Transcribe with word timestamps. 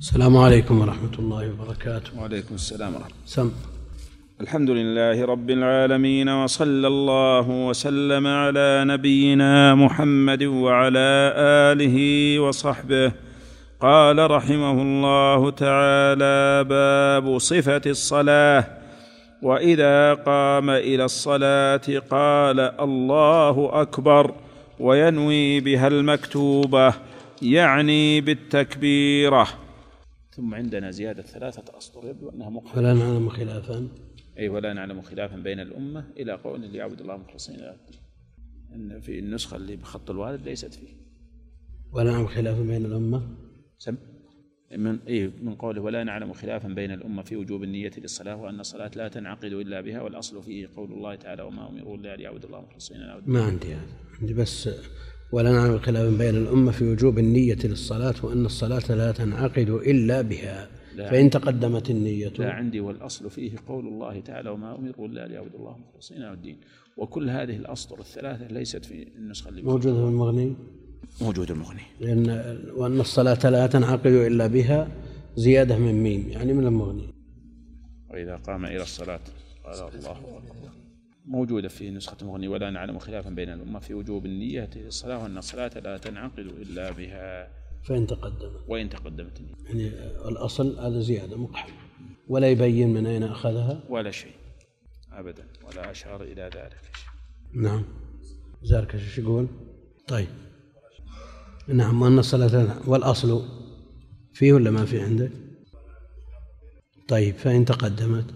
السلام 0.00 0.36
عليكم 0.36 0.80
ورحمة 0.80 1.18
الله 1.18 1.52
وبركاته. 1.52 2.20
وعليكم 2.20 2.54
السلام 2.54 2.94
ورحمة 2.94 3.06
الله. 3.06 3.26
سم. 3.26 3.50
الحمد 4.40 4.70
لله 4.70 5.24
رب 5.24 5.50
العالمين 5.50 6.28
وصلى 6.28 6.86
الله 6.86 7.48
وسلم 7.48 8.26
على 8.26 8.84
نبينا 8.86 9.74
محمد 9.74 10.42
وعلى 10.42 11.32
آله 11.72 11.96
وصحبه. 12.40 13.12
قال 13.80 14.30
رحمه 14.30 14.82
الله 14.82 15.50
تعالى 15.50 16.64
باب 16.64 17.38
صفة 17.38 17.82
الصلاة. 17.86 18.64
وإذا 19.42 20.14
قام 20.14 20.70
إلى 20.70 21.04
الصلاة 21.04 21.86
قال 22.10 22.60
الله 22.60 23.70
أكبر. 23.72 24.34
وينوي 24.80 25.60
بها 25.60 25.88
المكتوبة 25.88 26.94
يعني 27.42 28.20
بالتكبيرة. 28.20 29.65
ثم 30.36 30.54
عندنا 30.54 30.90
زيادة 30.90 31.22
ثلاثة 31.22 31.78
أسطر 31.78 32.08
يبدو 32.08 32.28
أنها 32.28 32.50
مقبلة. 32.50 32.72
فلا 32.72 32.94
نعلم 32.94 33.28
خلافا. 33.28 33.88
أي 34.38 34.48
ولا 34.48 34.72
نعلم 34.72 35.02
خلافا 35.02 35.36
بين 35.36 35.60
الأمة 35.60 36.10
إلى 36.16 36.32
قول 36.32 36.60
ليعبد 36.60 37.00
الله 37.00 37.16
مخلصين 37.16 37.56
له 37.56 37.76
أن 38.74 39.00
في 39.00 39.18
النسخة 39.18 39.56
اللي 39.56 39.76
بخط 39.76 40.10
الوالد 40.10 40.48
ليست 40.48 40.74
فيه. 40.74 40.88
ولا 41.92 42.12
نعلم 42.12 42.26
خلافا 42.26 42.62
بين 42.62 42.86
الأمة. 42.86 43.36
سم. 43.78 43.96
من 44.76 44.98
إيه 44.98 45.30
من 45.42 45.54
قوله 45.54 45.80
ولا 45.80 46.04
نعلم 46.04 46.32
خلافا 46.32 46.68
بين 46.68 46.90
الأمة 46.90 47.22
في 47.22 47.36
وجوب 47.36 47.62
النية 47.62 47.90
للصلاة 47.98 48.36
وأن 48.36 48.60
الصلاة 48.60 48.90
لا 48.96 49.08
تنعقد 49.08 49.52
إلا 49.52 49.80
بها 49.80 50.00
والأصل 50.00 50.42
فيه 50.42 50.68
قول 50.76 50.92
الله 50.92 51.14
تعالى 51.14 51.42
وما 51.42 51.68
أمروا 51.68 51.96
إلا 51.96 52.16
ليعبدوا 52.16 52.48
الله 52.48 52.60
مخلصين 52.60 53.00
له 53.00 53.22
ما 53.26 53.42
عندي 53.42 53.74
هذا. 53.74 53.96
عندي 54.20 54.34
بس 54.34 54.68
ولا 55.32 55.52
نعلم 55.52 55.78
خلافا 55.78 56.16
بين 56.18 56.34
الأمة 56.34 56.72
في 56.72 56.84
وجوب 56.84 57.18
النية 57.18 57.58
للصلاة 57.64 58.14
وأن 58.22 58.46
الصلاة 58.46 58.94
لا 58.94 59.12
تنعقد 59.12 59.68
إلا 59.68 60.22
بها. 60.22 60.68
لا. 60.96 61.10
فإن 61.10 61.30
تقدمت 61.30 61.90
النية. 61.90 62.32
لا 62.38 62.50
عندي 62.50 62.80
والأصل 62.80 63.30
فيه 63.30 63.52
قول 63.68 63.86
الله 63.86 64.20
تعالى 64.20 64.50
وما 64.50 64.74
أمروا 64.78 65.08
إلا 65.08 65.26
ليعبدوا 65.28 65.58
الله 65.58 65.76
مخلصين 65.78 66.18
له 66.18 66.32
الدين. 66.32 66.56
وكل 66.96 67.30
هذه 67.30 67.56
الأسطر 67.56 68.00
الثلاثة 68.00 68.46
ليست 68.46 68.84
في 68.84 69.08
النسخة 69.16 69.48
اللي 69.48 69.62
موجودة 69.62 69.94
في 69.94 70.00
المغني؟ 70.00 70.56
موجود 71.20 71.50
المغني. 71.50 71.82
لأن 72.00 72.28
وأن 72.76 73.00
الصلاة 73.00 73.50
لا 73.50 73.66
تنعقد 73.66 74.06
إلا 74.06 74.46
بها 74.46 74.88
زيادة 75.36 75.78
من 75.78 76.02
ميم 76.02 76.28
يعني 76.28 76.52
من 76.52 76.66
المغني. 76.66 77.14
وإذا 78.10 78.36
قام 78.36 78.64
إلى 78.64 78.82
الصلاة 78.82 79.20
قال 79.64 79.74
الله 79.74 80.10
أكبر. 80.10 80.65
موجودة 81.26 81.68
في 81.68 81.90
نسخة 81.90 82.16
المغني 82.22 82.48
ولا 82.48 82.70
نعلم 82.70 82.98
خلافا 82.98 83.30
بين 83.30 83.48
الأمة 83.48 83.78
في 83.78 83.94
وجوب 83.94 84.26
النية 84.26 84.70
للصلاة 84.76 85.22
وأن 85.22 85.38
الصلاة 85.38 85.70
لا 85.78 85.98
تنعقد 85.98 86.38
إلا 86.38 86.90
بها. 86.90 87.48
فإن 87.82 88.06
تقدمت. 88.06 88.64
وإن 88.68 88.88
تقدمت 88.88 89.40
النية. 89.40 89.54
يعني 89.66 89.88
الأصل 90.28 90.78
هذا 90.78 91.00
زيادة 91.00 91.36
مقحم. 91.36 91.72
ولا 92.28 92.50
يبين 92.50 92.94
من 92.94 93.06
أين 93.06 93.22
أخذها؟ 93.22 93.80
ولا 93.88 94.10
شيء. 94.10 94.32
أبدا. 95.12 95.44
ولا 95.66 95.90
أشار 95.90 96.22
إلى 96.22 96.42
ذلك 96.42 96.80
نعم. 97.54 97.84
زاركش 98.62 98.94
إيش 98.94 99.18
يقول؟ 99.18 99.48
طيب. 100.08 100.28
نعم 101.68 102.02
وأن 102.02 102.18
الصلاة 102.18 102.88
والأصل 102.88 103.42
فيه 104.32 104.52
ولا 104.52 104.70
ما 104.70 104.84
في 104.84 105.00
عندك؟ 105.00 105.30
طيب 107.08 107.34
فإن 107.34 107.64
تقدمت 107.64 108.34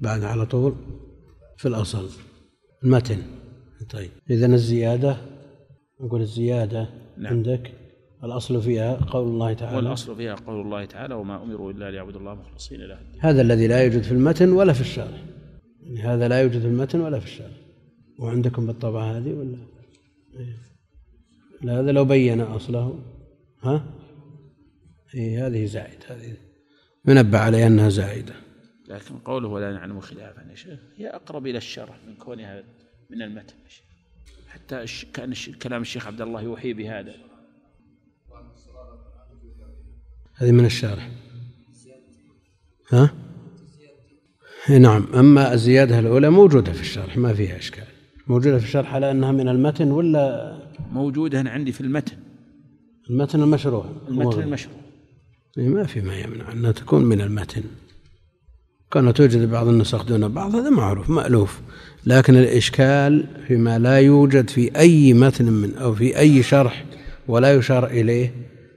بعد 0.00 0.24
على 0.24 0.46
طول. 0.46 0.76
في 1.56 1.68
الأصل. 1.68 2.08
المتن. 2.84 3.22
طيب. 3.90 4.10
إذا 4.30 4.46
الزيادة 4.46 5.16
نقول 6.00 6.20
الزيادة 6.20 6.88
نعم. 7.18 7.32
عندك. 7.32 7.72
الأصل 8.24 8.62
فيها 8.62 8.94
قول 8.94 9.28
الله 9.28 9.52
تعالى. 9.52 9.76
والأصل 9.76 10.16
فيها 10.16 10.34
قول 10.34 10.60
الله 10.60 10.84
تعالى 10.84 11.14
وما 11.14 11.42
أمروا 11.42 11.72
إلا 11.72 11.90
ليعبدوا 11.90 12.20
الله 12.20 12.34
مخلصين 12.34 12.80
له 12.80 13.00
الدين. 13.00 13.20
هذا 13.20 13.42
الذي 13.42 13.66
لا 13.66 13.82
يوجد 13.82 14.02
في 14.02 14.12
المتن 14.12 14.52
ولا 14.52 14.72
في 14.72 14.80
الشرح 14.80 15.24
يعني 15.82 16.00
هذا 16.00 16.28
لا 16.28 16.40
يوجد 16.40 16.60
في 16.60 16.66
المتن 16.66 17.00
ولا 17.00 17.18
في 17.20 17.26
الشرح 17.26 17.56
وعندكم 18.18 18.66
بالطبعة 18.66 19.18
هذه 19.18 19.32
ولا؟ 19.32 19.58
إيه. 20.38 20.56
لا 21.62 21.80
هذا 21.80 21.92
لو 21.92 22.04
بين 22.04 22.40
أصله. 22.40 22.98
ها؟ 23.62 23.84
إيه 25.14 25.46
هذه 25.46 25.64
زائد 25.64 26.04
هذه 26.08 26.36
منبه 27.04 27.38
علي 27.38 27.66
أنها 27.66 27.88
زائدة. 27.88 28.34
لكن 28.88 29.18
قوله 29.18 29.48
ولا 29.48 29.72
نعلم 29.72 30.00
خلافا 30.00 30.46
يا 30.50 30.54
شيخ 30.54 30.78
هي 30.96 31.08
أقرب 31.08 31.46
إلى 31.46 31.58
الشرح 31.58 31.96
من 32.06 32.14
كونها 32.14 32.64
من 33.10 33.22
المتن 33.22 33.54
يا 33.64 33.68
شيخ. 33.68 33.84
حتى 34.48 34.84
كأن 35.12 35.34
كلام 35.62 35.82
الشيخ 35.82 36.06
عبد 36.06 36.20
الله 36.20 36.42
يوحي 36.42 36.72
بهذا. 36.72 37.14
هذه 40.36 40.52
من 40.52 40.64
الشارح. 40.64 41.10
ها؟ 42.92 43.14
إيه 44.70 44.78
نعم. 44.78 45.06
أما 45.14 45.52
الزيادة 45.52 45.98
الأولى 45.98 46.30
موجودة 46.30 46.72
في 46.72 46.80
الشرح 46.80 47.16
ما 47.16 47.34
فيها 47.34 47.58
إشكال. 47.58 47.84
موجودة 48.26 48.58
في 48.58 48.64
الشرح 48.64 48.94
على 48.94 49.10
أنها 49.10 49.32
من 49.32 49.48
المتن 49.48 49.90
ولا؟ 49.90 50.58
موجودة 50.92 51.40
عندي 51.50 51.72
في 51.72 51.80
المتن. 51.80 52.16
المتن 53.10 53.42
المشروع. 53.42 53.92
المتن 54.08 54.42
المشروع. 54.42 54.76
إيه 55.58 55.68
ما 55.68 55.84
في 55.84 56.00
ما 56.00 56.18
يمنع 56.18 56.52
أنها 56.52 56.72
تكون 56.72 57.04
من 57.04 57.20
المتن. 57.20 57.62
كان 58.94 59.14
توجد 59.14 59.50
بعض 59.50 59.68
النسخ 59.68 60.04
دون 60.04 60.28
بعض 60.28 60.54
هذا 60.54 60.70
معروف 60.70 61.10
مألوف. 61.10 61.60
لكن 62.06 62.36
الإشكال 62.36 63.26
فيما 63.48 63.78
لا 63.78 63.98
يوجد 63.98 64.50
في 64.50 64.76
أي 64.76 65.12
متن 65.12 65.52
من 65.52 65.74
أو 65.74 65.94
في 65.94 66.18
أي 66.18 66.42
شرح 66.42 66.84
ولا 67.28 67.54
يشار 67.54 67.86
إليه 67.86 68.34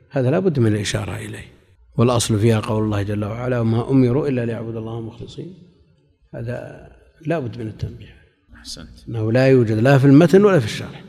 هذا 0.09 0.31
لا 0.31 0.39
بد 0.39 0.59
من 0.59 0.67
الإشارة 0.67 1.15
إليه. 1.15 1.45
والأصل 1.97 2.39
فيها 2.39 2.59
قول 2.59 2.83
الله 2.83 3.01
جل 3.01 3.25
وعلا 3.25 3.59
وما 3.59 3.91
أمروا 3.91 4.27
إلا 4.27 4.45
ليعبدوا 4.45 4.79
الله 4.79 5.01
مخلصين. 5.01 5.53
هذا 6.35 6.89
لا 7.25 7.39
بد 7.39 7.57
من 7.57 7.67
التنبيه. 7.67 8.15
أحسنت. 8.55 9.09
أنه 9.09 9.31
لا 9.31 9.47
يوجد 9.47 9.77
لا 9.77 9.97
في 9.97 10.05
المتن 10.05 10.45
ولا 10.45 10.59
في 10.59 10.65
الشرح. 10.65 11.03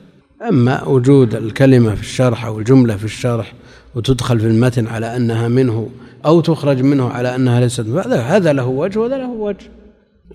أما 0.49 0.85
وجود 0.85 1.35
الكلمة 1.35 1.95
في 1.95 2.01
الشرح 2.01 2.45
أو 2.45 2.59
الجملة 2.59 2.97
في 2.97 3.05
الشرح 3.05 3.55
وتدخل 3.95 4.41
في 4.41 4.47
المتن 4.47 4.87
على 4.87 5.17
أنها 5.17 5.49
منه 5.49 5.91
أو 6.27 6.41
تخرج 6.41 6.83
منه 6.83 7.09
على 7.09 7.35
أنها 7.35 7.61
ليست 7.61 7.87
هذا 7.87 8.21
هذا 8.21 8.53
له 8.53 8.67
وجه 8.67 8.99
وهذا 8.99 9.17
له 9.19 9.29
وجه. 9.31 9.67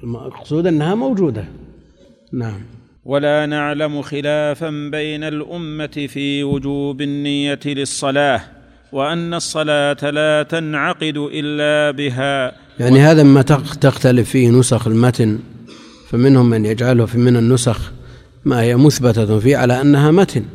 المقصود 0.04 0.68
أنها 0.68 0.96
موجودة. 0.96 1.46
نعم. 2.34 2.62
ولا 3.06 3.46
نعلم 3.46 4.02
خلافا 4.02 4.70
بين 4.92 5.24
الأمة 5.24 6.08
في 6.10 6.44
وجوب 6.44 7.02
النية 7.02 7.60
للصلاة 7.66 8.42
وأن 8.92 9.34
الصلاة 9.34 10.10
لا 10.10 10.44
تنعقد 10.44 11.18
إلا 11.34 11.92
بها. 11.92 12.52
يعني 12.80 13.00
هذا 13.00 13.24
ما 13.24 13.42
تخ- 13.42 13.76
تختلف 13.76 14.30
فيه 14.30 14.50
نسخ 14.50 14.88
المتن 14.88 15.40
فمنهم 16.10 16.50
من 16.50 16.66
يجعله 16.66 17.06
في 17.06 17.18
من 17.18 17.38
النسخ 17.38 17.92
ما 18.46 18.62
هي 18.62 18.76
مثبتة 18.76 19.40
فيه 19.40 19.58
على 19.58 19.82
أنها 19.82 20.12
متن. 20.12 20.46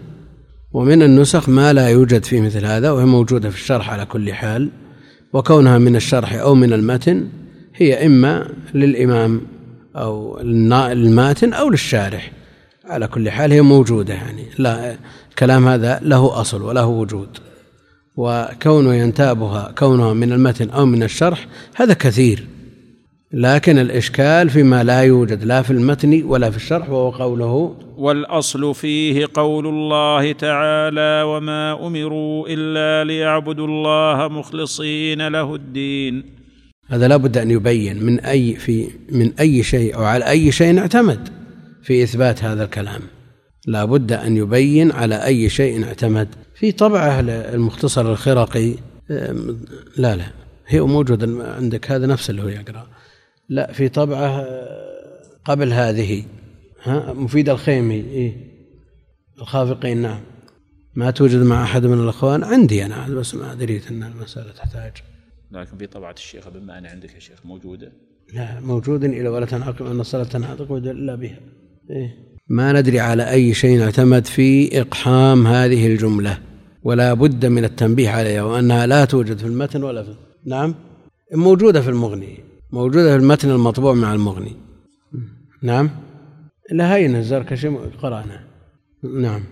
ومن 0.72 1.02
النسخ 1.02 1.48
ما 1.48 1.72
لا 1.72 1.88
يوجد 1.88 2.24
فيه 2.24 2.40
مثل 2.40 2.64
هذا 2.64 2.90
وهي 2.90 3.04
موجودة 3.04 3.50
في 3.50 3.56
الشرح 3.56 3.90
على 3.90 4.06
كل 4.06 4.32
حال. 4.32 4.70
وكونها 5.32 5.78
من 5.78 5.96
الشرح 5.96 6.34
أو 6.34 6.54
من 6.54 6.72
المتن 6.72 7.28
هي 7.74 8.06
إما 8.06 8.48
للإمام 8.74 9.40
أو 9.96 10.40
الماتن 10.40 11.52
أو 11.52 11.70
للشارح. 11.70 12.32
على 12.84 13.06
كل 13.06 13.30
حال 13.30 13.52
هي 13.52 13.62
موجودة 13.62 14.14
يعني. 14.14 14.44
لا 14.58 14.96
الكلام 15.30 15.68
هذا 15.68 16.00
له 16.02 16.40
أصل 16.40 16.62
وله 16.62 16.86
وجود. 16.86 17.28
وكونه 18.16 18.94
ينتابها 18.94 19.72
كونها 19.78 20.12
من 20.12 20.32
المتن 20.32 20.70
أو 20.70 20.86
من 20.86 21.02
الشرح 21.02 21.46
هذا 21.74 21.94
كثير. 21.94 22.46
لكن 23.32 23.78
الإشكال 23.78 24.50
فيما 24.50 24.84
لا 24.84 25.00
يوجد 25.00 25.44
لا 25.44 25.62
في 25.62 25.70
المتن 25.70 26.22
ولا 26.24 26.50
في 26.50 26.56
الشرح 26.56 26.90
وهو 26.90 27.10
قوله 27.10 27.76
والأصل 27.96 28.74
فيه 28.74 29.28
قول 29.34 29.66
الله 29.66 30.32
تعالى 30.32 31.22
وما 31.26 31.86
أمروا 31.86 32.46
إلا 32.48 33.04
ليعبدوا 33.04 33.66
الله 33.66 34.28
مخلصين 34.28 35.28
له 35.28 35.54
الدين. 35.54 36.24
هذا 36.86 37.08
لا 37.08 37.16
بد 37.16 37.38
أن 37.38 37.50
يبين 37.50 38.02
من 38.02 38.20
أي 38.20 38.54
في 38.54 38.88
من 39.12 39.32
أي 39.40 39.62
شيء 39.62 39.94
أو 39.96 40.04
على 40.04 40.28
أي 40.28 40.52
شيء 40.52 40.78
اعتمد 40.78 41.28
في 41.82 42.02
إثبات 42.02 42.44
هذا 42.44 42.64
الكلام. 42.64 43.00
لا 43.66 43.84
بد 43.84 44.12
أن 44.12 44.36
يبين 44.36 44.92
على 44.92 45.24
أي 45.24 45.48
شيء 45.48 45.84
اعتمد. 45.84 46.28
في 46.54 46.72
طبعة 46.72 47.20
المختصر 47.20 48.12
الخرقي 48.12 48.74
لا 49.96 50.16
لا 50.16 50.26
هي 50.66 50.80
موجودة 50.80 51.54
عندك 51.56 51.90
هذا 51.90 52.06
نفس 52.06 52.30
اللي 52.30 52.42
هو 52.42 52.48
يقرأ. 52.48 52.86
لا 53.48 53.72
في 53.72 53.88
طبعة 53.88 54.46
قبل 55.44 55.72
هذه. 55.72 56.24
ها 56.82 57.12
مفيد 57.12 57.48
الخيمي 57.48 57.94
إيه. 57.94 58.36
الخافقين 59.38 60.02
نعم. 60.02 60.20
ما 60.94 61.10
توجد 61.10 61.42
مع 61.42 61.62
أحد 61.62 61.86
من 61.86 62.00
الأخوان؟ 62.00 62.44
عندي 62.44 62.86
أنا 62.86 63.08
بس 63.08 63.34
ما 63.34 63.54
دريت 63.54 63.90
أن 63.90 64.02
المسألة 64.02 64.52
تحتاج. 64.52 64.92
لكن 65.52 65.78
في 65.78 65.86
طبعة 65.86 66.12
الشيخ 66.12 66.48
بما 66.48 66.78
أن 66.78 66.86
عندك 66.86 67.14
يا 67.14 67.20
شيخ 67.20 67.46
موجودة؟ 67.46 67.92
لا 68.34 68.60
موجود 68.60 69.04
إلى 69.04 69.28
ولا 69.28 69.46
تنعقد 69.46 69.82
أن 69.82 70.00
الصلاة 70.00 70.24
تنعقد 70.24 70.86
إلا 70.86 71.14
بها. 71.14 71.38
إيه؟ 71.90 72.28
ما 72.48 72.72
ندري 72.72 73.00
على 73.00 73.30
أي 73.30 73.54
شيء 73.54 73.82
اعتمد 73.82 74.26
في 74.26 74.80
إقحام 74.80 75.46
هذه 75.46 75.86
الجملة 75.86 76.38
ولا 76.82 77.14
بد 77.14 77.46
من 77.46 77.64
التنبيه 77.64 78.10
عليها 78.10 78.42
وأنها 78.42 78.86
لا 78.86 79.04
توجد 79.04 79.38
في 79.38 79.46
المتن 79.46 79.82
ولا 79.82 80.02
في 80.02 80.14
نعم 80.46 80.74
موجودة 81.34 81.80
في 81.80 81.88
المغني. 81.88 82.47
موجودة 82.72 83.16
في 83.16 83.22
المتن 83.22 83.50
المطبوع 83.50 83.94
مع 83.94 84.14
المغني. 84.14 84.56
نعم؟ 85.62 85.90
لهين 86.72 87.16
الزركشي 87.16 87.68
قرأنا. 88.02 88.40
نعم. 89.02 89.42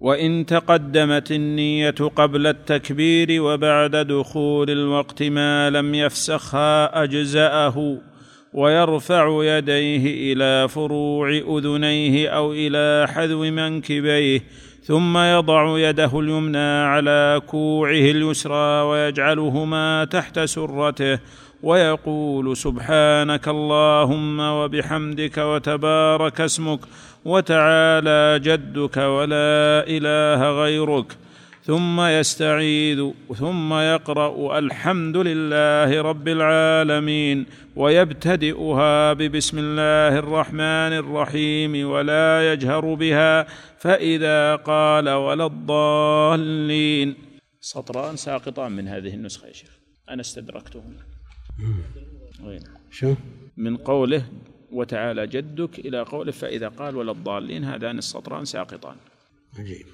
وإن 0.00 0.46
تقدمت 0.46 1.32
النية 1.32 1.94
قبل 2.16 2.46
التكبير 2.46 3.42
وبعد 3.42 3.96
دخول 3.96 4.70
الوقت 4.70 5.22
ما 5.22 5.70
لم 5.70 5.94
يفسخها 5.94 7.02
أجزأه 7.02 7.98
ويرفع 8.54 9.42
يديه 9.42 10.32
إلى 10.32 10.68
فروع 10.68 11.30
أذنيه 11.30 12.28
أو 12.28 12.52
إلى 12.52 13.06
حذو 13.08 13.40
منكبيه 13.40 14.40
ثم 14.82 15.18
يضع 15.18 15.78
يده 15.78 16.20
اليمنى 16.20 16.82
على 16.82 17.40
كوعه 17.46 17.90
اليسرى 17.90 18.82
ويجعلهما 18.82 20.04
تحت 20.04 20.40
سرته 20.40 21.18
ويقول 21.62 22.56
سبحانك 22.56 23.48
اللهم 23.48 24.40
وبحمدك 24.40 25.38
وتبارك 25.38 26.40
اسمك 26.40 26.80
وتعالى 27.24 28.38
جدك 28.38 28.96
ولا 28.96 29.84
إله 29.96 30.40
غيرك. 30.62 31.16
ثم 31.62 32.00
يستعيذ 32.00 33.10
ثم 33.36 33.74
يقرأ 33.74 34.58
الحمد 34.58 35.16
لله 35.16 36.02
رب 36.02 36.28
العالمين 36.28 37.46
ويبتدئها 37.76 39.12
ببسم 39.12 39.58
الله 39.58 40.18
الرحمن 40.18 40.92
الرحيم 41.02 41.90
ولا 41.90 42.52
يجهر 42.52 42.94
بها 42.94 43.46
فإذا 43.78 44.56
قال 44.56 45.08
ولا 45.08 45.46
الضالين. 45.46 47.14
سطران 47.60 48.16
ساقطان 48.16 48.72
من 48.72 48.88
هذه 48.88 49.14
النسخة 49.14 49.46
يا 49.48 49.52
شيخ. 49.52 49.70
أنا 50.10 50.20
استدركتهم 50.20 50.82
وين 50.86 51.07
شو؟ 52.90 53.14
من 53.56 53.76
قوله 53.76 54.22
وتعالى 54.72 55.26
جدك 55.26 55.78
إلى 55.78 56.02
قوله 56.02 56.32
فإذا 56.32 56.68
قال 56.68 56.96
ولا 56.96 57.12
الضالين 57.12 57.64
هذان 57.64 57.98
السطران 57.98 58.44
ساقطان. 58.44 58.96
عجيب. 59.58 59.86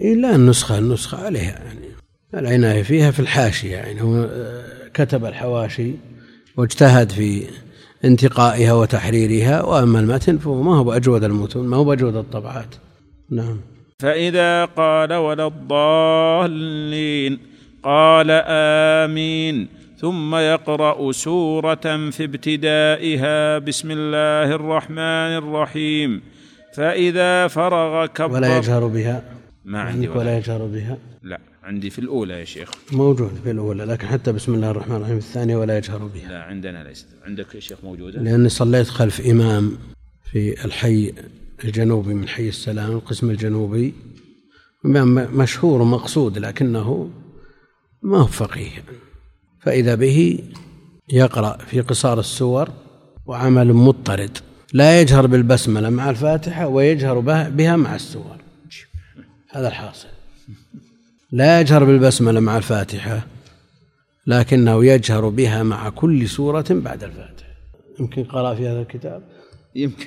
إيه 0.00 0.14
لا 0.14 0.34
النسخة 0.34 0.78
النسخة 0.78 1.24
عليها 1.24 1.64
يعني. 1.64 1.88
العناية 2.34 2.82
فيها 2.82 3.10
في 3.10 3.20
الحاشية 3.20 3.76
يعني. 3.76 4.02
هو 4.02 4.28
آه، 4.30 4.88
كتب 4.94 5.24
الحواشي 5.24 5.92
واجتهد 6.56 7.10
في 7.10 7.46
انتقائها 8.04 8.72
وتحريرها 8.72 9.62
وأما 9.62 10.00
المتن 10.00 10.38
فهو 10.38 10.62
ما 10.62 10.76
هو 10.76 10.84
بأجود 10.84 11.24
المتون 11.24 11.66
ما 11.66 11.76
هو 11.76 11.84
بأجود 11.84 12.16
الطبعات. 12.16 12.74
نعم. 13.30 13.60
فإذا 13.98 14.64
قال 14.64 15.12
ولا 15.12 15.46
الضالين 15.46 17.38
قال 17.82 18.26
آمين. 18.30 19.77
ثم 20.00 20.34
يقرأ 20.34 21.12
سورة 21.12 22.10
في 22.10 22.24
ابتدائها 22.24 23.58
بسم 23.58 23.90
الله 23.90 24.54
الرحمن 24.54 25.32
الرحيم. 25.42 26.22
فإذا 26.74 27.46
فرغ 27.46 28.06
كبر 28.06 28.32
ولا 28.32 28.58
يجهر 28.58 28.86
بها. 28.86 29.22
ما 29.64 29.80
عندي 29.80 30.08
ولا, 30.08 30.18
ولا. 30.18 30.38
يجهر 30.38 30.66
بها. 30.66 30.98
لا 31.22 31.40
عندي 31.62 31.90
في 31.90 31.98
الأولى 31.98 32.34
يا 32.40 32.44
شيخ. 32.44 32.70
موجود 32.92 33.30
في 33.44 33.50
الأولى 33.50 33.84
لكن 33.84 34.06
حتى 34.06 34.32
بسم 34.32 34.54
الله 34.54 34.70
الرحمن 34.70 34.96
الرحيم 34.96 35.16
الثانية 35.16 35.56
ولا 35.56 35.78
يجهر 35.78 35.98
بها. 35.98 36.28
لا 36.28 36.42
عندنا 36.42 36.84
ليست. 36.84 37.06
عندك 37.26 37.54
يا 37.54 37.60
شيخ 37.60 37.78
موجودة؟ 37.84 38.20
لأني 38.20 38.48
صليت 38.48 38.88
خلف 38.88 39.26
إمام 39.26 39.78
في 40.32 40.64
الحي 40.64 41.12
الجنوبي 41.64 42.14
من 42.14 42.28
حي 42.28 42.48
السلام 42.48 42.92
القسم 42.92 43.30
الجنوبي. 43.30 43.94
مشهور 44.84 45.82
ومقصود 45.82 46.38
لكنه 46.38 47.10
ما 48.02 48.18
هو 48.18 48.26
فقيه. 48.26 48.70
فإذا 49.60 49.94
به 49.94 50.38
يقرأ 51.12 51.56
في 51.56 51.80
قصار 51.80 52.20
السور 52.20 52.68
وعمل 53.26 53.72
مضطرد. 53.72 54.38
لا 54.72 55.00
يجهر 55.00 55.26
بالبسملة 55.26 55.90
مع 55.90 56.10
الفاتحة 56.10 56.66
ويجهر 56.66 57.18
بها 57.48 57.76
مع 57.76 57.94
السور. 57.94 58.36
هذا 59.50 59.68
الحاصل. 59.68 60.08
لا 61.32 61.60
يجهر 61.60 61.84
بالبسملة 61.84 62.40
مع 62.40 62.56
الفاتحة 62.56 63.26
لكنه 64.26 64.84
يجهر 64.84 65.28
بها 65.28 65.62
مع 65.62 65.88
كل 65.88 66.28
سورة 66.28 66.64
بعد 66.70 67.04
الفاتحة. 67.04 67.48
يمكن 68.00 68.24
قرأ 68.24 68.54
في 68.54 68.68
هذا 68.68 68.80
الكتاب؟ 68.80 69.22
يمكن. 69.74 70.06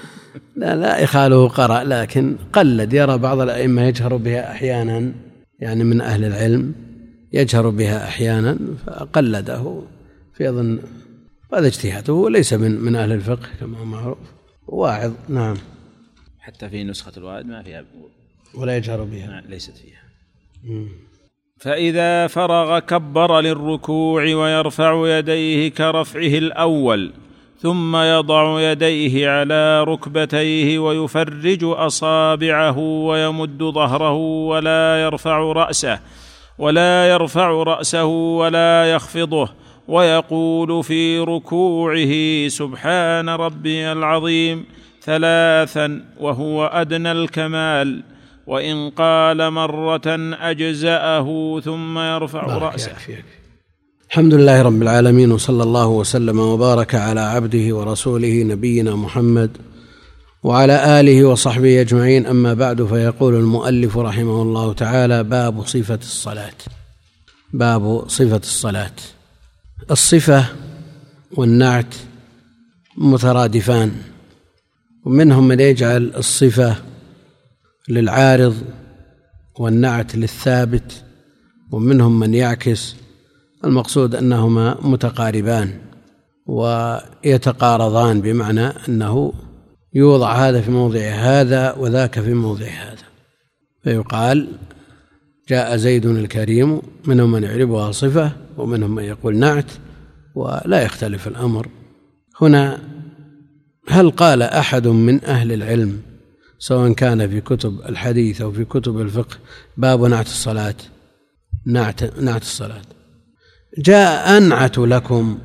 لا 0.56 0.76
لا 0.76 0.98
يخاله 0.98 1.48
قرأ 1.48 1.84
لكن 1.84 2.36
قلد 2.52 2.92
يرى 2.92 3.18
بعض 3.18 3.40
الأئمة 3.40 3.82
يجهر 3.82 4.16
بها 4.16 4.52
أحيانا 4.52 5.12
يعني 5.60 5.84
من 5.84 6.00
أهل 6.00 6.24
العلم. 6.24 6.74
يجهر 7.36 7.70
بها 7.70 8.08
أحيانا 8.08 8.58
فقلده 8.86 9.82
في 10.34 10.48
أظن 10.48 10.78
هذا 11.54 11.66
اجتهاده 11.66 12.12
وليس 12.12 12.52
من 12.52 12.80
من 12.80 12.96
أهل 12.96 13.12
الفقه 13.12 13.48
كما 13.60 13.78
هو 13.78 13.84
معروف. 13.84 14.18
واعظ 14.66 15.12
نعم. 15.28 15.56
حتى 16.40 16.68
في 16.68 16.84
نسخة 16.84 17.12
الوائد 17.16 17.46
ما 17.46 17.62
فيها 17.62 17.84
ولا 18.54 18.76
يجهر 18.76 19.04
بها. 19.04 19.42
ليست 19.48 19.76
فيها. 19.76 20.02
فإذا 21.60 22.26
فرغ 22.26 22.78
كبر 22.78 23.40
للركوع 23.40 24.22
ويرفع 24.22 25.18
يديه 25.18 25.68
كرفعه 25.68 26.38
الأول 26.38 27.12
ثم 27.60 27.96
يضع 27.96 28.60
يديه 28.60 29.28
على 29.28 29.84
ركبتيه 29.84 30.78
ويفرج 30.78 31.64
أصابعه 31.64 32.78
ويمد 32.78 33.62
ظهره 33.62 34.14
ولا 34.46 35.02
يرفع 35.02 35.38
رأسه 35.38 36.00
ولا 36.58 37.08
يرفع 37.08 37.48
رأسه 37.50 38.04
ولا 38.40 38.92
يخفضه 38.94 39.48
ويقول 39.88 40.84
في 40.84 41.18
ركوعه 41.18 42.12
سبحان 42.48 43.28
ربي 43.28 43.92
العظيم 43.92 44.64
ثلاثا 45.02 46.04
وهو 46.20 46.66
أدنى 46.66 47.12
الكمال 47.12 48.02
وإن 48.46 48.90
قال 48.90 49.50
مرة 49.50 50.08
أجزأه 50.50 51.60
ثم 51.60 51.98
يرفع 51.98 52.42
رأسه. 52.58 52.92
الحمد 54.10 54.34
لله 54.34 54.62
رب 54.62 54.82
العالمين 54.82 55.32
وصلى 55.32 55.62
الله 55.62 55.88
وسلم 55.88 56.38
وبارك 56.38 56.94
على 56.94 57.20
عبده 57.20 57.76
ورسوله 57.76 58.42
نبينا 58.42 58.96
محمد 58.96 59.50
وعلى 60.42 61.00
آله 61.00 61.24
وصحبه 61.24 61.80
أجمعين. 61.80 62.26
أما 62.26 62.54
بعد 62.54 62.84
فيقول 62.84 63.34
المؤلف 63.34 63.98
رحمه 63.98 64.42
الله 64.42 64.72
تعالى 64.72 65.24
باب 65.24 65.66
صفة 65.66 65.98
الصلاة. 66.02 66.54
باب 67.52 68.08
صفة 68.08 68.36
الصلاة. 68.36 68.96
الصفة 69.90 70.46
والنعت 71.36 71.94
مترادفان 72.96 73.92
ومنهم 75.04 75.48
من 75.48 75.60
يجعل 75.60 76.12
الصفة 76.16 76.76
للعارض 77.88 78.56
والنعت 79.58 80.16
للثابت 80.16 81.04
ومنهم 81.72 82.18
من 82.18 82.34
يعكس 82.34 82.96
المقصود 83.64 84.14
أنهما 84.14 84.78
متقاربان 84.82 85.78
ويتقارضان 86.46 88.20
بمعنى 88.20 88.66
أنه 88.88 89.32
يوضع 89.94 90.48
هذا 90.48 90.60
في 90.60 90.70
موضع 90.70 91.00
هذا 91.00 91.72
وذاك 91.72 92.20
في 92.20 92.34
موضع 92.34 92.66
هذا. 92.66 93.06
فيقال 93.84 94.48
جاء 95.48 95.76
زيد 95.76 96.06
الكريم 96.06 96.82
منهم 97.04 97.32
من 97.32 97.42
يعربها 97.42 97.92
صفة 97.92 98.32
ومنهم 98.56 98.94
من 98.94 99.04
يقول 99.04 99.36
نعت 99.36 99.70
ولا 100.34 100.82
يختلف 100.82 101.28
الأمر. 101.28 101.68
هنا 102.40 102.78
هل 103.88 104.10
قال 104.10 104.42
أحد 104.42 104.86
من 104.86 105.24
أهل 105.24 105.52
العلم 105.52 106.02
سواء 106.58 106.92
كان 106.92 107.28
في 107.28 107.40
كتب 107.40 107.80
الحديث 107.88 108.40
أو 108.40 108.52
في 108.52 108.64
كتب 108.64 109.00
الفقه 109.00 109.36
باب 109.76 110.02
نعت 110.04 110.26
الصلاة؟ 110.26 110.74
نعت 111.66 112.20
نعت 112.20 112.42
الصلاة. 112.42 112.82
جاء 113.78 114.36
أنعت 114.36 114.78
لكم 114.78 115.38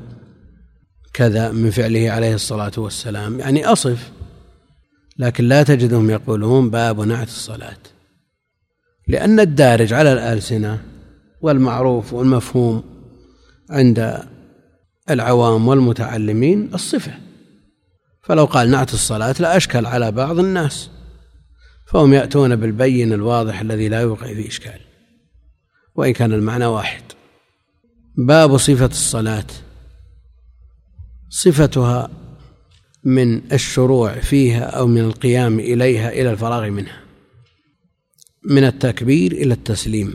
كذا 1.12 1.52
من 1.52 1.70
فعله 1.70 2.10
عليه 2.10 2.34
الصلاة 2.34 2.72
والسلام 2.76 3.40
يعني 3.40 3.66
أصف. 3.66 4.10
لكن 5.18 5.44
لا 5.44 5.62
تجدهم 5.62 6.10
يقولون 6.10 6.70
باب 6.70 7.00
نعت 7.00 7.28
الصلاة. 7.28 7.78
لأن 9.08 9.40
الدارج 9.40 9.92
على 9.92 10.12
الألسنة 10.12 10.84
والمعروف 11.40 12.12
والمفهوم 12.12 12.84
عند 13.70 14.18
العوام 15.10 15.68
والمتعلمين 15.68 16.74
الصفة. 16.74 17.12
فلو 18.22 18.44
قال 18.44 18.70
نعت 18.70 18.94
الصلاة 18.94 19.34
لا 19.40 19.56
أشكل 19.56 19.86
على 19.86 20.12
بعض 20.12 20.38
الناس 20.38 20.90
فهم 21.86 22.12
يأتون 22.12 22.56
بالبين 22.56 23.12
الواضح 23.12 23.60
الذي 23.60 23.88
لا 23.88 24.00
يوقع 24.00 24.26
فيه 24.26 24.48
إشكال. 24.48 24.80
وإن 25.94 26.12
كان 26.12 26.32
المعنى 26.32 26.66
واحد. 26.66 27.02
باب 28.16 28.56
صفة 28.56 28.86
الصلاة. 28.86 29.46
صفتها 31.28 32.10
من 33.04 33.52
الشروع 33.52 34.14
فيها 34.14 34.64
أو 34.64 34.86
من 34.86 35.00
القيام 35.00 35.60
إليها 35.60 36.12
إلى 36.12 36.30
الفراغ 36.30 36.70
منها. 36.70 37.02
من 38.44 38.64
التكبير 38.64 39.32
إلى 39.32 39.54
التسليم. 39.54 40.14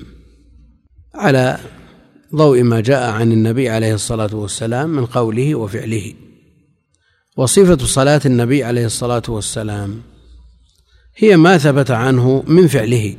على 1.15 1.59
ضوء 2.35 2.63
ما 2.63 2.79
جاء 2.79 3.11
عن 3.11 3.31
النبي 3.31 3.69
عليه 3.69 3.93
الصلاة 3.93 4.35
والسلام 4.35 4.89
من 4.89 5.05
قوله 5.05 5.55
وفعله. 5.55 6.13
وصفة 7.37 7.85
صلاة 7.85 8.21
النبي 8.25 8.63
عليه 8.63 8.85
الصلاة 8.85 9.23
والسلام 9.27 10.01
هي 11.15 11.37
ما 11.37 11.57
ثبت 11.57 11.91
عنه 11.91 12.43
من 12.47 12.67
فعله. 12.67 13.15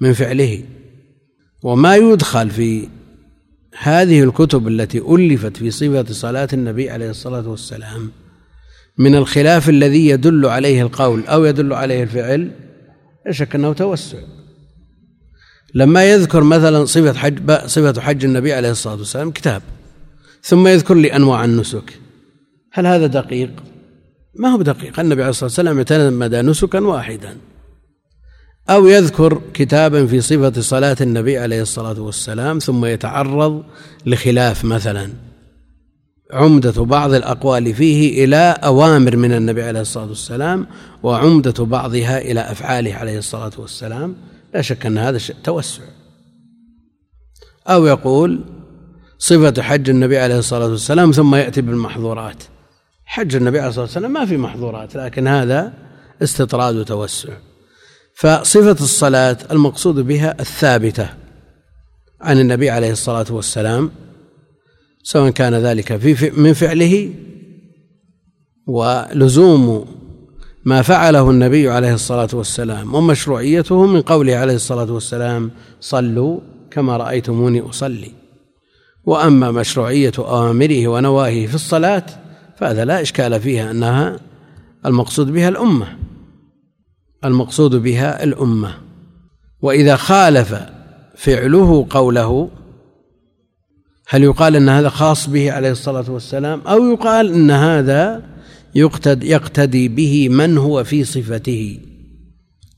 من 0.00 0.12
فعله. 0.12 0.64
وما 1.62 1.96
يدخل 1.96 2.50
في 2.50 2.88
هذه 3.78 4.22
الكتب 4.22 4.68
التي 4.68 4.98
ألفت 4.98 5.56
في 5.56 5.70
صفة 5.70 6.12
صلاة 6.12 6.48
النبي 6.52 6.90
عليه 6.90 7.10
الصلاة 7.10 7.48
والسلام 7.48 8.10
من 8.98 9.14
الخلاف 9.14 9.68
الذي 9.68 10.08
يدل 10.08 10.46
عليه 10.46 10.82
القول 10.82 11.26
أو 11.26 11.44
يدل 11.44 11.72
عليه 11.72 12.02
الفعل 12.02 12.50
لا 13.26 13.32
شك 13.32 13.54
أنه 13.54 13.72
توسع. 13.72 14.18
لما 15.74 16.10
يذكر 16.10 16.42
مثلا 16.42 16.84
صفة 16.84 17.12
حج 17.12 17.50
صفة 17.66 18.00
حج 18.00 18.24
النبي 18.24 18.52
عليه 18.52 18.70
الصلاة 18.70 18.96
والسلام 18.96 19.30
كتاب 19.30 19.62
ثم 20.42 20.66
يذكر 20.66 20.94
لي 20.94 21.16
أنواع 21.16 21.44
النسك 21.44 21.98
هل 22.72 22.86
هذا 22.86 23.06
دقيق؟ 23.06 23.50
ما 24.34 24.48
هو 24.48 24.62
دقيق 24.62 25.00
النبي 25.00 25.22
عليه 25.22 25.30
الصلاة 25.30 25.44
والسلام 25.44 25.78
اعتمد 25.78 26.34
نسكا 26.34 26.80
واحدا. 26.80 27.36
أو 28.70 28.86
يذكر 28.86 29.42
كتابا 29.54 30.06
في 30.06 30.20
صفة 30.20 30.60
صلاة 30.60 30.96
النبي 31.00 31.38
عليه 31.38 31.62
الصلاة 31.62 32.00
والسلام 32.00 32.58
ثم 32.58 32.84
يتعرض 32.84 33.64
لخلاف 34.06 34.64
مثلا. 34.64 35.10
عمدة 36.32 36.84
بعض 36.84 37.14
الأقوال 37.14 37.74
فيه 37.74 38.24
إلى 38.24 38.58
أوامر 38.64 39.16
من 39.16 39.32
النبي 39.32 39.62
عليه 39.62 39.80
الصلاة 39.80 40.06
والسلام 40.06 40.66
وعمدة 41.02 41.64
بعضها 41.64 42.18
إلى 42.18 42.40
أفعاله 42.40 42.94
عليه 42.94 43.18
الصلاة 43.18 43.52
والسلام. 43.58 44.16
لا 44.54 44.62
شك 44.62 44.86
أن 44.86 44.98
هذا 44.98 45.18
توسع. 45.44 45.82
أو 47.68 47.86
يقول 47.86 48.44
صفة 49.18 49.62
حج 49.62 49.90
النبي 49.90 50.18
عليه 50.18 50.38
الصلاة 50.38 50.66
والسلام 50.66 51.12
ثم 51.12 51.34
يأتي 51.34 51.60
بالمحظورات. 51.60 52.42
حج 53.04 53.36
النبي 53.36 53.58
عليه 53.58 53.68
الصلاة 53.68 53.84
والسلام 53.84 54.12
ما 54.12 54.26
في 54.26 54.36
محظورات 54.36 54.96
لكن 54.96 55.28
هذا 55.28 55.72
استطراد 56.22 56.76
وتوسع. 56.76 57.32
فصفة 58.14 58.84
الصلاة 58.84 59.38
المقصود 59.50 59.94
بها 59.94 60.36
الثابتة 60.40 61.08
عن 62.20 62.40
النبي 62.40 62.70
عليه 62.70 62.90
الصلاة 62.90 63.26
والسلام 63.30 63.90
سواء 65.06 65.30
كان 65.30 65.54
ذلك 65.54 65.96
في 65.96 66.30
من 66.30 66.52
فعله 66.52 67.10
ولزوم 68.66 69.86
ما 70.64 70.82
فعله 70.82 71.30
النبي 71.30 71.70
عليه 71.70 71.94
الصلاة 71.94 72.28
والسلام 72.32 72.94
ومشروعيته 72.94 73.86
من 73.86 74.02
قوله 74.02 74.36
عليه 74.36 74.54
الصلاة 74.54 74.92
والسلام 74.92 75.50
صلوا 75.80 76.40
كما 76.70 76.96
رأيتموني 76.96 77.60
أصلي. 77.60 78.12
وأما 79.04 79.50
مشروعية 79.50 80.12
أوامره 80.18 80.88
ونواهيه 80.88 81.46
في 81.46 81.54
الصلاة 81.54 82.06
فهذا 82.56 82.84
لا 82.84 83.02
إشكال 83.02 83.40
فيها 83.40 83.70
أنها 83.70 84.20
المقصود 84.86 85.32
بها 85.32 85.48
الأمة 85.48 85.86
المقصود 87.24 87.74
بها 87.76 88.24
الأمة. 88.24 88.74
وإذا 89.62 89.96
خالف 89.96 90.54
فعله 91.16 91.86
قوله 91.90 92.50
هل 94.08 94.22
يقال 94.22 94.56
أن 94.56 94.68
هذا 94.68 94.88
خاص 94.88 95.28
به 95.28 95.52
عليه 95.52 95.70
الصلاة 95.70 96.10
والسلام 96.10 96.60
أو 96.60 96.92
يقال 96.92 97.32
أن 97.32 97.50
هذا 97.50 98.22
يقتدي, 98.74 99.30
يقتدي 99.30 99.88
به 99.88 100.28
من 100.28 100.58
هو 100.58 100.84
في 100.84 101.04
صفته 101.04 101.80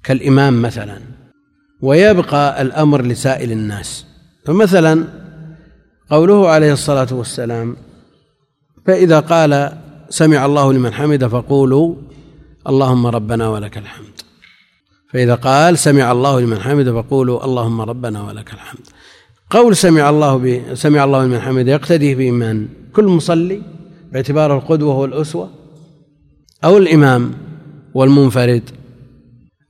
كالإمام 0.04 0.62
مثلا؟ 0.62 1.00
ويبقى 1.82 2.62
الأمر 2.62 3.02
لسائر 3.02 3.50
الناس. 3.50 4.06
فمثلا 4.46 5.04
قوله 6.10 6.48
عليه 6.48 6.72
الصلاة 6.72 7.08
والسلام 7.10 7.76
فإذا 8.86 9.20
قال 9.20 9.72
سمع 10.10 10.46
الله 10.46 10.72
لمن 10.72 10.92
حمد 10.92 11.26
فقولوا 11.26 11.94
اللهم 12.68 13.06
ربنا 13.06 13.48
ولك 13.48 13.78
الحمد. 13.78 14.20
فإذا 15.12 15.34
قال 15.34 15.78
سمع 15.78 16.12
الله 16.12 16.40
لمن 16.40 16.60
حمد 16.60 16.90
فقولوا 16.90 17.44
اللهم 17.44 17.80
ربنا 17.80 18.22
ولك 18.22 18.52
الحمد. 18.52 18.86
قول 19.50 19.76
سمع 19.76 20.10
الله 20.10 20.36
ب... 20.36 20.74
سمع 20.74 21.04
الله 21.04 21.24
لمن 21.24 21.40
حمد 21.40 21.68
يقتدي 21.68 22.14
بمن 22.14 22.68
كل 22.92 23.04
مصلي 23.04 23.62
باعتبار 24.12 24.56
القدوة 24.56 24.98
والأسوة 24.98 25.50
أو 26.64 26.76
الإمام 26.76 27.32
والمنفرد. 27.94 28.70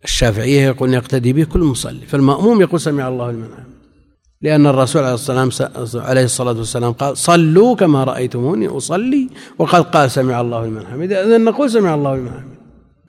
الشافعية 0.04 0.66
يقول 0.66 0.94
يقتدي 0.94 1.32
به 1.32 1.44
كل 1.44 1.60
مصلي 1.60 2.06
فالمأموم 2.06 2.60
يقول 2.60 2.80
سمع 2.80 3.08
الله 3.08 3.30
لمن 3.30 3.48
حمد 3.56 3.68
لأن 4.42 4.66
الرسول 4.66 5.02
عليه 5.02 5.14
الصلاة 5.14 5.50
عليه 5.94 6.24
الصلاة 6.24 6.58
والسلام 6.58 6.92
قال 6.92 7.16
صلوا 7.16 7.76
كما 7.76 8.04
رأيتموني 8.04 8.68
أصلي 8.68 9.28
وقد 9.58 9.82
قال 9.82 10.10
سمع 10.10 10.40
الله 10.40 10.66
لمن 10.66 10.86
حمد 10.86 11.12
إذا 11.12 11.38
نقول 11.38 11.70
سمع 11.70 11.94
الله 11.94 12.16
لمن 12.16 12.30
حمد 12.30 12.58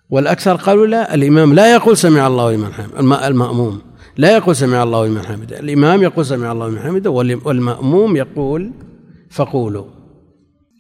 والأكثر 0.10 0.56
قالوا 0.56 0.88
لا 0.88 1.14
الإمام 1.14 1.54
لا 1.54 1.74
يقول 1.74 1.98
سمع 1.98 2.28
الله 2.28 2.52
لمن 2.52 2.74
حمد 2.74 3.24
المأموم. 3.24 3.82
لا 4.20 4.36
يقول 4.36 4.56
سمع 4.56 4.84
الله 4.84 5.08
لمن 5.08 5.26
حمده. 5.26 5.60
الإمام 5.60 6.02
يقول 6.02 6.26
سمع 6.26 6.52
الله 6.52 6.70
لمن 6.70 6.80
حمده 6.80 7.10
والمأموم 7.46 8.16
يقول 8.16 8.72
فقولوا. 9.32 9.86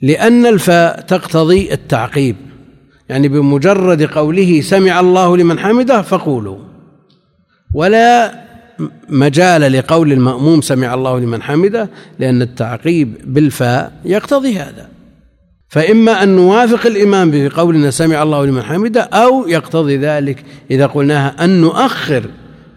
لأن 0.01 0.45
الفاء 0.45 1.01
تقتضي 1.01 1.73
التعقيب. 1.73 2.35
يعني 3.09 3.27
بمجرد 3.27 4.03
قوله 4.03 4.61
سمع 4.61 4.99
الله 4.99 5.37
لمن 5.37 5.59
حمده 5.59 6.01
فقولوا. 6.01 6.57
ولا 7.73 8.33
مجال 9.09 9.61
لقول 9.73 10.11
المأموم 10.11 10.61
سمع 10.61 10.93
الله 10.93 11.19
لمن 11.19 11.41
حمده 11.41 11.89
لأن 12.19 12.41
التعقيب 12.41 13.13
بالفاء 13.25 13.93
يقتضي 14.05 14.57
هذا. 14.57 14.89
فإما 15.69 16.23
أن 16.23 16.35
نوافق 16.35 16.85
الإمام 16.85 17.31
بقولنا 17.33 17.91
سمع 17.91 18.23
الله 18.23 18.45
لمن 18.45 18.63
حمده 18.63 19.01
أو 19.01 19.47
يقتضي 19.47 19.97
ذلك 19.97 20.43
إذا 20.71 20.85
قلناها 20.85 21.43
أن 21.43 21.61
نؤخر 21.61 22.23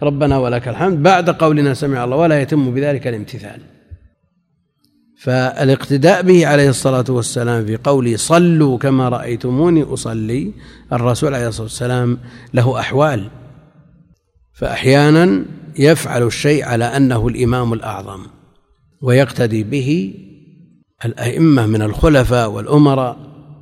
ربنا 0.03 0.39
ولك 0.39 0.69
الحمد 0.69 1.03
بعد 1.03 1.31
قولنا 1.31 1.75
سمع 1.75 2.05
الله 2.05 2.17
ولا 2.17 2.43
يتم 2.43 2.75
بذلك 2.75 3.07
الامتثال. 3.07 3.61
فالاقتداء 5.19 6.23
به 6.23 6.47
عليه 6.47 6.69
الصلاة 6.69 7.05
والسلام 7.09 7.67
في 7.67 7.77
قوله 7.77 8.17
صلوا 8.17 8.79
كما 8.79 9.09
رأيتموني 9.09 9.83
أصلي 9.83 10.53
الرسول 10.93 11.35
عليه 11.35 11.49
الصلاة 11.49 11.65
والسلام 11.65 12.19
له 12.55 12.81
أحوال. 12.81 13.31
فأحيانا 14.53 15.45
يفعل 15.79 16.23
الشيء 16.23 16.65
على 16.65 16.85
أنه 16.85 17.29
الإمام 17.29 17.73
الأعظم 17.73 18.21
ويقتدي 19.03 19.65
به 19.65 20.15
الأئمة 21.05 21.67
من 21.67 21.83
الخلفاء 21.83 22.51
والأمراء 22.51 23.17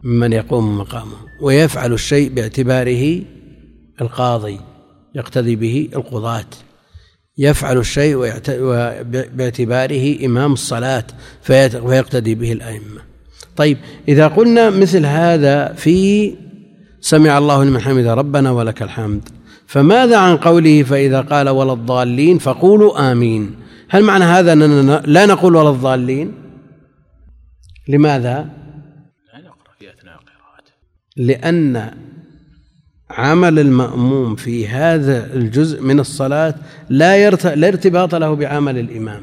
ممن 0.04 0.32
يقوم 0.32 0.78
مقامه 0.78 1.16
ويفعل 1.42 1.92
الشيء 1.92 2.28
باعتباره 2.30 3.22
القاضي. 4.00 4.60
يقتدي 5.14 5.56
به 5.56 5.88
القضاة 5.96 6.46
يفعل 7.38 7.78
الشيء 7.78 8.16
باعتباره 9.34 10.26
إمام 10.26 10.52
الصلاة 10.52 11.04
فيقتدي 11.42 12.34
به 12.34 12.52
الأئمة. 12.52 13.00
طيب 13.56 13.78
إذا 14.08 14.28
قلنا 14.28 14.70
مثل 14.70 15.06
هذا 15.06 15.72
في 15.72 16.34
سمع 17.00 17.38
الله 17.38 17.64
لمن 17.64 17.80
حمد 17.80 18.06
ربنا 18.06 18.50
ولك 18.50 18.82
الحمد 18.82 19.28
فماذا 19.66 20.16
عن 20.18 20.36
قوله 20.36 20.82
فإذا 20.82 21.20
قال 21.20 21.48
ولا 21.48 21.72
الضالين 21.72 22.38
فقولوا 22.38 23.12
آمين؟ 23.12 23.56
هل 23.88 24.04
معنى 24.04 24.24
هذا 24.24 24.52
أننا 24.52 25.02
لا 25.06 25.26
نقول 25.26 25.56
ولا 25.56 25.70
الضالين؟ 25.70 26.32
لماذا؟ 27.88 28.48
لا 29.34 29.40
نقرأ 29.40 29.72
في 29.78 29.90
أثناء 29.90 30.14
قراءته 30.14 30.72
لأن 31.16 31.90
عمل 33.10 33.58
المأموم 33.58 34.36
في 34.36 34.68
هذا 34.68 35.34
الجزء 35.34 35.82
من 35.82 36.00
الصلاة 36.00 36.54
لا 36.88 37.30
لا 37.30 37.68
ارتباط 37.68 38.14
له 38.14 38.34
بعمل 38.34 38.78
الإمام. 38.78 39.22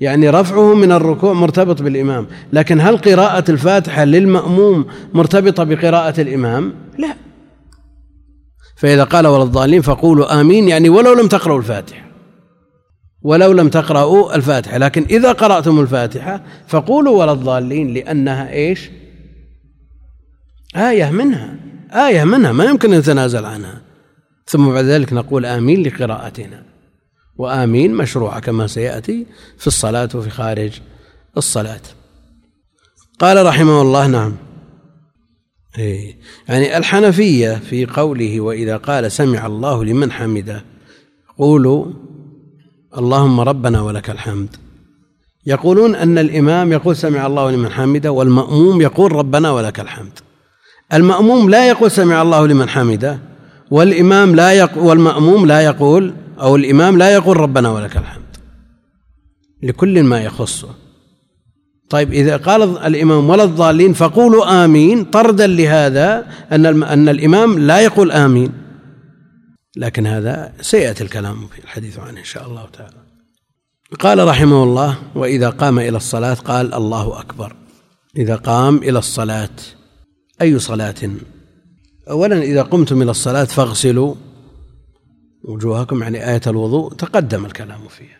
يعني 0.00 0.30
رفعه 0.30 0.74
من 0.74 0.92
الركوع 0.92 1.32
مرتبط 1.32 1.82
بالإمام. 1.82 2.26
لكن 2.52 2.80
هل 2.80 2.98
قراءة 2.98 3.50
الفاتحة 3.50 4.04
للمأموم 4.04 4.86
مرتبطة 5.14 5.64
بقراءة 5.64 6.20
الإمام؟ 6.20 6.74
لا. 6.98 7.14
فإذا 8.76 9.04
قال 9.04 9.26
ولا 9.26 9.42
الضالين 9.42 9.82
فقولوا 9.82 10.40
آمين 10.40 10.68
يعني 10.68 10.88
ولو 10.88 11.12
لم 11.12 11.28
تقرأوا 11.28 11.58
الفاتحة. 11.58 12.04
ولو 13.22 13.52
لم 13.52 13.68
تقرأوا 13.68 14.36
الفاتحة. 14.36 14.78
لكن 14.78 15.02
إذا 15.10 15.32
قرأتم 15.32 15.80
الفاتحة 15.80 16.42
فقولوا 16.68 17.20
ولا 17.20 17.32
الضالين 17.32 17.94
لأنها 17.94 18.52
إيش؟ 18.52 18.90
آية 20.76 21.10
منها. 21.10 21.54
آية 21.94 22.24
منها 22.24 22.52
ما 22.52 22.64
يمكن 22.64 22.92
أن 22.92 22.98
نتنازل 22.98 23.44
عنها. 23.44 23.82
ثم 24.46 24.68
بعد 24.68 24.84
ذلك 24.84 25.12
نقول 25.12 25.46
آمين 25.46 25.82
لقراءتنا. 25.82 26.62
وآمين 27.36 27.94
مشروعة 27.94 28.40
كما 28.40 28.66
سيأتي 28.66 29.26
في 29.58 29.66
الصلاة 29.66 30.08
وفي 30.14 30.30
خارج 30.30 30.80
الصلاة. 31.36 31.80
قال 33.18 33.46
رحمه 33.46 33.82
الله 33.82 34.06
نعم. 34.06 34.36
إيه. 35.78 36.16
يعني 36.48 36.76
الحنفية 36.76 37.54
في 37.54 37.86
قوله 37.86 38.40
وإذا 38.40 38.76
قال 38.76 39.12
سمع 39.12 39.46
الله 39.46 39.84
لمن 39.84 40.12
حمده 40.12 40.64
قولوا 41.38 41.86
اللهم 42.98 43.40
ربنا 43.40 43.82
ولك 43.82 44.10
الحمد. 44.10 44.56
يقولون 45.46 45.94
أن 45.94 46.18
الإمام 46.18 46.72
يقول 46.72 46.96
سمع 46.96 47.26
الله 47.26 47.50
لمن 47.50 47.68
حمده 47.68 48.12
والمأموم 48.12 48.80
يقول 48.80 49.12
ربنا 49.12 49.50
ولك 49.50 49.80
الحمد. 49.80 50.18
المأموم 50.92 51.50
لا 51.50 51.68
يقول 51.68 51.90
سمع 51.90 52.22
الله 52.22 52.46
لمن 52.46 52.68
حمده 52.68 53.18
والإمام 53.70 54.34
لا 54.34 54.52
يقول 54.52 54.84
والمأموم 54.86 55.46
لا 55.46 55.60
يقول 55.60 56.14
أو 56.40 56.56
الإمام 56.56 56.98
لا 56.98 57.10
يقول 57.10 57.36
ربنا 57.36 57.70
ولك 57.70 57.96
الحمد. 57.96 58.24
لكل 59.62 60.02
ما 60.02 60.20
يخصه 60.20 60.68
طيب 61.90 62.12
إذا 62.12 62.36
قال 62.36 62.78
الإمام 62.78 63.30
ولا 63.30 63.44
الضالين 63.44 63.92
فقولوا 63.92 64.64
آمين. 64.64 65.04
طردا 65.04 65.46
لهذا 65.46 66.26
أن 66.52 66.82
أن 66.82 67.08
الإمام 67.08 67.58
لا 67.58 67.80
يقول 67.80 68.12
آمين. 68.12 68.52
لكن 69.76 70.06
هذا 70.06 70.52
سيأتي 70.60 71.04
الكلام 71.04 71.46
في 71.46 71.64
الحديث 71.64 71.98
عنه 71.98 72.18
إن 72.20 72.24
شاء 72.24 72.46
الله 72.46 72.66
تعالى. 72.72 72.96
قال 74.00 74.28
رحمه 74.28 74.62
الله 74.62 74.98
وإذا 75.14 75.50
قام 75.50 75.78
إلى 75.78 75.96
الصلاة 75.96 76.34
قال 76.34 76.74
الله 76.74 77.20
أكبر. 77.20 77.56
إذا 78.16 78.36
قام 78.36 78.76
إلى 78.76 78.98
الصلاة 78.98 79.56
أي 80.44 80.58
صلاة؟ 80.58 80.94
أولا 82.10 82.42
إذا 82.42 82.62
قمتم 82.62 83.02
إلى 83.02 83.10
الصلاة 83.10 83.44
فاغسلوا 83.44 84.14
وجوهكم 85.44 86.02
يعني 86.02 86.30
آية 86.30 86.40
الوضوء 86.46 86.94
تقدم 86.94 87.46
الكلام 87.46 87.88
فيها 87.88 88.18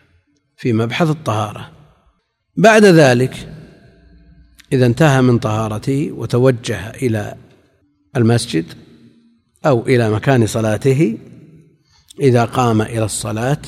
في 0.57 0.73
مبحث 0.73 1.09
الطهارة. 1.09 1.71
بعد 2.57 2.85
ذلك 2.85 3.49
إذا 4.73 4.85
انتهى 4.85 5.21
من 5.21 5.37
طهارته 5.37 6.11
وتوجه 6.11 6.89
إلى 6.89 7.35
المسجد 8.15 8.65
أو 9.65 9.87
إلى 9.87 10.09
مكان 10.09 10.47
صلاته 10.47 11.17
إذا 12.19 12.45
قام 12.45 12.81
إلى 12.81 13.05
الصلاة 13.05 13.61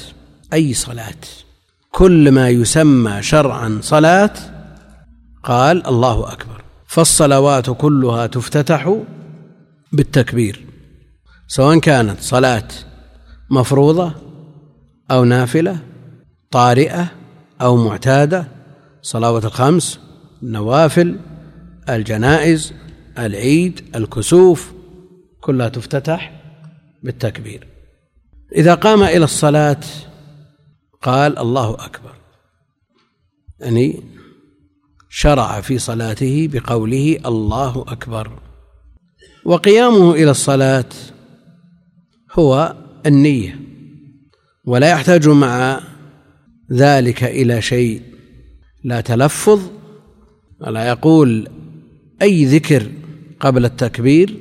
أي 0.53 0.73
صلاة؟ 0.73 1.21
كل 1.91 2.31
ما 2.31 2.49
يسمى 2.49 3.21
شرعا 3.21 3.79
صلاة 3.81 4.33
قال 5.43 5.87
الله 5.87 6.31
أكبر. 6.33 6.66
فالصلوات 6.87 7.69
كلها 7.69 8.27
تفتتح 8.27 8.95
بالتكبير 9.93 10.65
سواء 11.47 11.79
كانت 11.79 12.21
صلاة 12.21 12.67
مفروضة 13.49 14.13
أو 15.11 15.23
نافلة 15.23 15.79
طارئة 16.51 17.11
أو 17.61 17.77
معتادة 17.77 18.47
صلوات 19.01 19.45
الخمس 19.45 19.99
النوافل 20.43 21.19
الجنائز 21.89 22.73
العيد 23.17 23.95
الكسوف 23.95 24.73
كلها 25.41 25.69
تفتتح 25.69 26.41
بالتكبير. 27.03 27.67
إذا 28.55 28.73
قام 28.75 29.03
إلى 29.03 29.23
الصلاة 29.23 29.79
قال 31.01 31.37
الله 31.37 31.73
أكبر. 31.73 32.13
يعني 33.59 34.03
شرع 35.19 35.61
في 35.61 35.77
صلاته 35.77 36.49
بقوله 36.53 37.17
الله 37.25 37.85
أكبر. 37.87 38.31
وقيامه 39.45 40.13
إلى 40.13 40.31
الصلاة 40.31 40.89
هو 42.33 42.75
النية 43.05 43.59
ولا 44.65 44.89
يحتاج 44.89 45.27
مع 45.29 45.79
ذلك 46.71 47.23
إلى 47.23 47.61
شيء. 47.61 48.01
لا 48.83 49.01
تلفظ 49.01 49.61
ولا 50.61 50.87
يقول 50.87 51.49
أي 52.21 52.45
ذكر 52.45 52.91
قبل 53.39 53.65
التكبير 53.65 54.39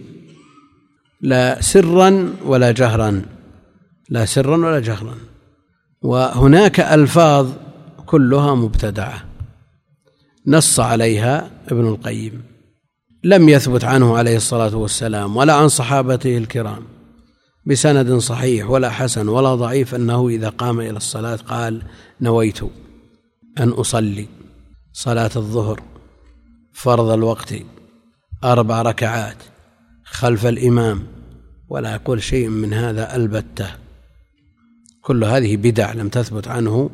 لا 1.20 1.60
سرا 1.60 2.34
ولا 2.44 2.70
جهرا 2.70 3.22
لا 4.10 4.24
سرا 4.24 4.56
ولا 4.56 4.80
جهرا. 4.80 5.14
وهناك 6.02 6.80
ألفاظ 6.80 7.52
كلها 8.06 8.54
مبتدعة. 8.54 9.35
نص 10.46 10.80
عليها 10.80 11.50
ابن 11.68 11.88
القيم 11.88 12.42
لم 13.24 13.48
يثبت 13.48 13.84
عنه 13.84 14.16
عليه 14.16 14.36
الصلاة 14.36 14.76
والسلام 14.76 15.36
ولا 15.36 15.52
عن 15.54 15.68
صحابته 15.68 16.36
الكرام 16.38 16.82
بسند 17.66 18.18
صحيح 18.18 18.70
ولا 18.70 18.90
حسن 18.90 19.28
ولا 19.28 19.54
ضعيف 19.54 19.94
أنه 19.94 20.28
إذا 20.28 20.48
قام 20.48 20.80
إلى 20.80 20.96
الصلاة 20.96 21.36
قال 21.36 21.82
نويت 22.20 22.60
أن 23.58 23.68
أصلي 23.68 24.26
صلاة 24.92 25.30
الظهر 25.36 25.82
فرض 26.72 27.10
الوقت 27.10 27.54
أربع 28.44 28.82
ركعات 28.82 29.36
خلف 30.04 30.46
الإمام 30.46 31.06
ولا 31.68 31.94
يقول 31.94 32.22
شيء 32.22 32.48
من 32.48 32.72
هذا 32.72 33.16
البتة. 33.16 33.70
كل 35.02 35.24
هذه 35.24 35.56
بدع 35.56 35.92
لم 35.92 36.08
تثبت 36.08 36.48
عنه 36.48 36.90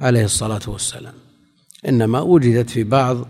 عليه 0.00 0.24
الصلاة 0.24 0.60
والسلام. 0.66 1.21
إنما 1.88 2.20
وجدت 2.20 2.70
في 2.70 2.84
بعض 2.84 3.28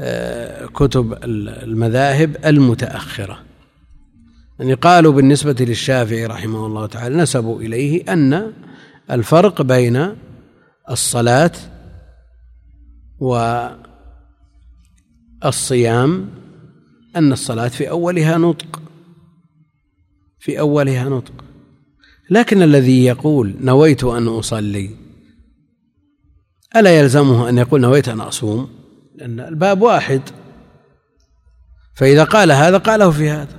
آه، 0.00 0.66
كتب 0.66 1.18
المذاهب 1.24 2.36
المتأخرة. 2.44 3.38
يعني 4.58 4.74
قالوا 4.74 5.12
بالنسبة 5.12 5.56
للشافعي 5.60 6.26
رحمه 6.26 6.66
الله 6.66 6.86
تعالى 6.86 7.16
نسبوا 7.16 7.60
إليه 7.60 8.12
أن 8.12 8.52
الفرق 9.10 9.62
بين 9.62 10.16
الصلاة 10.90 11.52
والصيام 15.42 16.30
أن 17.16 17.32
الصلاة 17.32 17.68
في 17.68 17.90
أولها 17.90 18.38
نطق. 18.38 18.82
في 20.38 20.60
أولها 20.60 21.08
نطق. 21.08 21.44
لكن 22.30 22.62
الذي 22.62 23.04
يقول 23.04 23.54
نويت 23.60 24.04
أن 24.04 24.28
أصلي 24.28 25.03
ألا 26.76 26.98
يلزمه 26.98 27.48
أن 27.48 27.58
يقول 27.58 27.80
نويت 27.80 28.08
أن 28.08 28.20
أصوم؟ 28.20 28.70
لأن 29.14 29.40
الباب 29.40 29.82
واحد. 29.82 30.20
فإذا 31.94 32.24
قال 32.24 32.52
هذا 32.52 32.78
قاله 32.78 33.10
في 33.10 33.30
هذا. 33.30 33.56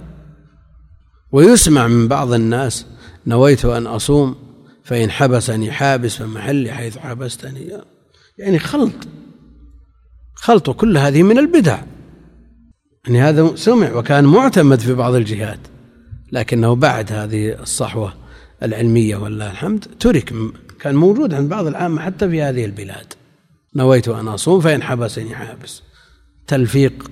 ويسمع 1.31 1.87
من 1.87 2.07
بعض 2.07 2.33
الناس 2.33 2.85
نويت 3.27 3.65
أن 3.65 3.87
أصوم 3.87 4.35
فإن 4.83 5.11
حبسني 5.11 5.71
حابس 5.71 6.15
فمحلي 6.15 6.71
حيث 6.71 6.97
حبستني. 6.97 7.71
يعني 8.37 8.59
خلط. 8.59 8.93
خلط 10.33 10.69
كل 10.69 10.97
هذه 10.97 11.23
من 11.23 11.37
البدع. 11.37 11.79
يعني 13.05 13.21
هذا 13.21 13.55
سمع 13.55 13.93
وكان 13.93 14.25
معتمد 14.25 14.79
في 14.79 14.93
بعض 14.93 15.15
الجهات 15.15 15.59
لكنه 16.31 16.75
بعد 16.75 17.11
هذه 17.11 17.61
الصحوة 17.61 18.13
العلمية 18.63 19.15
والله 19.15 19.51
الحمد 19.51 19.85
ترك 19.99 20.33
كان 20.85 20.95
موجود 20.95 21.33
عند 21.33 21.49
بعض 21.49 21.67
العامة 21.67 22.01
حتى 22.01 22.29
في 22.29 22.41
هذه 22.41 22.65
البلاد. 22.65 23.13
نويت 23.75 24.07
أن 24.07 24.27
أصوم 24.27 24.61
فإن 24.61 24.83
حبسني 24.83 25.35
حابس. 25.35 25.81
تلفيق. 26.47 27.11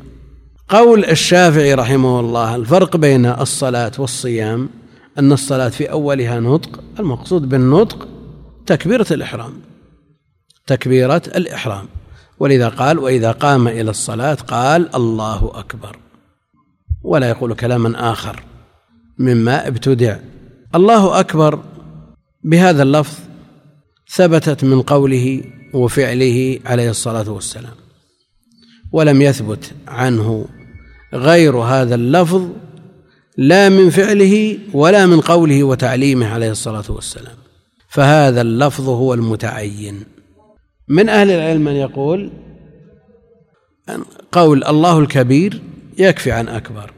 قول 0.70 1.06
الشافعي 1.06 1.74
رحمه 1.74 2.20
الله 2.20 2.56
الفرق 2.56 2.98
بين 2.98 3.26
الصلاة 3.26 3.92
والصيام 4.00 4.70
أن 5.20 5.32
الصلاة 5.32 5.70
في 5.70 5.92
أولها 5.92 6.40
نطق 6.40 6.84
المقصود 7.00 7.50
بالنطق 7.50 8.08
تكبيرة 8.66 9.06
الإحرام. 9.12 9.54
تكبيرة 10.68 11.24
الإحرام. 11.36 11.86
ولذا 12.40 12.70
قال 12.70 13.00
وإذا 13.00 13.32
قام 13.32 13.68
إلى 13.68 13.90
الصلاة 13.92 14.34
قال 14.34 14.96
الله 14.96 15.52
أكبر. 15.54 15.98
ولا 17.04 17.30
يقول 17.30 17.54
كلاما 17.54 18.12
آخر 18.12 18.44
مما 19.20 19.68
ابتدع. 19.68 20.18
الله 20.76 21.20
أكبر. 21.20 21.60
بهذا 22.44 22.84
اللفظ 22.84 23.33
ثبتت 24.16 24.64
من 24.64 24.82
قوله 24.82 25.44
وفعله 25.74 26.60
عليه 26.66 26.90
الصلاة 26.90 27.32
والسلام. 27.32 27.74
ولم 28.92 29.22
يثبت 29.22 29.72
عنه 29.88 30.46
غير 31.14 31.58
هذا 31.58 31.96
اللفظ 31.96 32.50
لا 33.38 33.70
من 33.70 33.90
فعله 33.90 34.58
ولا 34.74 35.06
من 35.06 35.22
قوله 35.22 35.64
وتعليمه 35.64 36.28
عليه 36.28 36.52
الصلاة 36.52 36.84
والسلام. 36.90 37.36
فهذا 37.90 38.42
اللفظ 38.42 38.90
هو 38.90 39.14
المتعين. 39.14 40.04
من 40.88 41.10
أهل 41.10 41.32
العلم 41.32 41.62
من 41.62 41.76
يقول 41.76 42.32
قول 44.32 44.64
الله 44.64 45.00
الكبير 45.00 45.62
يكفي 45.98 46.32
عن 46.32 46.48
أكبر 46.48 46.94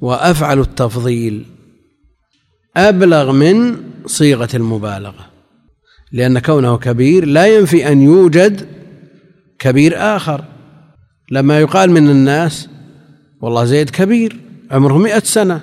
وأفعل 0.00 0.60
التفضيل 0.60 1.46
أبلغ 2.76 3.32
من 3.32 3.76
صيغة 4.06 4.48
المبالغة. 4.54 5.35
لأن 6.12 6.38
كونه 6.38 6.78
كبير 6.78 7.24
لا 7.24 7.46
ينفي 7.46 7.88
أن 7.92 8.02
يوجد 8.02 8.66
كبير 9.58 9.94
آخر. 9.96 10.44
لما 11.30 11.60
يقال 11.60 11.90
من 11.90 12.10
الناس 12.10 12.68
والله 13.40 13.64
زيد 13.64 13.90
كبير 13.90 14.40
عمره 14.70 14.98
مئة 14.98 15.18
سنة. 15.18 15.60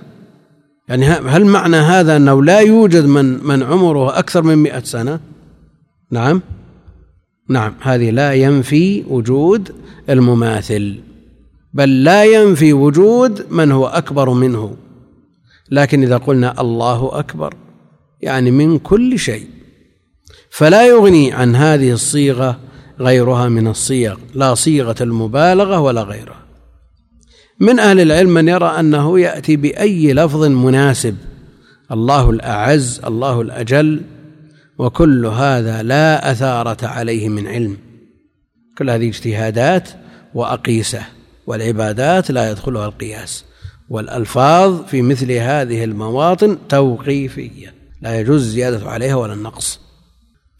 يعني 0.87 1.05
هل 1.05 1.45
معنى 1.45 1.77
هذا 1.77 2.17
أنه 2.17 2.43
لا 2.43 2.59
يوجد 2.59 3.05
من 3.05 3.43
من 3.43 3.63
عمره 3.63 4.19
أكثر 4.19 4.43
من 4.43 4.57
مئة 4.57 4.83
سنة؟ 4.83 5.19
نعم. 6.11 6.41
نعم 7.49 7.73
هذه 7.81 8.09
لا 8.09 8.33
ينفي 8.33 9.03
وجود 9.07 9.71
المماثل 10.09 10.99
بل 11.73 12.03
لا 12.03 12.23
ينفي 12.25 12.73
وجود 12.73 13.45
من 13.51 13.71
هو 13.71 13.87
أكبر 13.87 14.29
منه. 14.29 14.75
لكن 15.71 16.03
إذا 16.03 16.17
قلنا 16.17 16.61
الله 16.61 17.19
أكبر 17.19 17.53
يعني 18.21 18.51
من 18.51 18.79
كل 18.79 19.19
شيء. 19.19 19.47
فلا 20.53 20.87
يغني 20.87 21.33
عن 21.33 21.55
هذه 21.55 21.91
الصيغة 21.91 22.59
غيرها 22.99 23.49
من 23.49 23.67
الصيغ 23.67 24.17
لا 24.33 24.55
صيغة 24.55 24.95
المبالغة 25.01 25.79
ولا 25.79 26.01
غيرها. 26.01 26.43
من 27.59 27.79
أهل 27.79 27.99
العلم 27.99 28.29
من 28.29 28.47
يرى 28.47 28.65
أنه 28.65 29.19
يأتي 29.19 29.55
بأي 29.55 30.13
لفظ 30.13 30.43
مناسب 30.43 31.17
الله 31.91 32.29
الأعز 32.29 33.01
الله 33.05 33.41
الأجل 33.41 34.01
وكل 34.77 35.25
هذا 35.25 35.83
لا 35.83 36.31
أثارة 36.31 36.87
عليه 36.87 37.29
من 37.29 37.47
علم. 37.47 37.77
كل 38.77 38.89
هذه 38.89 39.07
اجتهادات 39.07 39.89
وأقيسة 40.33 41.01
والعبادات 41.47 42.31
لا 42.31 42.51
يدخلها 42.51 42.85
القياس. 42.85 43.45
والألفاظ 43.89 44.85
في 44.85 45.01
مثل 45.01 45.31
هذه 45.31 45.83
المواطن 45.83 46.57
توقيفية 46.69 47.73
لا 48.01 48.19
يجوز 48.19 48.41
الزيادة 48.41 48.89
عليها 48.89 49.15
ولا 49.15 49.33
النقص. 49.33 49.82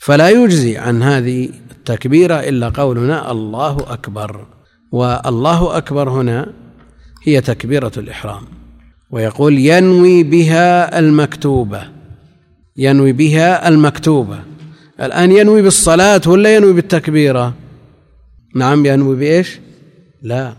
فلا 0.06 0.30
يجزي 0.30 0.78
عن 0.78 1.04
هذه 1.04 1.50
التكبيرة 1.72 2.36
إلا 2.36 2.70
قولنا 2.70 3.32
الله 3.32 3.78
أكبر. 3.94 4.46
والله 4.92 5.78
أكبر 5.78 6.10
هنا 6.10 6.54
هي 7.24 7.42
تكبيرة 7.42 7.92
الإحرام. 7.98 8.44
ويقول 9.12 9.58
ينوي 9.58 10.24
بها 10.24 11.00
المكتوبة. 11.00 11.89
ينوي 12.78 13.12
بها 13.12 13.68
المكتوبة. 13.68 14.39
الآن 15.02 15.32
ينوي 15.32 15.62
بالصلاة 15.62 16.22
ولا 16.28 16.56
ينوي 16.56 16.74
بالتكبيرة؟ 16.74 17.54
نعم 18.56 18.86
ينوي 18.86 19.16
بإيش؟ 19.16 19.60
لا. 20.22 20.54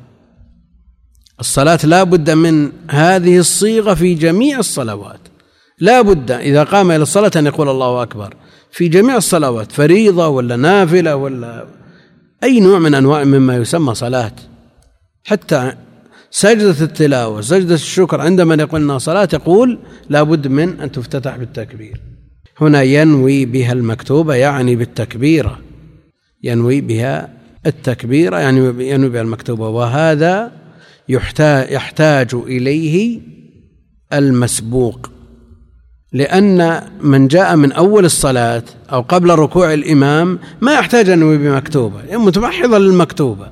الصلاة 1.41 1.79
لا 1.85 2.03
بد 2.03 2.31
من 2.31 2.73
هذه 2.91 3.39
الصيغة 3.39 3.95
في 3.95 4.15
جميع 4.15 4.59
الصلوات. 4.59 5.21
لا 5.79 6.03
بد 6.03 6.31
إذا 6.31 6.63
قام 6.63 6.91
إلى 6.91 7.03
الصلاة 7.03 7.33
أن 7.37 7.47
يقول 7.47 7.69
الله 7.69 8.03
أكبر. 8.03 8.35
في 8.75 8.89
جميع 8.89 9.17
الصلوات 9.17 9.73
فريضة 9.73 10.29
ولا 10.29 10.57
نافلة 10.57 11.17
ولا 11.17 11.67
أي 12.43 12.61
نوع 12.61 12.79
من 12.79 12.95
أنواع 12.95 13.25
مما 13.25 13.57
يسمى 13.57 13.95
صلاة. 13.95 14.33
حتى 15.25 15.73
سجدة 16.31 16.85
التلاوة 16.85 17.41
سجدة 17.41 17.75
الشكر 17.75 18.21
عندما 18.21 18.55
يقول 18.55 18.83
أنها 18.83 18.99
صلاة 18.99 19.29
يقول 19.33 19.79
لا 20.09 20.23
بد 20.23 20.49
من 20.49 20.81
أن 20.81 20.93
تفتتح 20.93 21.37
بالتكبير. 21.37 22.01
هنا 22.61 22.83
ينوي 22.83 23.45
بها 23.45 23.73
المكتوبة 23.73 24.35
يعني 24.35 24.77
بالتكبيرة. 24.77 25.59
ينوي 26.43 26.81
بها 26.81 27.29
التكبيرة 27.67 28.39
يعني 28.39 28.89
ينوي 28.91 29.09
بها 29.09 29.23
المكتوبة. 29.23 29.69
وهذا 29.69 30.53
يحتاج 31.09 32.35
إليه 32.35 33.21
المسبوق. 34.13 35.11
لأن 36.15 36.83
من 37.01 37.29
جاء 37.29 37.57
من 37.57 37.73
أول 37.73 38.05
الصلاة 38.05 38.63
أو 38.93 39.01
قبل 39.01 39.31
ركوع 39.31 39.73
الإمام 39.73 40.39
ما 40.61 40.73
يحتاج 40.75 41.09
أن 41.09 41.19
ينوي 41.19 41.39
بمكتوبة 41.39 41.99
متمحضة 42.13 42.79
للمكتوبة. 42.79 43.47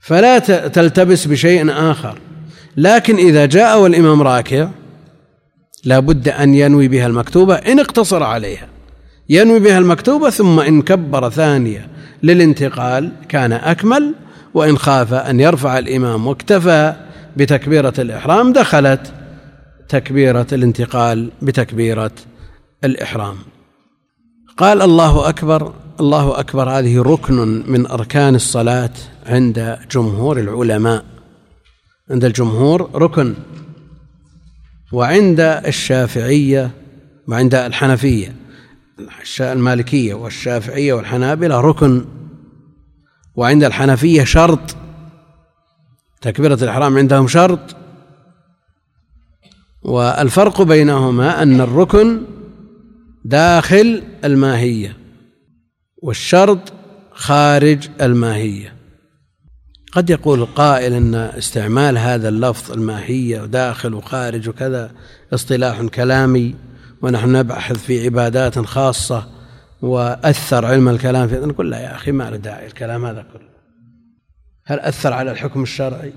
فلا 0.00 0.38
تلتبس 0.68 1.26
بشيء 1.26 1.70
آخر. 1.70 2.18
لكن 2.76 3.16
إذا 3.16 3.46
جاء 3.46 3.80
والإمام 3.80 4.22
راكع 4.22 4.68
لا 5.84 5.98
بد 5.98 6.28
أن 6.28 6.54
ينوي 6.54 6.88
بها 6.88 7.06
المكتوبة 7.06 7.54
إن 7.54 7.80
اقتصر 7.80 8.22
عليها. 8.22 8.68
ينوي 9.28 9.58
بها 9.58 9.78
المكتوبة 9.78 10.30
ثم 10.30 10.60
إن 10.60 10.82
كبر 10.82 11.30
ثانية 11.30 11.88
للانتقال 12.22 13.12
كان 13.28 13.52
أكمل 13.52 14.14
وإن 14.54 14.78
خاف 14.78 15.14
أن 15.14 15.40
يرفع 15.40 15.78
الإمام 15.78 16.26
واكتفى 16.26 16.94
بتكبيرة 17.36 17.94
الإحرام 17.98 18.52
دخلت. 18.52 19.15
تكبيرة 19.88 20.46
الانتقال 20.52 21.30
بتكبيرة 21.42 22.10
الإحرام. 22.84 23.36
قال 24.56 24.82
الله 24.82 25.28
أكبر 25.28 25.74
الله 26.00 26.40
أكبر 26.40 26.70
هذه 26.70 27.02
ركن 27.02 27.64
من 27.66 27.86
أركان 27.86 28.34
الصلاة 28.34 28.90
عند 29.26 29.78
جمهور 29.90 30.40
العلماء. 30.40 31.04
عند 32.10 32.24
الجمهور 32.24 32.90
ركن 32.94 33.34
وعند 34.92 35.40
الشافعية 35.40 36.70
وعند 37.28 37.54
الحنفية 37.54 38.36
المالكية 39.40 40.14
والشافعية 40.14 40.92
والحنابلة 40.92 41.60
ركن. 41.60 42.04
وعند 43.34 43.64
الحنفية 43.64 44.24
شرط 44.24 44.76
تكبيرة 46.20 46.58
الإحرام 46.62 46.98
عندهم 46.98 47.28
شرط. 47.28 47.75
والفرق 49.86 50.62
بينهما 50.62 51.42
أن 51.42 51.60
الركن 51.60 52.22
داخل 53.24 54.02
الماهية 54.24 54.96
والشرط 56.02 56.72
خارج 57.12 57.88
الماهية. 58.00 58.72
قد 59.92 60.10
يقول 60.10 60.40
القائل 60.42 60.92
إن 60.92 61.14
استعمال 61.14 61.98
هذا 61.98 62.28
اللفظ 62.28 62.72
الماهية 62.72 63.40
وداخل 63.40 63.94
وخارج 63.94 64.48
وكذا 64.48 64.90
اصطلاح 65.34 65.82
كلامي 65.82 66.54
ونحن 67.02 67.36
نبحث 67.36 67.76
في 67.76 68.04
عبادات 68.04 68.58
خاصة 68.58 69.28
وأثر 69.82 70.64
علم 70.64 70.88
الكلام 70.88 71.28
في 71.28 71.34
نقول 71.34 71.70
لا 71.70 71.80
يا 71.80 71.94
أخي 71.94 72.12
ما 72.12 72.30
له 72.30 72.36
داعي 72.36 72.66
الكلام 72.66 73.04
هذا 73.04 73.26
كله. 73.32 73.48
هل 74.64 74.80
أثر 74.80 75.12
على 75.12 75.30
الحكم 75.30 75.62
الشرعي؟ 75.62 76.12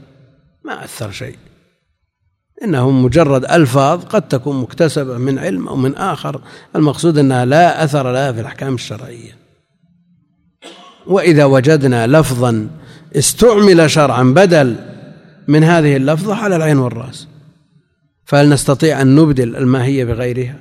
ما 0.66 0.84
أثر 0.84 1.12
شيء. 1.12 1.38
انه 2.63 2.91
مجرد 2.91 3.45
ألفاظ 3.45 4.04
قد 4.04 4.28
تكون 4.28 4.62
مكتسبة 4.62 5.17
من 5.17 5.39
علم 5.39 5.67
أو 5.67 5.76
من 5.76 5.95
آخر. 5.95 6.41
المقصود 6.76 7.17
أنها 7.17 7.45
لا 7.45 7.84
أثر 7.84 8.12
لها 8.12 8.32
في 8.32 8.41
الأحكام 8.41 8.74
الشرعية. 8.74 9.38
وإذا 11.08 11.45
وجدنا 11.45 12.08
لفظا 12.08 12.69
استعمل 13.15 13.91
شرعا 13.91 14.24
بدل 14.24 14.76
من 15.48 15.63
هذه 15.63 15.95
اللفظة 15.95 16.36
على 16.36 16.56
العين 16.56 16.78
والرأس. 16.78 17.28
فهل 18.26 18.50
نستطيع 18.50 19.02
أن 19.02 19.15
نبدل 19.15 19.56
الماهية 19.56 20.06
بغيرها؟ 20.06 20.60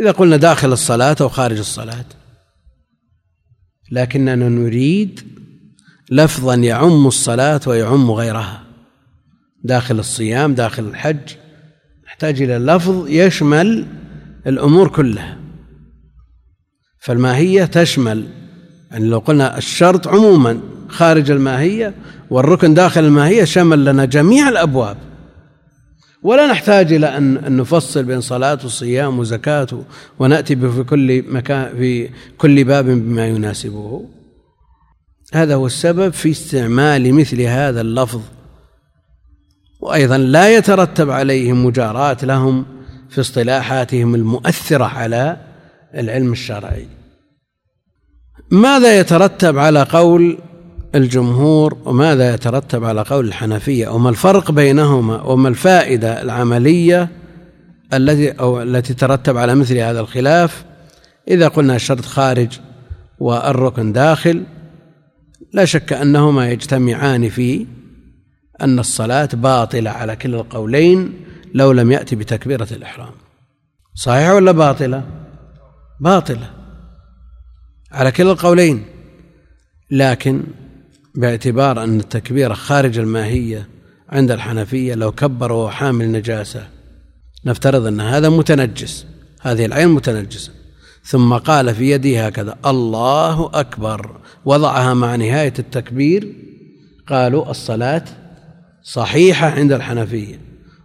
إذا 0.00 0.10
قلنا 0.10 0.36
داخل 0.36 0.72
الصلاة 0.72 1.16
أو 1.20 1.28
خارج 1.28 1.58
الصلاة. 1.58 2.04
لكننا 3.90 4.48
نريد 4.48 5.20
لفظا 6.10 6.54
يعم 6.54 7.06
الصلاة 7.06 7.60
ويعم 7.66 8.10
غيرها. 8.10 8.62
داخل 9.64 9.98
الصيام 9.98 10.54
داخل 10.54 10.84
الحج 10.84 11.34
نحتاج 12.06 12.42
إلى 12.42 12.58
لفظ 12.58 13.08
يشمل 13.08 13.86
الأمور 14.46 14.88
كلها. 14.88 15.38
فالماهية 16.98 17.64
تشمل 17.64 18.26
يعني 18.90 19.06
لو 19.06 19.18
قلنا 19.18 19.58
الشرط 19.58 20.08
عموما 20.08 20.60
خارج 20.88 21.30
الماهية 21.30 21.94
والركن 22.30 22.74
داخل 22.74 23.04
الماهية 23.04 23.44
شمل 23.44 23.84
لنا 23.84 24.04
جميع 24.04 24.48
الأبواب. 24.48 24.96
ولا 26.22 26.46
نحتاج 26.46 26.92
إلى 26.92 27.16
أن 27.16 27.56
نفصل 27.56 28.04
بين 28.04 28.20
صلاة 28.20 28.58
وصيام 28.64 29.18
وزكاة 29.18 29.66
ونأتي 30.18 30.56
في 30.56 30.82
كل 30.82 31.24
مكان 31.28 31.76
في 31.76 32.10
كل 32.38 32.64
باب 32.64 32.84
بما 32.84 33.26
يناسبه. 33.26 34.08
هذا 35.32 35.54
هو 35.54 35.66
السبب 35.66 36.12
في 36.12 36.30
استعمال 36.30 37.14
مثل 37.14 37.40
هذا 37.40 37.80
اللفظ 37.80 38.20
وأيضا 39.84 40.18
لا 40.18 40.56
يترتب 40.56 41.10
عليهم 41.10 41.66
مجاراة 41.66 42.16
لهم 42.22 42.64
في 43.10 43.20
اصطلاحاتهم 43.20 44.14
المؤثرة 44.14 44.84
على 44.84 45.36
العلم 45.94 46.32
الشرعي. 46.32 46.86
ماذا 48.50 48.98
يترتب 48.98 49.58
على 49.58 49.82
قول 49.82 50.38
الجمهور 50.94 51.76
وماذا 51.84 52.34
يترتب 52.34 52.84
على 52.84 53.02
قول 53.02 53.28
الحنفية؟ 53.28 53.88
وما 53.88 54.10
الفرق 54.10 54.50
بينهما؟ 54.50 55.22
وما 55.22 55.48
الفائدة 55.48 56.22
العملية 56.22 57.08
التي 57.94 58.30
أو 58.30 58.62
التي 58.62 58.94
ترتب 58.94 59.36
على 59.36 59.54
مثل 59.54 59.76
هذا 59.76 60.00
الخلاف؟ 60.00 60.64
إذا 61.28 61.48
قلنا 61.48 61.76
الشرط 61.76 62.04
خارج 62.04 62.60
والركن 63.18 63.92
داخل 63.92 64.42
لا 65.52 65.64
شك 65.64 65.92
أنهما 65.92 66.50
يجتمعان 66.50 67.28
في 67.28 67.66
أن 68.62 68.78
الصلاة 68.78 69.28
باطلة 69.32 69.90
على 69.90 70.16
كلا 70.16 70.36
القولين 70.36 71.12
لو 71.54 71.72
لم 71.72 71.92
يأتي 71.92 72.16
بتكبيرة 72.16 72.68
الإحرام. 72.72 73.12
صحيح 73.94 74.30
ولا 74.30 74.52
باطلة؟ 74.52 75.04
باطلة 76.00 76.50
على 77.92 78.10
كلا 78.12 78.32
القولين. 78.32 78.84
لكن 79.90 80.42
باعتبار 81.14 81.84
أن 81.84 82.00
التكبير 82.00 82.54
خارج 82.54 82.98
الماهية 82.98 83.68
عند 84.08 84.30
الحنفية 84.30 84.94
لو 84.94 85.12
كبر 85.12 85.52
وهو 85.52 85.70
حامل 85.70 86.12
نجاسة 86.12 86.68
نفترض 87.44 87.86
أن 87.86 88.00
هذا 88.00 88.28
متنجس 88.28 89.06
هذه 89.40 89.64
العين 89.66 89.88
متنجسة. 89.88 90.52
ثم 91.04 91.34
قال 91.34 91.74
في 91.74 91.90
يده 91.90 92.26
هكذا 92.26 92.56
الله 92.66 93.50
أكبر. 93.54 94.20
وضعها 94.44 94.94
مع 94.94 95.16
نهاية 95.16 95.54
التكبير 95.58 96.34
قالوا 97.08 97.50
الصلاة 97.50 98.04
صحيحة 98.84 99.50
عند 99.50 99.72
الحنفية 99.72 100.40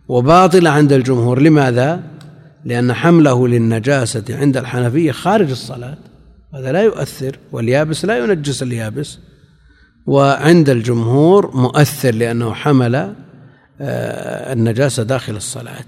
وباطلة 0.07 0.69
عند 0.69 0.93
الجمهور. 0.93 1.41
لماذا؟ 1.41 2.03
لأن 2.65 2.93
حمله 2.93 3.47
للنجاسة 3.47 4.23
عند 4.29 4.57
الحنفية 4.57 5.12
خارج 5.12 5.49
الصلاة 5.49 5.97
هذا 6.53 6.71
لا 6.71 6.81
يؤثر 6.81 7.38
واليابس 7.51 8.05
لا 8.05 8.17
ينجس 8.17 8.63
اليابس. 8.63 9.19
وعند 10.05 10.69
الجمهور 10.69 11.57
مؤثر 11.57 12.15
لأنه 12.15 12.53
حمل 12.53 12.95
آه، 13.81 14.53
النجاسة 14.53 15.03
داخل 15.03 15.35
الصلاة. 15.35 15.85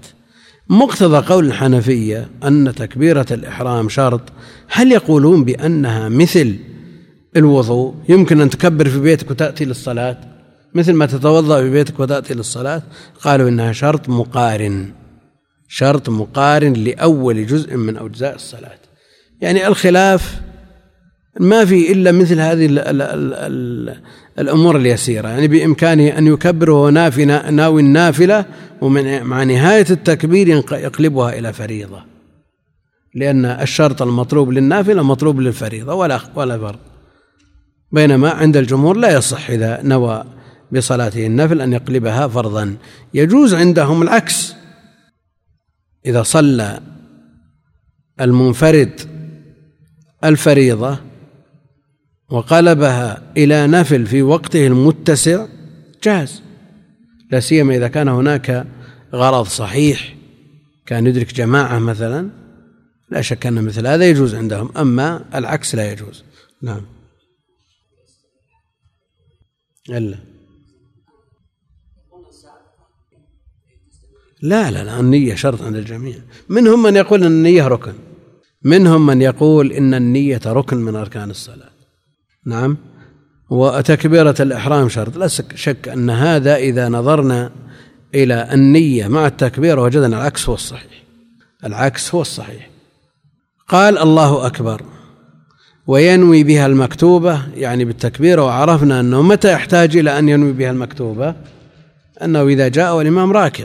مقتضى 0.68 1.26
قول 1.26 1.46
الحنفية 1.46 2.28
أن 2.44 2.74
تكبيرة 2.74 3.26
الإحرام 3.30 3.88
شرط. 3.88 4.20
هل 4.68 4.92
يقولون 4.92 5.44
بأنها 5.44 6.08
مثل 6.08 6.56
الوضوء؟ 7.36 7.94
يمكن 8.08 8.40
أن 8.40 8.50
تكبر 8.50 8.88
في 8.88 9.00
بيتك 9.00 9.30
وتأتي 9.30 9.64
للصلاة. 9.64 10.31
مثل 10.74 10.92
ما 10.92 11.06
تتوضأ 11.06 11.62
في 11.62 11.70
بيتك 11.70 12.00
وتأتي 12.00 12.34
للصلاة 12.34 12.82
قالوا 13.20 13.48
إنها 13.48 13.72
شرط 13.72 14.08
مقارن 14.08 14.92
شرط 15.74 16.08
مقارن 16.08 16.72
لأول 16.72 17.46
جزء 17.46 17.76
من 17.76 17.96
أجزاء 17.96 18.34
الصلاة. 18.34 18.78
يعني 19.40 19.66
الخلاف 19.66 20.40
ما 21.40 21.64
في 21.64 21.92
إلا 21.92 22.12
مثل 22.12 22.40
هذه 22.40 22.66
ال 22.66 22.78
ال 22.78 23.02
ال 23.02 23.34
ال 23.34 24.02
الأمور 24.38 24.76
اليسيرة. 24.76 25.28
يعني 25.28 25.48
بإمكانه 25.48 26.18
أن 26.18 26.26
يكبر 26.26 26.70
وهو 26.70 26.90
ناوي 27.50 27.80
النافلة 27.80 28.44
ومن 28.80 29.22
مع 29.22 29.42
نهاية 29.42 29.86
التكبير 29.90 30.48
يقلبها 30.72 31.38
إلى 31.38 31.52
فريضة. 31.52 32.04
لأن 33.14 33.44
الشرط 33.44 34.02
المطلوب 34.02 34.52
للنافلة 34.52 35.02
مطلوب 35.02 35.40
للفريضة 35.40 35.94
ولا 35.94 36.20
ولا 36.34 36.58
فرق. 36.58 36.78
بينما 37.92 38.30
عند 38.30 38.56
الجمهور 38.56 38.96
لا 38.96 39.16
يصح 39.16 39.50
إذا 39.50 39.80
نوى 39.82 40.24
بصلاته 40.72 41.26
النفل 41.26 41.60
أن 41.60 41.72
يقلبها 41.72 42.28
فرضا. 42.28 42.76
يجوز 43.14 43.54
عندهم 43.54 44.02
العكس. 44.02 44.54
إذا 46.06 46.22
صلى 46.22 46.80
المنفرد 48.20 49.00
الفريضة 50.24 50.98
وقلبها 52.30 53.22
إلى 53.36 53.66
نفل 53.66 54.06
في 54.06 54.22
وقته 54.22 54.66
المتسع 54.66 55.46
جاز. 56.02 56.42
لا 57.30 57.40
سيما 57.40 57.76
إذا 57.76 57.88
كان 57.88 58.08
هناك 58.08 58.66
غرض 59.14 59.46
صحيح 59.46 60.16
كان 60.86 61.06
يدرك 61.06 61.34
جماعة 61.34 61.78
مثلا 61.78 62.30
لا 63.10 63.20
شك 63.20 63.46
أن 63.46 63.64
مثل 63.64 63.86
هذا 63.86 64.08
يجوز 64.08 64.34
عندهم 64.34 64.70
أما 64.76 65.24
العكس 65.34 65.74
لا 65.74 65.92
يجوز. 65.92 66.24
نعم. 66.62 66.86
إلا. 69.90 70.31
لا 74.42 74.70
لا 74.70 74.84
لا 74.84 75.00
النية 75.00 75.34
شرط 75.34 75.62
عند 75.62 75.76
الجميع. 75.76 76.16
منهم 76.48 76.82
من 76.82 76.96
يقول 76.96 77.20
أن 77.20 77.26
النية 77.26 77.68
ركن. 77.68 77.92
منهم 78.64 79.06
من 79.06 79.22
يقول 79.22 79.72
إن 79.72 79.94
النية 79.94 80.40
ركن 80.46 80.76
من 80.76 80.96
أركان 80.96 81.30
الصلاة. 81.30 81.70
نعم. 82.46 82.76
وتكبيرة 83.50 84.34
الإحرام 84.40 84.88
شرط. 84.88 85.16
لا 85.16 85.26
شك 85.54 85.88
أن 85.88 86.10
هذا 86.10 86.56
إذا 86.56 86.88
نظرنا 86.88 87.50
إلى 88.14 88.48
النية 88.52 89.08
مع 89.08 89.26
التكبير 89.26 89.78
وجدنا 89.78 90.16
العكس 90.16 90.48
هو 90.48 90.54
الصحيح. 90.54 91.02
العكس 91.64 92.14
هو 92.14 92.20
الصحيح. 92.20 92.70
قال 93.68 93.98
الله 93.98 94.46
أكبر. 94.46 94.82
وينوي 95.86 96.44
بها 96.44 96.66
المكتوبة 96.66 97.42
يعني 97.54 97.84
بالتكبير 97.84 98.40
وعرفنا 98.40 99.00
أنه 99.00 99.22
متى 99.22 99.52
يحتاج 99.52 99.96
إلى 99.96 100.18
أن 100.18 100.28
ينوي 100.28 100.52
بها 100.52 100.70
المكتوبة؟ 100.70 101.34
أنه 102.22 102.46
إذا 102.46 102.68
جاء 102.68 102.96
والإمام 102.96 103.32
راكع. 103.32 103.64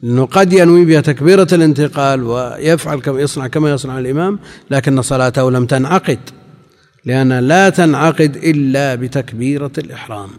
لأنه 0.00 0.26
قد 0.26 0.52
ينوي 0.52 0.84
بها 0.84 1.00
تكبيرة 1.00 1.48
الانتقال 1.52 2.22
ويفعل 2.22 3.00
كما 3.00 3.20
يصنع 3.20 3.46
كما 3.46 3.70
يصنع 3.70 3.98
الإمام 3.98 4.38
لكن 4.70 5.02
صلاته 5.02 5.50
لم 5.50 5.66
تنعقد 5.66 6.18
لأنها 7.04 7.40
لا 7.40 7.70
تنعقد 7.70 8.36
إلا 8.36 8.94
بتكبيرة 8.94 9.72
الإحرام. 9.78 10.30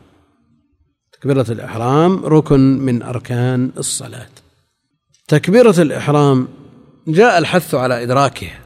تكبيرة 1.12 1.45
الإحرام 1.50 2.26
ركن 2.26 2.60
من 2.60 3.02
أركان 3.02 3.72
الصلاة. 3.78 4.30
تكبيرة 5.28 5.82
الإحرام 5.82 6.48
جاء 7.08 7.38
الحث 7.38 7.76
على 7.76 8.04
إدراكها 8.04 8.60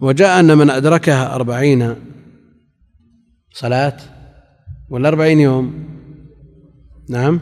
وجاء 0.00 0.40
أن 0.40 0.58
من 0.58 0.70
أدركها 0.70 1.34
أربعين 1.34 1.96
صلاة 3.52 3.96
ولا 4.90 5.08
أربعين 5.08 5.40
يوم. 5.40 5.88
نعم؟ 7.08 7.40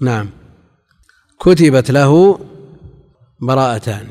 نعم. 0.00 0.39
كتبت 1.40 1.90
له 1.90 2.40
براءتان. 3.40 4.06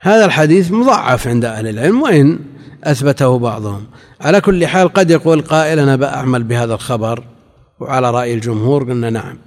هذا 0.00 0.24
الحديث 0.24 0.72
مضعف 0.72 1.28
عند 1.28 1.44
أهل 1.44 1.66
العلم 1.66 2.02
وإن 2.02 2.38
أثبته 2.84 3.38
بعضهم. 3.38 3.86
على 4.20 4.40
كل 4.40 4.66
حال 4.66 4.92
قد 4.92 5.10
يقول 5.10 5.42
قائل 5.42 5.78
أنا 5.78 5.96
بأعمل 5.96 6.42
بهذا 6.42 6.74
الخبر 6.74 7.24
وعلى 7.80 8.10
رأي 8.10 8.34
الجمهور 8.34 8.84
قلنا 8.84 9.10
نعم 9.10 9.38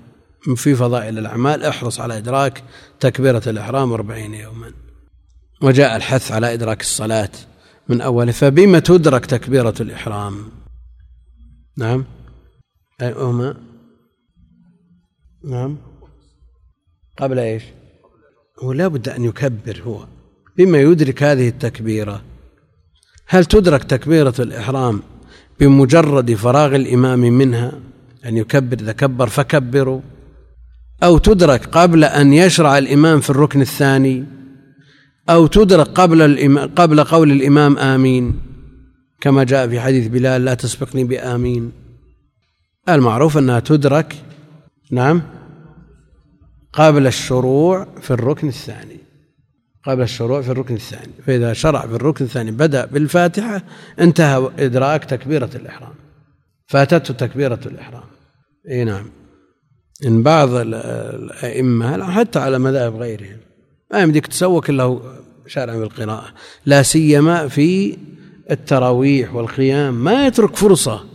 في 0.56 0.76
فضائل 0.76 1.18
الأعمال 1.18 1.64
احرص 1.64 2.00
على 2.00 2.18
إدراك 2.18 2.64
تكبيرة 3.00 3.42
الإحرام 3.48 3.94
أربعين 3.94 4.34
يوما. 4.34 4.72
وجاء 5.62 5.96
الحث 5.96 6.32
على 6.32 6.54
إدراك 6.54 6.82
الصلاة 6.82 7.30
من 7.90 8.02
أوله 8.02 8.32
فبما 8.32 8.80
تدرك 8.80 9.26
تكبيرة 9.26 9.74
الإحرام؟ 9.80 10.36
نعم. 11.78 12.06
أي 13.02 13.14
هما 13.14 13.56
نعم. 15.44 15.78
قبل 17.18 17.40
إيش؟ 17.40 17.64
هو 18.64 18.72
لا 18.72 18.88
بد 18.88 19.10
أن 19.10 19.24
يكبر 19.24 19.82
هو 19.86 20.08
بما 20.58 20.78
يدرك 20.78 21.24
هذه 21.24 21.48
التكبيرة. 21.48 22.22
هل 23.28 23.46
تدرك 23.46 23.84
تكبيرة 23.84 24.34
الإحرام 24.40 25.02
بمجرد 25.60 26.34
فراغ 26.34 26.76
الإمام 26.76 27.20
منها؟ 27.20 27.72
أن 28.26 28.38
يكبر 28.38 28.78
إذا 28.80 28.92
كبر 28.92 29.28
فكبروا. 29.28 30.02
أو 31.04 31.18
تدرك 31.18 31.66
قبل 31.66 32.04
أن 32.04 32.34
يشرع 32.34 32.78
الإمام 32.78 33.20
في 33.20 33.30
الركن 33.30 33.62
الثاني؟ 33.62 34.26
أو 35.30 35.48
تدرك 35.48 35.88
قبل 35.88 36.70
قبل 36.76 37.04
قول 37.04 37.32
الإمام 37.32 37.78
آمين؟ 37.78 38.40
كما 39.22 39.44
جاء 39.44 39.68
في 39.68 39.80
حديث 39.80 40.08
بلال 40.08 40.46
لا 40.46 40.54
تسبقني 40.54 41.04
بآمين. 41.04 41.72
المعروف 42.90 43.38
أنها 43.38 43.60
تدرك 43.60 44.16
نعم؟ 44.92 45.22
قبل 46.74 47.08
الشروع 47.08 47.88
في 48.02 48.12
الركن 48.12 48.48
الثاني. 48.48 48.98
قبل 49.86 50.02
الشروع 50.02 50.42
في 50.42 50.52
الركن 50.52 50.76
الثاني. 50.76 51.14
فإذا 51.26 51.54
شرع 51.54 51.82
في 51.82 51.96
الركن 51.96 52.26
الثاني 52.26 52.52
بدأ 52.52 52.86
بالفاتحة 52.86 53.64
انتهى 54.00 54.52
إدراك 54.60 55.06
تكبيرة 55.06 55.50
الإحرام. 55.56 55.94
فاتته 56.68 57.14
تكبيرة 57.14 57.60
الإحرام. 57.66 58.04
أي 58.70 58.84
نعم. 58.84 59.06
إن 60.06 60.24
بعض 60.24 60.50
الأئمة 60.54 62.12
حتى 62.12 62.40
على 62.40 62.60
مذاهب 62.60 62.96
غيرهم 62.96 63.38
ما 63.92 64.00
يمديك 64.02 64.28
تسوق 64.28 64.70
إلا 64.70 65.00
شارع 65.48 65.76
بالقراءة 65.76 66.34
لا 66.66 66.84
سيما 66.84 67.48
في 67.48 67.98
التراويح 68.52 69.36
والقيام 69.36 70.04
ما 70.04 70.28
يترك 70.28 70.56
فرصة. 70.56 71.06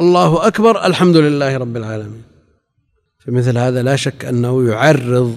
الله 0.00 0.46
أكبر 0.46 0.86
الحمد 0.86 1.16
لله 1.16 1.56
رب 1.56 1.76
العالمين. 1.76 2.22
فمثل 3.26 3.58
هذا 3.58 3.82
لا 3.82 3.96
شك 3.96 4.24
أنه 4.24 4.68
يعرض 4.68 5.36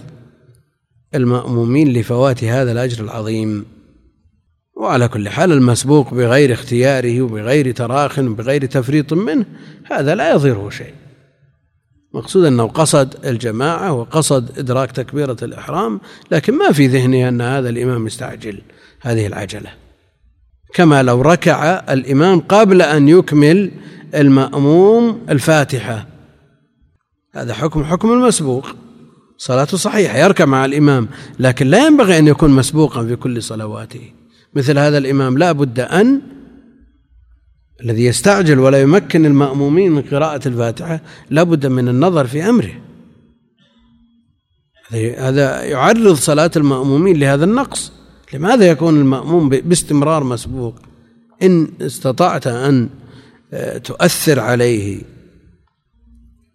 المأمومين 1.16 1.94
لفوات 1.94 2.44
هذا 2.44 2.72
الأجر 2.72 3.04
العظيم. 3.04 3.66
وعلى 4.76 5.08
كل 5.08 5.30
حال 5.30 5.52
المسبوق 5.52 6.14
بغير 6.14 6.54
اختياره 6.54 7.22
وبغير 7.22 7.72
تراخ 7.72 8.20
وبغير 8.20 8.66
تفريط 8.66 9.14
منه 9.14 9.46
هذا 9.92 10.16
لا 10.16 10.32
يضره 10.34 10.70
شيء. 10.70 10.94
مقصود 12.14 12.46
أنه 12.46 12.68
قصد 12.68 13.26
الجماعة 13.26 13.94
وقصد 13.94 14.60
إدراك 14.60 14.92
تكبيرة 14.92 15.38
الإحرام 15.42 16.00
لكن 16.32 16.54
ما 16.54 16.72
في 16.72 16.88
ذهنه 16.88 17.30
أن 17.30 17.42
هذا 17.42 17.70
الإمام 17.70 18.08
يستعجل 18.08 18.62
هذه 19.02 19.28
العجلة. 19.28 19.70
كما 20.74 21.04
لو 21.04 21.22
ركع 21.22 21.84
الإمام 21.94 22.40
قبل 22.40 22.82
أن 22.82 23.08
يكمل 23.10 23.72
المأموم 24.16 25.22
الفاتحة 25.30 26.17
هذا 27.38 27.54
حكم 27.54 27.84
حكم 27.84 28.12
المسبوق. 28.12 28.68
صلاته 29.38 29.78
صحيحة 29.78 30.18
يركع 30.18 30.46
مع 30.46 30.66
الإمام 30.66 31.08
لكن 31.40 31.68
لا 31.68 31.88
ينبغي 31.88 32.20
أن 32.20 32.28
يكون 32.28 32.52
مسبوقا 32.52 33.06
في 33.06 33.16
كل 33.16 33.44
صلواته. 33.44 34.12
مثل 34.54 34.78
هذا 34.78 34.98
الإمام 34.98 35.38
لا 35.38 35.52
بد 35.52 35.80
أن 35.80 36.22
الذي 37.84 38.06
يستعجل 38.06 38.60
ولا 38.60 38.82
يمكن 38.82 39.26
المأمومين 39.26 39.92
من 39.92 40.02
قراءة 40.02 40.48
الفاتحة 40.48 41.02
لا 41.30 41.44
بد 41.44 41.66
من 41.66 41.88
النظر 41.88 42.28
في 42.28 42.50
أمره. 42.50 42.74
هذا 45.18 45.64
يعرض 45.64 46.14
صلاة 46.16 46.52
المأمومين 46.56 47.20
لهذا 47.20 47.46
النقص. 47.46 47.92
لماذا 48.34 48.70
يكون 48.70 49.00
المأموم 49.00 49.50
باستمرار 49.50 50.24
مسبوق؟ 50.24 50.76
إن 51.44 51.68
استطعت 51.82 52.48
أن 52.48 52.90
آه، 53.54 53.78
تؤثر 53.78 54.40
عليه. 54.40 55.02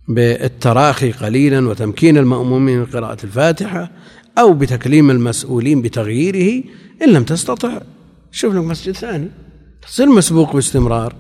بالتراخي 0.09 1.12
قليلا 1.12 1.69
وتمكين 1.69 2.19
المأمومين 2.19 2.79
من 2.79 2.87
قراءة 2.87 3.17
الفاتحة 3.25 3.91
أو 4.38 4.53
بتكليم 4.53 5.11
المسؤولين 5.11 5.83
بتغييره 5.83 6.65
إن 7.03 7.09
لم 7.09 7.25
تستطع. 7.25 7.81
شوف 8.33 8.55
لك 8.55 8.65
مسجد 8.65 8.95
ثاني. 8.95 9.29
تصير 9.83 10.07
مسبوق 10.07 10.53
باستمرار. 10.53 11.15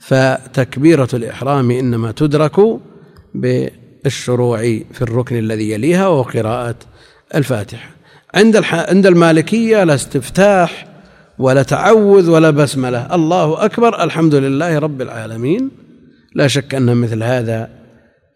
فتكبيرة 0.00 1.08
الإحرام 1.14 1.70
إنما 1.70 2.12
تدرك 2.12 2.80
بالشروع 3.34 4.58
في 4.92 5.02
الركن 5.02 5.38
الذي 5.38 5.70
يليها 5.70 6.08
وهو 6.08 6.22
قراءة 6.22 6.74
الفاتحة. 7.34 7.90
عند 8.34 8.64
عند 8.72 9.06
المالكية 9.06 9.84
لا 9.84 9.94
استفتاح 9.94 10.86
ولا 11.38 11.62
تعوذ 11.62 12.30
ولا 12.30 12.50
بسملة. 12.50 13.14
الله 13.14 13.64
أكبر. 13.64 14.04
الحمد 14.04 14.34
لله 14.34 14.78
رب 14.78 15.02
العالمين. 15.02 15.81
لا 16.34 16.48
شك 16.48 16.74
أن 16.74 16.96
مثل 16.96 17.22
هذا 17.22 17.82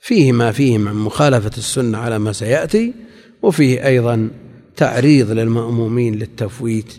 فيه 0.00 0.32
ما 0.32 0.52
فيه 0.52 0.78
من 0.78 0.92
مخالفة 0.92 1.50
السنة 1.58 1.98
على 1.98 2.18
ما 2.18 2.32
سيأتي 2.32 2.94
وفيه 3.42 3.86
أيضا 3.86 4.30
تعريض 4.76 5.30
للمأمومين 5.30 6.14
للتفويت 6.14 6.94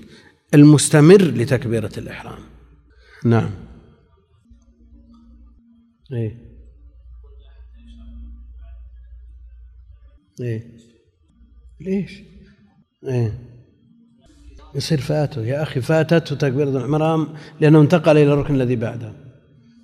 المستمر 0.53 1.21
لتكبيرة 1.21 1.91
الإحرام. 1.97 2.39
نعم. 3.25 3.49
إيه. 6.13 6.37
إيه. 10.41 10.63
ليش؟ 11.81 12.21
إيه. 13.07 13.39
يصير 14.75 15.01
فاته 15.01 15.45
يا 15.45 15.63
أخي 15.63 15.81
فاتته 15.81 16.35
تكبيرة 16.35 16.69
الإحرام 16.69 17.27
لأنه 17.61 17.81
انتقل 17.81 18.17
إلى 18.17 18.33
الركن 18.33 18.55
الذي 18.55 18.75
بعده. 18.75 19.26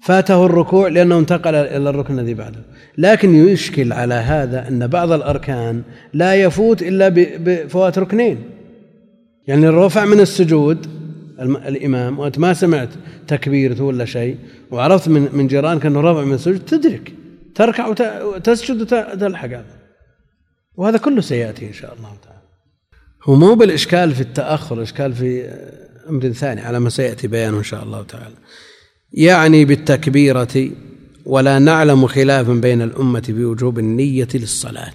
فاته 0.03 0.45
الركوع 0.45 0.87
لأنه 0.87 1.19
انتقل 1.19 1.55
إلى 1.55 1.89
الركن 1.89 2.19
الذي 2.19 2.33
بعده. 2.33 2.59
لكن 2.97 3.35
يشكل 3.35 3.93
على 3.93 4.13
هذا 4.13 4.67
أن 4.67 4.87
بعض 4.87 5.11
الأركان 5.11 5.83
لا 6.13 6.35
يفوت 6.35 6.81
إلا 6.81 7.09
بفوات 7.15 7.97
ركنين. 7.99 8.43
يعني 9.47 9.67
الرفع 9.67 10.05
من 10.05 10.19
السجود 10.19 10.87
الإمام 11.39 12.19
وأنت 12.19 12.39
ما 12.39 12.53
سمعت 12.53 12.89
تكبيرته 13.27 13.83
ولا 13.83 14.05
شيء 14.05 14.37
وعرفت 14.71 15.09
من 15.09 15.29
من 15.33 15.47
جيرانك 15.47 15.85
أنه 15.85 16.01
رفع 16.01 16.23
من 16.23 16.33
السجود 16.33 16.65
تدرك 16.65 17.13
تركع 17.55 17.87
وتسجد 18.23 18.81
وتلحق 18.81 19.47
هذا. 19.47 19.65
وهذا 20.75 20.97
كله 20.97 21.21
سيأتي 21.21 21.67
إن 21.67 21.73
شاء 21.73 21.93
الله 21.93 22.09
تعالى. 22.23 22.41
هو 23.23 23.35
مو 23.35 23.55
بالإشكال 23.55 24.11
في 24.11 24.21
التأخر 24.21 24.77
الإشكال 24.77 25.13
في 25.13 25.49
أمر 26.09 26.29
ثاني 26.29 26.61
على 26.61 26.79
ما 26.79 26.89
سيأتي 26.89 27.27
بيانه 27.27 27.57
إن 27.57 27.63
شاء 27.63 27.83
الله 27.83 28.03
تعالى. 28.03 28.35
يعني 29.13 29.65
بالتكبيرة 29.65 30.71
ولا 31.26 31.60
نعلم 31.60 32.08
خلافا 32.08 32.54
بين 32.54 32.82
الأمة 32.82 33.23
بوجوب 33.30 33.80
النية 33.80 34.28
للصلاة. 34.34 34.93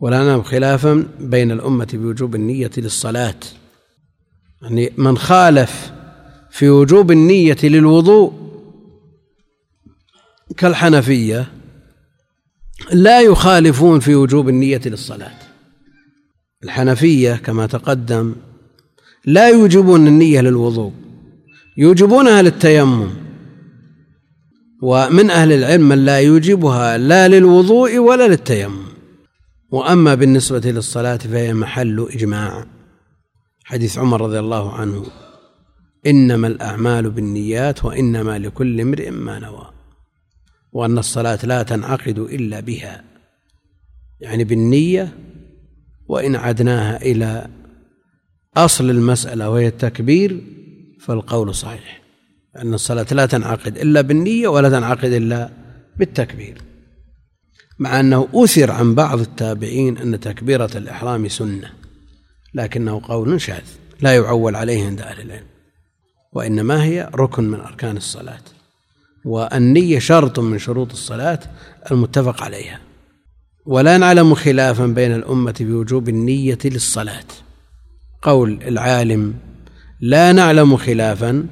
ولا 0.00 0.24
نعلم 0.24 0.42
خلافا 0.42 1.06
بين 1.20 1.52
الأمة 1.52 1.88
بوجوب 1.92 2.34
النية 2.34 2.70
للصلاة. 2.76 3.40
يعني 4.62 4.92
من 4.96 5.18
خالف 5.18 5.92
في 6.50 6.70
وجوب 6.70 7.10
النية 7.10 7.56
للوضوء 7.62 8.32
كالحنفية 10.56 11.52
لا 12.92 13.20
يخالفون 13.20 14.00
في 14.00 14.14
وجوب 14.14 14.48
النية 14.48 14.80
للصلاة. 14.86 15.38
الحنفية 16.64 17.32
كما 17.32 17.66
تقدم 17.66 18.34
لا 19.24 19.48
يوجبون 19.48 20.06
النية 20.06 20.40
للوضوء. 20.40 21.03
يوجبونها 21.76 22.42
للتيمم 22.42 23.10
ومن 24.82 25.30
أهل 25.30 25.52
العلم 25.52 25.88
من 25.88 26.04
لا 26.04 26.18
يوجبها 26.20 26.98
لا 26.98 27.28
للوضوء 27.28 27.98
ولا 27.98 28.28
للتيمم. 28.28 28.84
وأما 29.70 30.14
بالنسبة 30.14 30.70
للصلاة 30.70 31.16
فهي 31.16 31.54
محل 31.54 32.06
إجماع. 32.10 32.66
حديث 33.64 33.98
عمر 33.98 34.20
رضي 34.20 34.38
الله 34.38 34.72
عنه. 34.72 35.06
إنما 36.06 36.46
الأعمال 36.46 37.10
بالنيات 37.10 37.84
وإنما 37.84 38.38
لكل 38.38 38.80
امرئ 38.80 39.10
ما 39.10 39.38
نوى. 39.38 39.70
وأن 40.72 40.98
الصلاة 40.98 41.38
لا 41.44 41.62
تنعقد 41.62 42.18
إلا 42.18 42.60
بها. 42.60 43.04
يعني 44.20 44.44
بالنية 44.44 45.18
وإن 46.08 46.36
عدناها 46.36 47.02
إلى 47.02 47.46
أصل 48.56 48.90
المسألة 48.90 49.50
وهي 49.50 49.66
التكبير 49.66 50.40
فالقول 51.04 51.54
صحيح 51.54 52.02
أن 52.56 52.74
الصلاة 52.74 53.06
لا 53.12 53.26
تنعقد 53.26 53.76
إلا 53.76 54.00
بالنية 54.00 54.48
ولا 54.48 54.68
تنعقد 54.68 55.12
إلا 55.12 55.50
بالتكبير 55.98 56.62
مع 57.78 58.00
أنه 58.00 58.28
أثر 58.34 58.70
عن 58.70 58.94
بعض 58.94 59.20
التابعين 59.20 59.98
أن 59.98 60.20
تكبيرة 60.20 60.70
الإحرام 60.74 61.28
سنة 61.28 61.70
لكنه 62.54 63.00
قول 63.04 63.40
شاذ 63.40 63.64
لا 64.00 64.14
يعول 64.14 64.56
عليه 64.56 64.86
عند 64.86 65.00
أهل 65.00 65.20
العلم 65.20 65.46
وإنما 66.32 66.84
هي 66.84 67.10
ركن 67.14 67.44
من 67.44 67.60
أركان 67.60 67.96
الصلاة 67.96 68.42
والنية 69.24 69.98
شرط 69.98 70.38
من 70.38 70.58
شروط 70.58 70.92
الصلاة 70.92 71.40
المتفق 71.90 72.42
عليها 72.42 72.80
ولا 73.66 73.98
نعلم 73.98 74.34
خلافا 74.34 74.86
بين 74.86 75.14
الأمة 75.14 75.54
بوجوب 75.60 76.08
النية 76.08 76.58
للصلاة 76.64 77.24
قول 78.22 78.58
العالم 78.62 79.34
لا 80.06 80.32
نعلم 80.32 80.76
خلافا. 80.76 81.46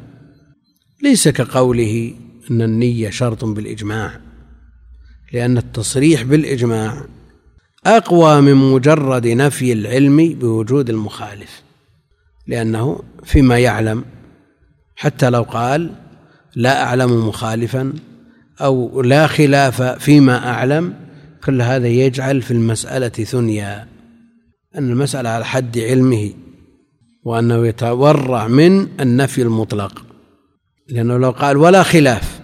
ليس 1.02 1.28
كقوله 1.28 2.14
أن 2.50 2.62
النية 2.62 3.10
شرط 3.10 3.44
بالإجماع 3.44 4.20
لأن 5.32 5.58
التصريح 5.58 6.22
بالإجماع 6.22 7.04
أقوى 7.86 8.40
من 8.40 8.54
مجرد 8.54 9.26
نفي 9.26 9.72
العلم 9.72 10.34
بوجود 10.40 10.90
المخالف 10.90 11.62
لأنه 12.46 13.02
فيما 13.24 13.58
يعلم 13.58 14.04
حتى 14.96 15.30
لو 15.30 15.42
قال 15.42 15.94
لا 16.56 16.82
أعلم 16.82 17.28
مخالفا 17.28 17.92
أو 18.60 19.02
لا 19.02 19.26
خلاف 19.26 19.82
فيما 19.82 20.48
أعلم 20.48 20.94
كل 21.44 21.62
هذا 21.62 21.88
يجعل 21.88 22.42
في 22.42 22.50
المسألة 22.50 23.08
ثنيا. 23.08 23.88
أن 24.78 24.90
المسألة 24.90 25.28
على 25.28 25.44
حد 25.44 25.78
علمه 25.78 26.32
وأنه 27.24 27.66
يتورع 27.66 28.48
من 28.48 28.88
النفي 29.00 29.42
المطلق. 29.42 30.04
لأنه 30.88 31.16
لو 31.16 31.30
قال 31.30 31.56
ولا 31.56 31.82
خلاف 31.82 32.40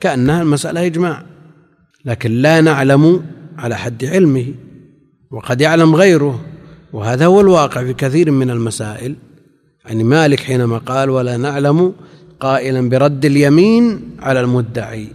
كأنها 0.00 0.42
المسألة 0.42 0.86
إجماع. 0.86 1.22
لكن 2.04 2.30
لا 2.30 2.60
نعلم 2.60 3.24
على 3.58 3.76
حد 3.76 4.04
علمه 4.04 4.46
وقد 5.30 5.60
يعلم 5.60 5.96
غيره. 5.96 6.44
وهذا 6.92 7.26
هو 7.26 7.40
الواقع 7.40 7.84
في 7.84 7.94
كثير 7.94 8.30
من 8.30 8.50
المسائل. 8.50 9.16
يعني 9.84 10.04
مالك 10.04 10.40
حينما 10.40 10.78
قال 10.78 11.10
ولا 11.10 11.36
نعلم 11.36 11.92
قائلا 12.40 12.88
برد 12.88 13.24
اليمين 13.24 14.16
على 14.18 14.40
المدعي. 14.40 15.08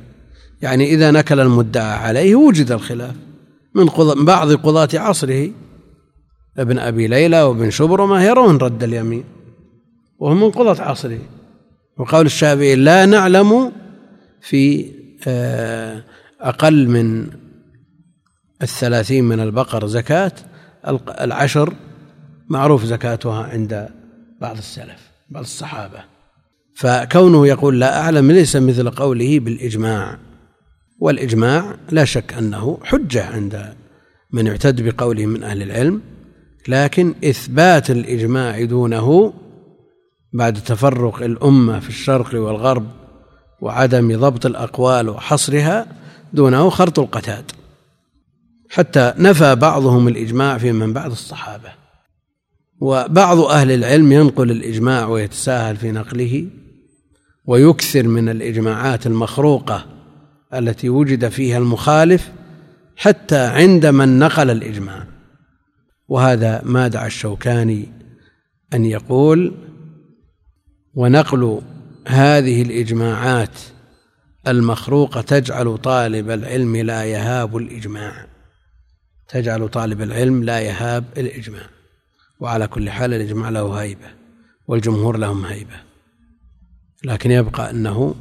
يعني 0.62 0.94
إذا 0.94 1.12
نكل 1.12 1.40
المدعى 1.40 1.94
عليه 1.94 2.36
وجد 2.36 2.72
الخلاف 2.72 3.16
من 3.76 3.86
بعض 4.26 4.54
قضاة 4.54 4.90
عصره. 4.94 5.50
ابن 6.58 6.80
أبي 6.80 7.08
ليلى 7.08 7.42
وابن 7.42 7.70
شبرمة 7.70 8.24
يرون 8.24 8.58
رد 8.58 8.84
اليمين. 8.84 9.24
وهم 10.20 10.42
من 10.42 10.52
قضاة 10.52 10.82
عصره. 10.82 11.20
وقول 11.98 12.26
الشافعي 12.26 12.76
لا 12.76 13.06
نعلم 13.06 13.72
في 14.42 14.92
آه، 15.28 16.04
أقل 16.42 16.90
من 16.90 17.28
الثلاثين 18.62 19.24
من 19.24 19.40
البقر 19.40 19.88
زكاة. 19.88 20.32
العشر 21.22 21.74
معروف 22.50 22.84
زكاتها 22.86 23.44
عند 23.44 23.90
بعض 24.42 24.58
السلف 24.58 25.12
بعض 25.30 25.44
الصحابة. 25.44 26.04
فكونه 26.76 27.48
يقول 27.48 27.80
لا 27.80 28.02
أعلم 28.02 28.32
ليس 28.32 28.56
مثل 28.56 28.90
قوله 28.90 29.40
بالإجماع. 29.40 30.18
والإجماع 31.00 31.76
لا 31.92 32.06
شك 32.06 32.34
أنه 32.34 32.80
حجة 32.84 33.26
عند 33.26 33.74
من 34.32 34.48
يعتد 34.48 34.82
بقوله 34.82 35.26
من 35.26 35.44
أهل 35.44 35.62
العلم. 35.62 36.02
لكن 36.68 37.14
إثبات 37.24 37.92
الإجماع 37.92 38.64
دونه 38.64 39.34
بعد 40.34 40.64
تفرق 40.64 41.24
الأمة 41.24 41.80
في 41.80 41.90
الشرق 41.90 42.36
والغرب 42.36 42.88
وعدم 43.62 44.20
ضبط 44.20 44.46
الأقوال 44.46 45.10
وحصرها 45.10 45.88
دونه 46.34 46.70
خرط 46.70 47.00
القتاد. 47.00 47.52
حتى 48.70 49.14
نفى 49.18 49.56
بعضهم 49.56 50.08
الإجماع 50.08 50.58
في 50.58 50.72
من 50.72 50.94
بعد 50.94 51.12
الصحابة. 51.12 51.70
وبعض 52.80 53.40
أهل 53.40 53.72
العلم 53.72 54.12
ينقل 54.12 54.52
الإجماع 54.52 55.08
ويتساهل 55.08 55.78
في 55.78 55.92
نقله 55.92 56.48
ويكثر 57.46 58.04
من 58.04 58.30
الإجماعات 58.30 59.08
المخروقة 59.08 59.86
التي 60.54 60.90
وجد 60.90 61.30
فيها 61.30 61.58
المخالف 61.58 62.32
حتى 62.96 63.38
عند 63.38 63.86
من 63.86 64.20
نقل 64.20 64.50
الإجماع. 64.50 65.11
وهذا 66.12 66.62
ما 66.66 66.88
دعا 66.88 67.08
الشوكاني 67.08 67.88
أن 68.74 68.86
يقول 68.86 69.54
ونقل 70.94 71.62
هذه 72.08 72.62
الإجماعات 72.62 73.60
المخروقة 74.48 75.22
تجعل 75.22 75.78
طالب 75.78 76.30
العلم 76.30 76.76
لا 76.76 77.04
يهاب 77.04 77.58
الإجماع. 77.58 78.28
تجعل 79.28 79.70
طالب 79.70 80.02
العلم 80.02 80.44
لا 80.44 80.60
يهاب 80.60 81.06
الإجماع. 81.18 81.70
وعلى 82.40 82.68
كل 82.68 82.90
حال 82.90 83.14
الإجماع 83.14 83.50
له 83.50 83.74
هيبة 83.74 84.08
والجمهور 84.68 85.18
لهم 85.18 85.46
هيبة. 85.46 85.82
لكن 87.04 87.32
يبقى 87.32 87.70
أنه 87.70 88.16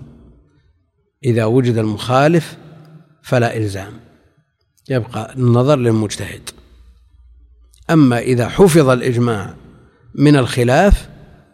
إذا 1.24 1.44
وجد 1.44 1.76
المخالف 1.76 2.58
فلا 3.22 3.56
إلزام. 3.56 3.92
يبقى 4.90 5.34
النظر 5.34 5.76
للمجتهد. 5.76 6.59
أما 7.90 8.18
إذا 8.18 8.48
حفظ 8.48 8.88
الإجماع 8.88 9.54
من 10.14 10.36
الخلاف 10.36 11.08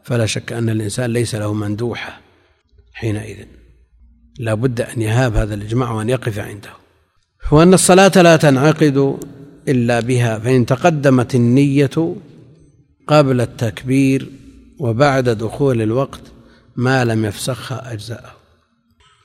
فلا 0.04 0.26
شك 0.26 0.52
أن 0.52 0.68
الإنسان 0.70 1.10
ليس 1.10 1.34
له 1.34 1.52
مندوحة 1.52 2.20
حينئذ. 2.92 3.36
لا 4.38 4.54
بد 4.54 4.80
أن 4.80 5.02
يهاب 5.02 5.36
هذا 5.36 5.54
الإجماع 5.54 5.92
وأن 5.92 6.08
يقف 6.08 6.38
عنده. 6.38 6.70
وأن 7.52 7.74
الصلاة 7.74 8.12
لا 8.16 8.36
تنعقد 8.36 9.18
إلا 9.68 10.00
بها 10.00 10.38
فإن 10.38 10.66
تقدمت 10.66 11.34
النية 11.34 12.14
قبل 13.06 13.40
التكبير 13.40 14.30
وبعد 14.78 15.28
دخول 15.28 15.82
الوقت 15.82 16.20
ما 16.76 17.04
لم 17.04 17.24
يفسخها 17.24 17.92
أجزاءه. 17.92 18.32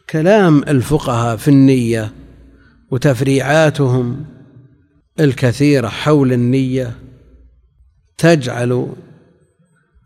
كلام 0.10 0.64
الفقهاء 0.64 1.38
في 1.38 1.48
النية 1.48 2.12
وتفريعاتهم 2.92 4.26
الكثيرة 5.22 5.88
حول 5.88 6.34
النية 6.34 6.96
تجعل 8.18 8.94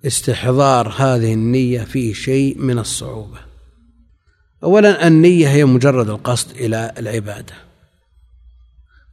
استحضار 0.05 0.87
هذه 0.87 1.33
النية 1.33 1.81
فيه 1.81 2.13
شيء 2.13 2.57
من 2.59 2.79
الصعوبة. 2.79 3.39
أولا 4.63 5.07
النية 5.07 5.49
هي 5.49 5.65
مجرد 5.65 6.09
القصد 6.09 6.51
إلى 6.57 6.93
العبادة 6.97 7.53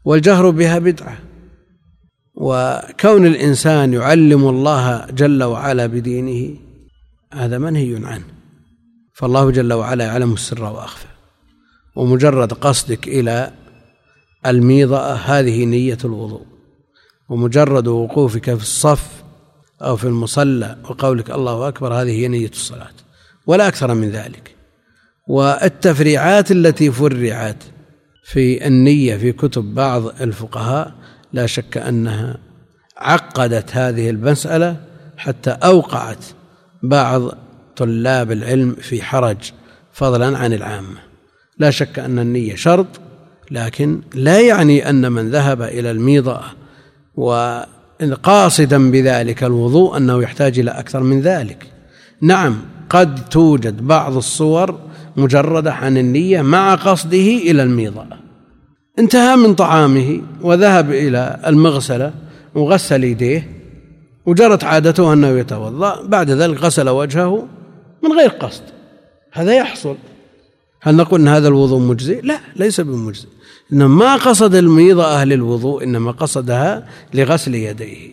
والجهر 0.05 0.51
بها 0.51 0.79
بدعة. 0.79 1.19
وكون 2.35 3.27
الإنسان 3.27 3.93
يعلم 3.93 4.49
الله 4.49 5.07
جل 5.07 5.43
وعلا 5.43 5.87
بدينه 5.87 6.57
هذا 7.33 7.59
منهي 7.59 8.07
عنه. 8.07 8.25
فالله 9.15 9.51
جل 9.51 9.73
وعلا 9.73 10.05
يعلم 10.05 10.33
السر 10.33 10.65
وأخفى. 10.65 11.07
ومجرد 11.97 12.53
قصدك 12.53 13.09
إلى 13.09 13.53
الميضة 14.47 15.13
هذه 15.13 15.65
نية 15.65 15.99
الوضوء 16.05 16.47
ومجرد 17.29 17.89
وقوفك 17.89 18.55
في 18.55 18.63
الصف 18.63 19.23
أو 19.83 19.97
في 19.97 20.05
المصلى 20.05 20.77
وقولك 20.85 21.31
الله 21.31 21.69
أكبر 21.69 21.95
هذه 21.95 22.11
هي 22.11 22.29
نية 22.29 22.51
الصلاة 22.51 22.91
ولا 23.47 23.69
أكثر 23.69 23.95
من 23.95 24.11
ذلك. 24.11 24.55
والتفريعات 25.29 26.51
التي 26.51 26.91
فرعت 26.91 27.65
في 28.25 28.67
النية 28.67 29.17
في 29.17 29.33
كتب 29.33 29.75
بعض 29.75 30.23
الفقهاء 30.23 30.95
لا 31.33 31.47
شك 31.47 31.77
أنها 31.77 32.39
عقدت 32.97 33.77
هذه 33.77 34.11
المسألة 34.11 34.77
حتى 35.17 35.51
أوقعت 35.51 36.25
بعض 36.83 37.23
طلاب 37.77 38.33
العلم 38.33 38.75
في 38.75 39.03
حرج 39.03 39.53
فضلا 39.93 40.39
عن 40.39 40.53
العامة. 40.53 40.99
لا 41.59 41.71
شك 41.71 41.99
أن 41.99 42.19
النية 42.19 42.55
شرط 42.55 42.87
لكن 43.53 44.01
لا 44.15 44.41
يعني 44.41 44.91
أن 44.91 45.13
من 45.13 45.31
ذهب 45.31 45.63
إلى 45.63 45.91
الميضة 45.91 46.41
وقاصدا 47.17 48.91
بذلك 48.91 49.45
الوضوء 49.45 49.97
أنه 49.97 50.23
يحتاج 50.23 50.59
إلى 50.59 50.71
أكثر 50.71 51.01
من 51.01 51.21
ذلك. 51.21 51.67
نعم 52.21 52.57
قد 52.91 53.29
توجد 53.29 53.87
بعض 53.87 54.17
الصور 54.17 54.79
مجردة 55.17 55.73
عن 55.73 55.99
النية 55.99 56.43
مع 56.43 56.75
قصده 56.75 57.19
إلى 57.19 57.63
الميضة. 57.63 58.05
انتهى 58.99 59.37
من 59.37 59.55
طعامه 59.55 60.21
وذهب 60.43 60.91
إلى 60.91 61.41
المغسلة 61.47 62.13
وغسل 62.55 63.05
يديه 63.05 63.49
وجرت 64.27 64.65
عادته 64.65 65.13
أنه 65.13 65.29
يتوضأ. 65.29 66.03
بعد 66.07 66.31
ذلك 66.31 66.61
غسل 66.61 66.89
وجهه 66.89 67.49
من 68.03 68.13
غير 68.13 68.31
قصد. 68.31 68.63
هذا 69.33 69.55
يحصل. 69.55 69.97
هل 70.81 70.97
نقول 70.97 71.21
إن 71.21 71.29
هذا 71.29 71.49
الوضوء 71.49 71.81
مجزي؟ 71.81 72.21
لا 72.21 72.39
ليس 72.57 72.81
بمجزي 72.81 73.29
إنما 73.73 73.87
ما 73.87 74.17
قصد 74.17 74.55
الميضة 74.55 75.05
أهل 75.05 75.33
الوضوء 75.33 75.85
إنما 75.85 76.11
قصدها 76.11 76.89
لغسل 77.15 77.55
يديه. 77.55 78.13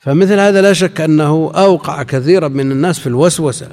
فمثل 0.00 0.38
هذا 0.38 0.62
لا 0.62 0.72
شك 0.72 1.00
أنه 1.00 1.52
أوقع 1.54 2.02
كثيرا 2.02 2.48
من 2.48 2.72
الناس 2.72 2.98
في 2.98 3.06
الوسوسة 3.06 3.68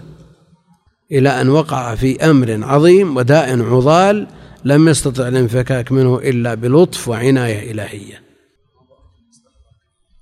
إلى 1.12 1.42
أن 1.42 1.50
وقع 1.50 1.96
في 1.96 2.30
أمر 2.30 2.64
عظيم 2.64 3.18
وداء 3.18 3.62
عضال 3.62 4.28
لم 4.66 4.90
يستطع 4.90 5.28
الانفكاك 5.28 5.92
منه 5.92 6.18
إلا 6.18 6.54
بلطف 6.54 7.08
وعناية 7.08 7.72
إلهية. 7.72 8.22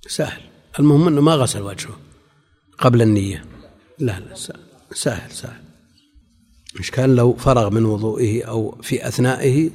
سهل. 0.06 0.40
المهم 0.78 1.08
إنه 1.08 1.20
ما 1.20 1.34
غسل 1.34 1.62
وجهه 1.62 1.96
قبل 2.78 3.02
النية. 3.02 3.44
لا 3.98 4.20
لا 4.20 4.34
سهل 4.34 4.60
سهل, 4.94 5.30
سهل. 5.30 5.64
كان 6.92 7.14
لو 7.14 7.32
فرغ 7.32 7.70
من 7.70 7.84
وضوئه 7.84 8.44
أو 8.44 8.78
في 8.82 9.08
أثنائه 9.08 9.70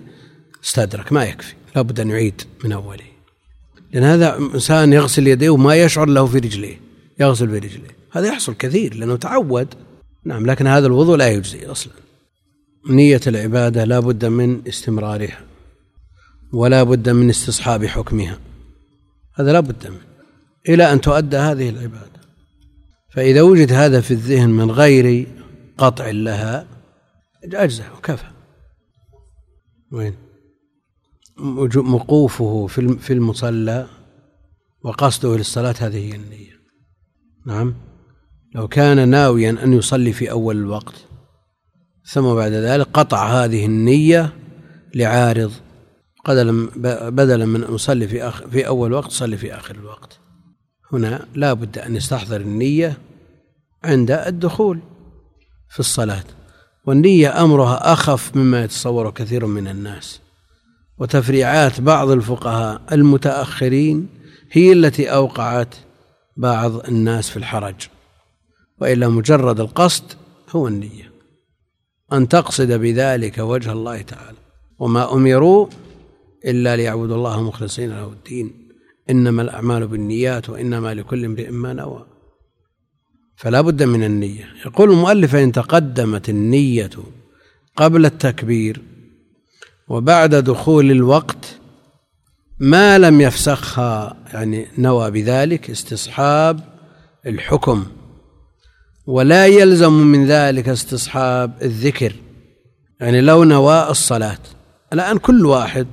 استدرك 0.64 1.14
ما 1.14 1.24
يكفي. 1.24 1.53
لابد 1.76 1.99
أن 1.99 2.10
يعيد 2.10 2.41
من 2.64 2.72
أوله. 2.72 3.05
لأن 3.93 4.03
هذا 4.03 4.38
إنسان 4.38 4.93
يغسل 4.93 5.28
يديه 5.28 5.49
وما 5.49 5.76
يشعر 5.76 6.07
له 6.07 6.26
في 6.26 6.38
رجليه. 6.38 6.80
يغسل 7.20 7.49
في 7.49 7.57
رجليه. 7.57 7.97
هذا 8.12 8.28
يحصل 8.28 8.53
كثير 8.53 8.93
لأنه 8.93 9.16
تعود. 9.16 9.68
نعم 10.26 10.45
لكن 10.45 10.68
هذا 10.68 10.88
الوضوء 10.88 11.18
لا 11.18 11.28
يجزي 11.30 11.66
أصلا. 11.66 11.93
نية 12.89 13.22
العبادة 13.28 13.84
لا 13.84 13.99
بد 13.99 14.26
من 14.26 14.68
استمرارها. 14.68 15.41
ولا 16.53 16.84
بد 16.84 17.10
من 17.10 17.30
استصحاب 17.30 17.86
حكمها. 17.86 18.39
هذا 19.36 19.53
لا 19.53 19.60
بد 19.60 19.88
منه. 19.88 20.10
إلى 20.70 20.93
أن 20.93 21.01
تؤدى 21.01 21.38
هذه 21.38 21.70
العبادة. 21.70 22.20
فإذا 23.14 23.41
وجد 23.41 23.74
هذا 23.74 24.01
في 24.01 24.12
الذهن 24.12 24.49
من 24.49 24.72
غير 24.72 25.28
قطع 25.78 26.10
لها 26.10 26.68
أجزع 27.43 27.93
وكفى. 27.97 28.26
وين؟ 29.91 30.29
مقوفه 31.76 32.68
في 33.00 33.14
المصلى 33.14 33.88
وقصده 34.84 35.38
للصلاة 35.38 35.76
هذه 35.80 35.98
هي 35.98 36.16
النية. 36.16 36.60
نعم. 37.46 37.76
لو 38.56 38.68
كان 38.68 39.10
ناويا 39.10 39.50
أن 39.64 39.74
يصلي 39.74 40.14
في 40.14 40.32
أول 40.32 40.58
الوقت 40.58 40.96
ثم 42.06 42.34
بعد 42.34 42.52
ذلك 42.52 42.88
قطع 42.94 43.28
هذه 43.28 43.66
النية 43.66 44.34
لعارض 44.96 45.52
بدلا 47.10 47.46
من 47.46 47.64
أن 47.64 47.76
يصلي 47.76 48.08
في 48.08 48.24
أخ 48.24 48.44
في 48.44 48.68
أول 48.68 48.94
وقت 48.94 49.12
صلي 49.12 49.38
في 49.38 49.54
آخر 49.54 49.76
الوقت. 49.76 50.20
هنا 50.94 51.26
لا 51.36 51.54
بد 51.54 51.78
أن 51.78 51.96
يستحضر 51.96 52.42
النية 52.42 52.98
عند 53.84 54.12
الدخول 54.12 54.80
في 55.70 55.80
الصلاة. 55.80 56.24
والنية 56.86 57.44
أمرها 57.44 57.94
أخف 57.94 58.36
مما 58.36 58.64
يتصور 58.64 59.12
كثير 59.12 59.46
من 59.46 59.68
الناس. 59.68 60.22
وتفريعات 61.00 61.82
بعض 61.82 62.10
الفقهاء 62.10 62.82
المتأخرين 62.91 64.08
هي 64.52 64.74
التي 64.74 65.08
أوقعت 65.08 65.76
بعض 66.38 66.86
الناس 66.88 67.30
في 67.30 67.38
الحرج 67.38 67.76
وإلا 68.82 69.10
مجرد 69.10 69.60
القصد 69.60 70.04
هو 70.50 70.68
النية. 70.68 71.12
أن 72.14 72.28
تقصد 72.28 72.72
بذلك 72.72 73.38
وجه 73.38 73.72
الله 73.72 74.02
تعالى. 74.02 74.38
وما 74.80 75.14
أمروا 75.14 75.68
إلا 76.45 76.76
ليعبدوا 76.76 77.16
الله 77.16 77.43
مخلصين 77.43 77.89
له 77.89 78.08
الدين. 78.08 78.70
إنما 79.10 79.41
الأعمال 79.41 79.88
بالنيات 79.88 80.50
وإنما 80.50 80.93
لكل 80.93 81.26
امرئ 81.26 81.50
ما 81.50 81.74
نوى. 81.74 82.06
فلا 83.36 83.62
بد 83.62 83.84
من 83.84 84.04
النية. 84.04 84.50
يقول 84.66 84.91
المؤلف 84.91 85.36
إن 85.36 85.52
تقدمت 85.52 86.30
النية 86.30 86.89
قبل 87.76 88.06
التكبير 88.06 88.82
وبعد 89.90 90.36
دخول 90.36 90.92
الوقت 90.92 91.60
ما 92.60 92.98
لم 92.98 93.22
يفسخها 93.22 94.18
يعني 94.34 94.68
نوى 94.78 95.12
بذلك 95.12 95.70
استصحاب 95.70 96.60
الحكم 97.26 97.86
ولا 99.08 99.48
يلزم 99.48 99.94
من 99.94 100.26
ذلك 100.26 100.70
استصحاب 100.70 101.52
الذكر. 101.62 102.14
يعني 103.00 103.22
لو 103.22 103.44
نوى 103.44 103.90
الصلاة 103.90 104.38
الآن 104.94 105.18
كل 105.18 105.46
واحد 105.46 105.88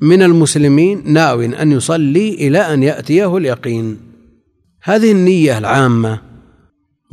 من 0.00 0.22
المسلمين 0.22 1.12
ناو 1.12 1.40
أن 1.40 1.72
يصلي 1.72 2.34
إلى 2.34 2.58
أن 2.58 2.82
يأتيه 2.82 3.36
اليقين. 3.36 3.98
هذه 4.82 5.12
النية 5.12 5.58
العامة 5.58 6.20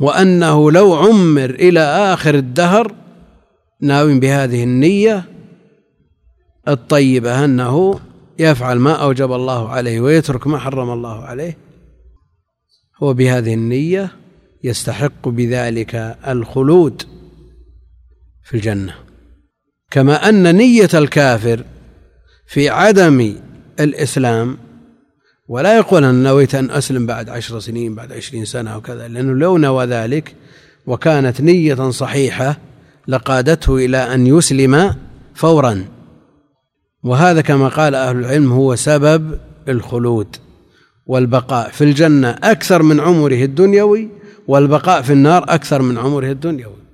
وأنه 0.00 0.70
لو 0.70 0.94
عمر 0.94 1.50
إلى 1.50 1.80
آخر 1.80 2.34
الدهر 2.34 2.94
ناو 3.80 4.18
بهذه 4.18 4.64
النية 4.64 5.33
الطيبة 6.68 7.44
أنه 7.44 8.00
يفعل 8.38 8.78
ما 8.78 8.92
أوجب 8.92 9.32
الله 9.32 9.68
عليه 9.68 10.00
ويترك 10.00 10.46
ما 10.46 10.58
حرم 10.58 10.90
الله 10.90 11.24
عليه. 11.24 11.58
هو 13.02 13.14
بهذه 13.14 13.54
النية 13.54 14.12
يستحق 14.64 15.28
بذلك 15.28 16.16
الخلود 16.28 17.02
في 18.44 18.54
الجنة. 18.54 18.94
كما 19.90 20.28
أن 20.28 20.56
نية 20.56 20.88
الكافر 20.94 21.64
في 22.46 22.68
عدم 22.68 23.36
الإسلام 23.80 24.58
ولا 25.48 25.76
يقول 25.76 26.04
أنا 26.04 26.30
نويت 26.30 26.54
أن 26.54 26.70
أسلم 26.70 27.06
بعد 27.06 27.28
عشر 27.28 27.60
سنين 27.60 27.94
بعد 27.94 28.12
عشرين 28.12 28.44
سنة 28.44 28.76
وكذا 28.76 29.08
لأنه 29.08 29.32
لو 29.32 29.58
نوى 29.58 29.86
ذلك 29.86 30.34
وكانت 30.86 31.40
نية 31.40 31.90
صحيحة 31.90 32.56
لقادته 33.08 33.76
إلى 33.76 34.14
أن 34.14 34.26
يسلم 34.26 34.96
فورا. 35.34 35.84
وهذا 37.04 37.40
كما 37.40 37.68
قال 37.68 37.94
أهل 37.94 38.16
العلم 38.16 38.52
هو 38.52 38.76
سبب 38.76 39.38
الخلود 39.68 40.36
والبقاء 41.06 41.70
في 41.70 41.84
الجنة 41.84 42.30
أكثر 42.42 42.82
من 42.82 43.00
عمره 43.00 43.44
الدنيوي 43.44 44.08
والبقاء 44.48 45.02
في 45.02 45.12
النار 45.12 45.44
أكثر 45.48 45.82
من 45.82 45.98
عمره 45.98 46.30
الدنيوي. 46.30 46.84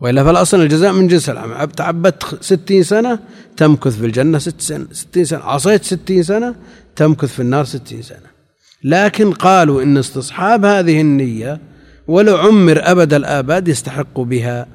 وإلا 0.00 0.24
فالأصل 0.24 0.60
الجزاء 0.60 0.92
من 0.92 1.08
جنس 1.08 1.30
العمل. 1.30 1.70
تعبدت 1.70 2.44
ستين 2.44 2.82
سنة 2.82 3.18
تمكث 3.56 3.98
في 3.98 4.06
الجنة 4.06 4.38
ست 4.38 4.60
سنة 4.60 4.86
ستين 4.92 5.24
سنة. 5.24 5.40
عصيت 5.44 5.84
ستين 5.84 6.22
سنة 6.22 6.54
تمكث 6.96 7.34
في 7.34 7.40
النار 7.40 7.64
ستين 7.64 8.02
سنة. 8.02 8.32
لكن 8.84 9.32
قالوا 9.32 9.82
إن 9.82 9.96
استصحاب 9.96 10.64
هذه 10.64 11.00
النية 11.00 11.60
ولو 12.08 12.36
عمر 12.36 12.80
أبد 12.82 13.14
الآباد 13.14 13.68
يستحق 13.68 14.20
بها 14.20 14.66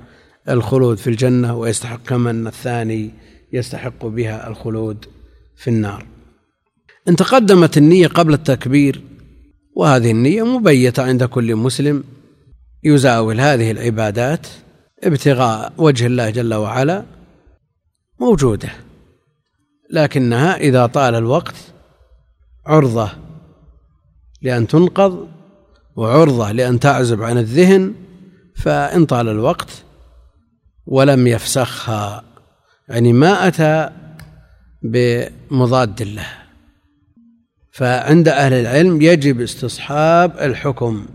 الخلود 0.49 0.97
في 0.97 1.09
الجنة 1.09 1.57
ويستحق 1.57 1.99
كما 2.07 2.29
أن 2.29 2.47
الثاني 2.47 3.11
يستحق 3.53 4.05
بها 4.05 4.47
الخلود 4.47 5.05
في 5.55 5.69
النار. 5.69 6.05
إن 7.09 7.15
تقدمت 7.15 7.77
النية 7.77 8.07
قبل 8.07 8.33
التكبير 8.33 9.01
وهذه 9.75 10.11
النية 10.11 10.45
مبيتة 10.45 11.03
عند 11.03 11.23
كل 11.23 11.55
مسلم 11.55 12.03
يزاول 12.83 13.39
هذه 13.41 13.71
العبادات 13.71 14.47
ابتغاء 15.03 15.73
وجه 15.77 16.05
الله 16.05 16.29
جل 16.29 16.53
وعلا 16.53 17.03
موجودة 18.19 18.69
لكنها 19.89 20.57
إذا 20.57 20.85
طال 20.85 21.15
الوقت 21.15 21.55
عرضة 22.65 23.11
لأن 24.41 24.67
تنقض 24.67 25.27
وعرضة 25.95 26.51
لأن 26.51 26.79
تعزب 26.79 27.23
عن 27.23 27.37
الذهن 27.37 27.93
فإن 28.55 29.05
طال 29.05 29.29
الوقت 29.29 29.69
ولم 30.85 31.27
يفسخها 31.27 32.23
يعني 32.89 33.13
ما 33.13 33.47
أتى 33.47 33.89
بمضاد 34.81 36.01
له. 36.01 36.27
فعند 37.71 38.27
أهل 38.27 38.53
العلم 38.53 39.01
يجب 39.01 39.41
استصحاب 39.41 40.37
الحكم 40.37 41.05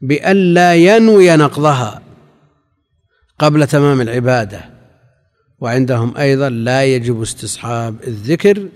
بألا 0.00 0.74
ينوي 0.74 1.36
نقضها 1.36 2.02
قبل 3.38 3.66
تمام 3.66 4.00
العبادة 4.00 4.64
وعندهم 5.58 6.16
أيضا 6.16 6.48
لا 6.48 6.84
يجب 6.84 7.22
استصحاب 7.22 7.96
الذكر 8.06 8.68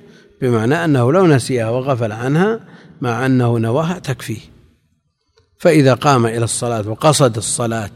بمعنى 0.43 0.85
أنه 0.85 1.13
لو 1.13 1.27
نسيها 1.27 1.71
وغفل 1.71 2.13
عنها 2.13 2.61
مع 3.01 3.27
أنه 3.27 3.59
نواها 3.59 3.99
تكفيه. 3.99 4.41
فإذا 5.59 5.95
قام 5.95 6.27
إلى 6.27 6.45
الصلاة 6.45 6.89
وقصد 6.89 7.37
الصلاة 7.37 7.91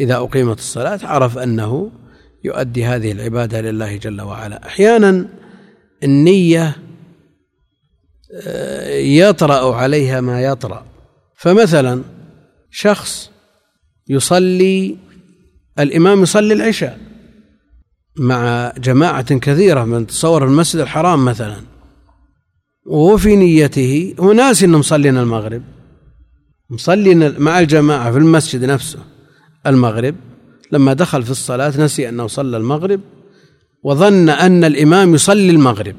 إذا 0.00 0.16
أقيمت 0.16 0.58
الصلاة 0.58 1.00
عرف 1.02 1.38
أنه 1.38 1.90
يؤدي 2.44 2.84
هذه 2.84 3.12
العبادة 3.12 3.60
لله 3.60 3.96
جل 3.96 4.20
وعلا. 4.20 4.66
أحيانا 4.66 5.28
النية 6.02 6.76
آه، 8.46 8.98
يطرأ 8.98 9.74
عليها 9.74 10.20
ما 10.20 10.42
يطرأ. 10.42 10.86
فمثلا 11.36 12.02
شخص 12.70 13.30
يصلي 14.08 14.96
الإمام 15.78 16.22
يصلي 16.22 16.54
العشاء 16.54 16.98
مع 18.16 18.72
جماعة 18.78 19.38
كثيرة 19.38 19.84
من 19.84 20.06
تصور 20.06 20.44
المسجد 20.44 20.80
الحرام 20.80 21.24
مثلا. 21.24 21.56
وهو 22.86 23.16
في 23.16 23.36
نيته 23.36 24.14
هو 24.20 24.32
ناسي 24.32 24.66
انه 24.66 24.78
مصلينا 24.78 25.22
المغرب 25.22 25.62
مصلي 26.70 27.14
مع 27.38 27.58
الجماعة 27.58 28.12
في 28.12 28.18
المسجد 28.18 28.64
نفسه 28.64 28.98
المغرب. 29.66 30.14
لما 30.74 30.92
دخل 30.92 31.22
في 31.22 31.30
الصلاة 31.30 31.80
نسي 31.80 32.08
أنه 32.08 32.26
صلى 32.26 32.56
المغرب 32.56 33.00
وظن 33.82 34.28
أن 34.28 34.64
الإمام 34.64 35.14
يصلي 35.14 35.50
المغرب. 35.50 35.96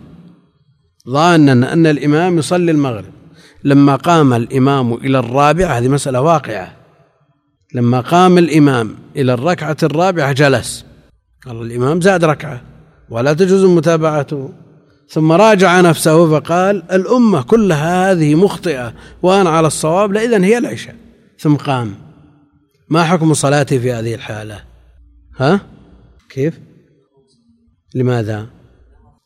ظانا 1.09 1.73
أن 1.73 1.87
الإمام 1.87 2.37
يصلي 2.37 2.71
المغرب. 2.71 3.13
لما 3.63 3.95
قام 3.95 4.33
الإمام 4.33 4.93
إلى 4.93 5.19
الرابعة 5.19 5.77
هذه 5.77 5.87
مسألة 5.87 6.21
واقعة. 6.21 6.75
لما 7.73 8.01
قام 8.01 8.37
الإمام 8.37 8.95
إلى 9.15 9.33
الركعة 9.33 9.77
الرابعة 9.83 10.31
جلس. 10.31 10.85
قال 11.45 11.61
الإمام 11.61 12.01
زاد 12.01 12.23
ركعة 12.25 12.61
ولا 13.09 13.33
تجوز 13.33 13.65
متابعته. 13.65 14.53
ثم 15.09 15.31
راجع 15.31 15.81
نفسه 15.81 16.39
فقال 16.39 16.83
الأمة 16.91 17.41
كلها 17.41 18.11
هذه 18.11 18.35
مخطئة 18.35 18.93
وأنا 19.23 19.49
على 19.49 19.67
الصواب 19.67 20.13
لا 20.13 20.45
هي 20.45 20.57
العشاء. 20.57 20.95
ثم 21.39 21.55
قام. 21.55 22.04
ما 22.89 23.03
حكم 23.03 23.33
صلاتي 23.33 23.79
في 23.79 23.91
هذه 23.91 24.15
الحالة؟ 24.15 24.63
ها؟ 25.37 25.61
كيف؟ 26.29 26.59
لماذا؟ 27.95 28.47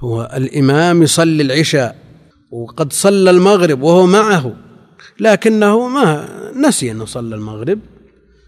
هو 0.01 0.32
الإمام 0.36 1.03
يصلي 1.03 1.43
العشاء 1.43 1.95
وقد 2.51 2.93
صلى 2.93 3.30
المغرب 3.30 3.82
وهو 3.82 4.05
معه 4.05 4.55
لكنه 5.20 5.88
ما 5.88 6.30
نسي 6.55 6.91
أنه 6.91 7.05
صلى 7.05 7.36
المغرب 7.36 7.80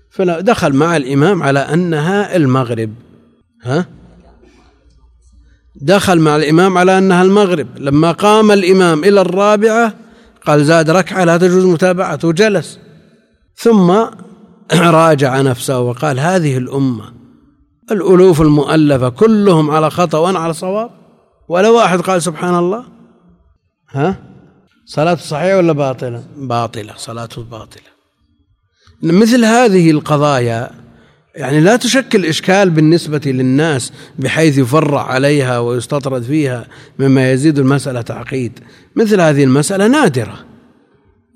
فدخل 0.10 0.74
مع 0.74 0.98
الإمام 0.98 1.44
على 1.44 1.60
أنها 1.60 2.36
المغرب. 2.36 2.94
ها؟ 3.64 3.86
دخل 5.76 6.20
مع 6.20 6.36
الإمام 6.36 6.78
على 6.78 6.98
أنها 6.98 7.22
المغرب. 7.22 7.68
لما 7.78 8.12
قام 8.12 8.52
الإمام 8.52 9.04
إلى 9.04 9.22
الرابعة 9.22 9.96
قال 10.46 10.66
زاد 10.66 10.90
ركعة 10.90 11.24
لا 11.24 11.38
تجوز 11.38 11.66
متابعته 11.66 12.32
جلس 12.32 12.80
ثم 13.56 14.06
راجع 14.74 15.42
نفسه 15.42 15.80
وقال 15.80 16.20
هذه 16.20 16.58
الأمة 16.58 17.14
الألوف 17.92 18.42
المؤلفة 18.42 19.10
كلهم 19.10 19.72
على 19.72 19.90
خطأ 19.90 20.18
وأنا 20.18 20.40
على 20.40 20.54
صواب؟ 20.54 20.90
ولا 21.50 21.70
واحد 21.70 22.02
قال 22.02 22.22
سبحان 22.22 22.56
الله 22.56 22.84
ها؟ 23.90 24.16
صلاته 24.86 25.22
صحيحة 25.22 25.58
ولا 25.58 25.74
باطلة؟ 25.74 26.24
باطلة 26.38 26.94
صلاته 26.98 27.44
باطلة. 27.44 27.92
مثل 29.04 29.46
هذه 29.46 29.92
القضايا 29.92 30.70
يعني 31.36 31.60
لا 31.60 31.76
تشكل 31.76 32.26
إشكال 32.26 32.70
بالنسبة 32.70 33.22
للناس 33.26 33.94
بحيث 34.20 34.58
يفرع 34.58 35.04
عليها 35.04 35.60
ويستطرد 35.60 36.24
فيها 36.24 36.68
مما 37.00 37.32
يزيد 37.32 37.60
المسألة 37.60 38.02
تعقيد. 38.02 38.60
مثل 38.96 39.22
هذه 39.22 39.44
المسألة 39.44 39.88
نادرة. 39.88 40.46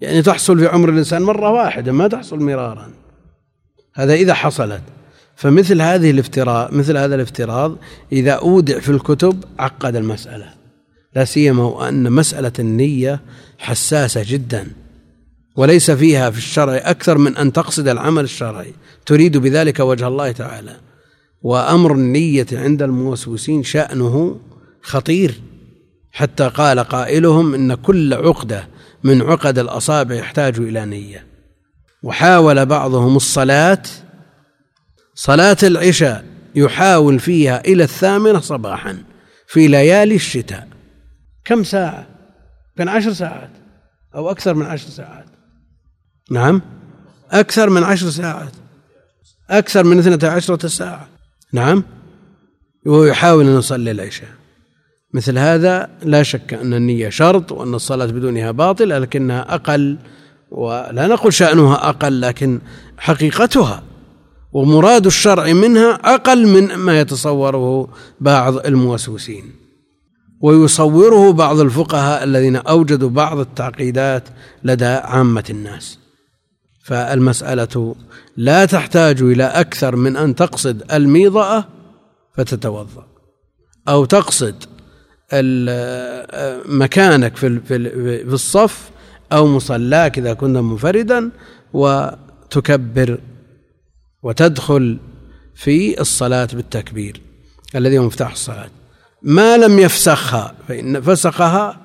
يعني 0.02 0.22
تحصل 0.22 0.60
في 0.60 0.68
عمر 0.68 0.90
الإنسان 0.90 1.22
مرة 1.22 1.52
واحدة 1.52 1.92
ما 1.92 2.08
تحصل 2.08 2.40
مرارا. 2.40 3.05
هذا 3.96 4.14
إذا 4.14 4.34
حصلت. 4.34 4.82
فمثل 5.36 5.82
هذه 5.82 6.12
الافتراض 6.12 6.74
مثل 6.74 6.98
هذا 6.98 7.16
الافتراض 7.16 7.78
إذا 8.12 8.32
أودع 8.32 8.80
في 8.80 8.89
الكتب 8.89 9.43
عقد 9.60 9.96
المسألة. 9.96 10.54
لا 11.16 11.26
سيما 11.26 11.64
وأن 11.64 12.12
مسألة 12.12 12.52
النية 12.60 13.22
حساسة 13.58 14.24
جدا 14.28 14.68
وليس 15.56 15.91
فيها 15.91 16.30
في 16.30 16.38
الشرع 16.38 16.82
أكثر 16.84 17.18
من 17.18 17.38
أن 17.38 17.54
تقصد 17.54 17.88
العمل 17.88 18.24
الشرعي. 18.24 18.74
تريد 19.06 19.38
بذلك 19.38 19.80
وجه 19.80 20.08
الله 20.08 20.32
تعالى. 20.32 20.76
وأمر 21.41 21.93
النية 21.93 22.48
عند 22.52 22.82
الموسوسين 22.82 23.64
شأنه 23.64 24.39
خطير. 24.82 25.41
حتى 26.12 26.48
قال 26.48 26.80
قائلهم 26.80 27.54
إن 27.54 27.76
كل 27.76 28.14
عقدة 28.14 28.68
من 29.04 29.22
عقد 29.22 29.60
الأصابع 29.60 30.16
يحتاج 30.16 30.60
إلى 30.60 30.86
نية. 30.86 31.35
وحاول 32.06 32.66
بعضهم 32.66 33.16
الصلاة 33.16 33.82
صلاة 35.16 35.58
العشاء 35.64 36.26
يحاول 36.56 37.20
فيها 37.20 37.62
إلى 37.66 37.84
الثامنة 37.84 38.39
صباحا 38.39 39.03
في 39.47 39.68
ليالي 39.68 40.16
الشتاء. 40.16 40.68
كم 41.45 41.64
ساعة؟ 41.64 42.08
كان 42.78 42.88
عشر 42.89 43.14
ساعات 43.14 43.49
أو 44.16 44.32
أكثر 44.32 44.53
من 44.53 44.66
عشر 44.66 44.89
ساعات. 44.89 45.26
نعم؟ 46.32 46.62
أكثر 47.32 47.70
من 47.70 47.84
عشر 47.84 48.10
ساعات. 48.10 48.53
أكثر 49.49 49.84
من 49.84 49.99
اثنتا 49.99 50.26
عشرة 50.26 50.68
ساعة. 50.68 51.08
نعم؟ 51.53 51.84
وهو 52.86 53.06
يحاول 53.06 53.45
أن 53.47 53.58
يصلي 53.58 53.91
العشاء. 53.91 54.30
مثل 55.14 55.38
هذا 55.38 55.89
لا 56.03 56.24
شك 56.24 56.53
أن 56.53 56.74
النية 56.74 57.10
شرط 57.10 57.51
وأن 57.51 57.74
الصلاة 57.74 58.06
بدونها 58.06 58.51
باطلة 58.51 58.99
لكنها 58.99 59.56
أقل 59.56 59.97
ولا 60.56 61.08
نقول 61.08 61.34
شأنها 61.34 61.89
أقل 61.89 62.22
لكن 62.22 62.60
حقيقتها 62.97 63.84
ومراد 64.53 65.06
الشرع 65.06 65.53
منها 65.53 65.93
أقل 65.93 66.47
من 66.47 66.76
ما 66.76 66.99
يتصوره 66.99 67.88
بعض 68.20 68.66
الموسوسين. 68.66 69.51
ويصوره 70.41 71.34
بعض 71.34 71.60
الفقهاء 71.60 72.24
الذين 72.24 72.56
أوجدوا 72.56 73.10
بعض 73.10 73.39
التعقيدات 73.39 74.24
لدى 74.64 74.86
عامة 74.86 75.43
الناس. 75.49 75.99
فالمسألة 76.86 77.95
لا 78.38 78.66
تحتاج 78.66 79.22
إلى 79.22 79.43
أكثر 79.43 79.95
من 79.95 80.16
أن 80.18 80.36
تقصد 80.36 80.91
الميضأة 80.93 81.68
فتتوضأ 82.38 83.08
أو 83.88 84.06
تقصد 84.06 84.56
مكانك 86.66 87.36
في 87.36 87.60
في 88.26 88.34
الصف 88.34 88.89
أو 89.32 89.48
مصلاك 89.48 90.18
إذا 90.18 90.34
كنت 90.34 90.58
منفردا 90.58 91.32
وتكبر 91.74 93.20
وتدخل 94.24 95.00
في 95.56 96.02
الصلاة 96.02 96.48
بالتكبير 96.54 97.22
الذي 97.76 97.98
هو 97.98 98.04
مفتاح 98.04 98.32
الصلاة. 98.32 98.70
ما 99.22 99.58
لم 99.58 99.80
يفسخها 99.80 100.56
فإن 100.68 101.02
فسخها 101.02 101.82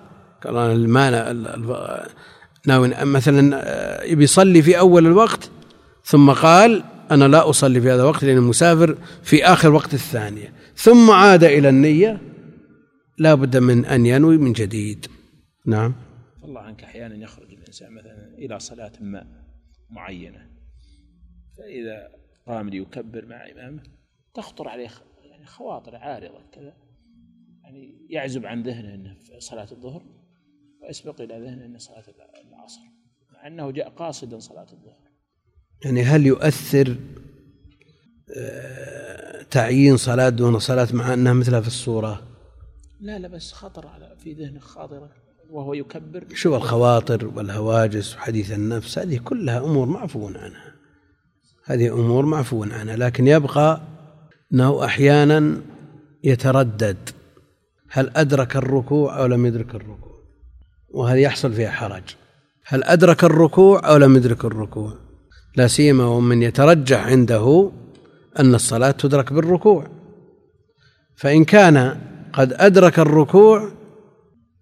ما 0.47 1.33
ناوي 2.67 2.89
مثلا 3.05 3.61
يبي 4.05 4.25
يصلي 4.25 4.63
في 4.63 4.79
أول 4.79 5.07
الوقت 5.07 5.51
ثم 6.05 6.31
قال 6.31 6.85
أنا 7.11 7.25
لا 7.25 7.51
أصلي 7.51 7.81
في 7.81 7.91
هذا 7.91 8.03
الوقت 8.03 8.25
لأني 8.25 8.41
مسافر 8.41 8.97
في 9.23 9.45
آخر 9.45 9.73
وقت 9.73 9.95
الثانية. 9.95 10.53
ثم 10.77 11.11
عاد 11.11 11.45
إلى 11.45 11.69
النية 11.69 12.21
لا 13.19 13.35
بد 13.35 13.57
من 13.57 13.85
أن 13.85 14.07
ينوي 14.07 14.37
من 14.37 14.53
جديد. 14.53 15.07
نعم. 15.67 15.95
الله 16.45 16.61
عنك 16.61 16.85
أحيانا 16.85 17.15
يخرج 17.15 17.53
الإنسان 17.53 17.93
مثلا 17.93 18.35
إلى 18.39 18.59
صلاة 18.59 18.93
ما 19.01 19.45
معينة. 19.91 20.51
فإذا 21.59 22.11
قام 22.47 22.69
ليكبر 22.69 23.27
مع 23.27 23.51
إمامه 23.51 23.83
تخطر 24.35 24.69
عليه 24.69 24.89
يعني 25.23 25.47
خواطر 25.47 25.97
عارضة 25.97 26.43
كذا. 26.53 26.77
يعني 27.63 28.07
يعزب 28.11 28.47
عن 28.47 28.63
ذهنه 28.63 28.95
أنه 28.95 29.15
في 29.15 29.41
صلاة 29.41 29.69
الظهر 29.73 30.03
ويسبق 30.83 31.21
إلى 31.21 31.35
ذهنه 31.35 31.65
أنه 31.65 31.79
صلاة 31.79 32.05
العصر 32.49 32.81
مع 33.33 33.47
أنه 33.47 33.71
جاء 33.71 33.89
قاصدا 33.89 34.39
صلاة 34.39 34.67
الظهر. 34.73 35.11
يعني 35.85 36.03
هل 36.03 36.27
يؤثر 36.27 36.97
آه، 38.37 39.43
تعيين 39.43 39.97
صلاة 39.97 40.29
دون 40.29 40.59
صلاة 40.59 40.89
مع 40.93 41.15
أنها 41.15 41.33
مثلها 41.33 41.61
في 41.61 41.67
الصورة؟ 41.67 42.27
لا 43.01 43.19
لا 43.19 43.29
بس 43.29 43.53
خطر 43.53 43.87
على 43.87 44.17
في 44.17 44.33
ذهنه 44.33 44.61
خاطرة. 44.61 45.20
وهو 45.51 45.75
يكبر. 45.75 46.25
شو 46.35 46.57
الخواطر 46.57 47.27
والهواجس 47.27 48.17
وحديث 48.17 48.53
النفس 48.53 48.99
هذه 48.99 49.19
كلها 49.25 49.59
أمور 49.59 49.87
معفو 49.87 50.27
عنها. 50.29 50.75
هذه 51.65 51.93
أمور 51.93 52.27
معفو 52.27 52.65
عنها 52.65 52.97
لكن 52.97 53.27
يبقى 53.27 53.81
أنه 54.53 54.85
أحيانا 54.85 55.61
يتردد. 56.25 56.97
هل 57.91 58.11
أدرك 58.17 58.57
الركوع 58.57 59.19
أو 59.19 59.27
لم 59.27 59.47
يدرك 59.47 59.75
الركوع؟ 59.75 60.21
وهذا 60.89 61.19
يحصل 61.19 61.53
فيها 61.53 61.71
حرج؟ 61.71 62.03
هل 62.67 62.85
أدرك 62.85 63.25
الركوع 63.25 63.89
أو 63.91 63.97
لم 63.97 64.17
يدرك 64.17 64.45
الركوع؟ 64.45 64.95
لا 65.57 65.67
سيما 65.67 66.05
ومن 66.05 66.43
يترجح 66.43 67.07
عنده 67.07 67.73
أن 68.39 68.55
الصلاة 68.55 68.91
تدرك 68.91 69.33
بالركوع. 69.33 69.87
فإن 71.17 71.45
كان 71.45 72.01
قد 72.33 72.53
أدرك 72.53 72.99
الركوع 72.99 73.80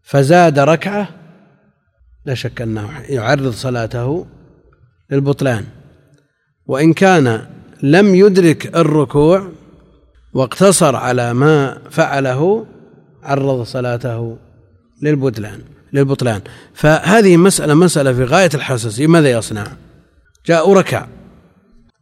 فزاد 0.09 0.59
ركعة 0.59 1.09
لا 2.25 2.35
شك 2.35 2.61
أنه 2.63 3.01
يعرض 3.09 3.51
صلاته 3.51 4.27
للبطلان. 5.11 5.65
وإن 6.67 6.93
كان 6.93 7.47
لم 7.83 8.15
يدرك 8.15 8.77
الركوع 8.77 9.49
واقتصر 10.35 10.97
على 10.97 11.35
ما 11.35 11.79
فعله 11.91 12.67
عرض 13.23 13.63
صلاته 13.63 14.39
للبطلان 15.03 15.61
للبطلان. 15.93 16.41
فهذه 16.75 17.37
مسألة 17.37 17.75
مسألة 17.75 18.13
في 18.13 18.25
غاية 18.25 18.51
الحساسية 18.55 19.07
ماذا 19.07 19.31
يصنع؟ 19.31 19.67
جاء 20.47 20.73
ركع. 20.73 21.07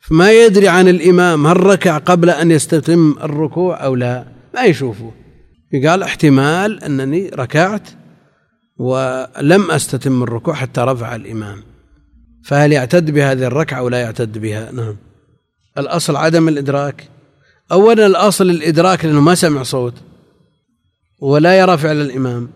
فما 0.00 0.32
يدري 0.32 0.68
عن 0.68 0.88
الإمام 0.88 1.46
هل 1.46 1.60
ركع 1.60 1.98
قبل 1.98 2.30
أن 2.30 2.50
يستتم 2.50 3.16
الركوع 3.22 3.84
أو 3.84 3.94
لا؟ 3.94 4.24
ما 4.54 4.64
يشوفه. 4.64 5.25
قال 5.72 6.02
احتمال 6.02 6.84
أنني 6.84 7.28
ركعت 7.28 7.88
ولم 8.78 9.70
أستتم 9.70 10.22
الركوع 10.22 10.54
حتى 10.54 10.80
رفع 10.80 11.14
الإمام. 11.14 11.62
فهل 12.44 12.72
يعتد 12.72 13.10
بهذه 13.10 13.46
الركعة 13.46 13.78
أو 13.78 13.88
لا 13.88 14.00
يعتد 14.00 14.38
بها؟ 14.38 14.72
نعم. 14.72 14.96
الأصل 15.78 16.16
عدم 16.16 16.48
الإدراك. 16.48 17.08
أولا 17.72 18.06
الأصل 18.06 18.50
الإدراك 18.50 19.04
لأنه 19.04 19.20
ما 19.20 19.34
سمع 19.34 19.62
صوت 19.62 19.94
ولا 21.20 21.58
يرى 21.58 21.78
فعل 21.78 22.00
الإمام. 22.00 22.48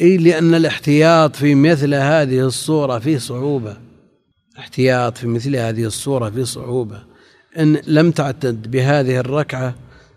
إي 0.00 0.16
لأن 0.16 0.54
الاحتياط 0.54 1.36
في 1.36 1.54
مثل 1.54 1.94
هذه 1.94 2.40
الصورة 2.40 2.98
فيه 2.98 3.18
صعوبة. 3.18 3.76
احتياط 4.58 5.18
في 5.18 5.26
مثل 5.26 5.56
هذه 5.56 5.84
الصورة 5.84 6.30
فيه 6.30 6.44
صعوبة. 6.44 7.02
إن 7.58 7.80
لم 7.86 8.10
تعتد 8.10 8.70
بهذه 8.70 9.18
الركعة 9.18 9.74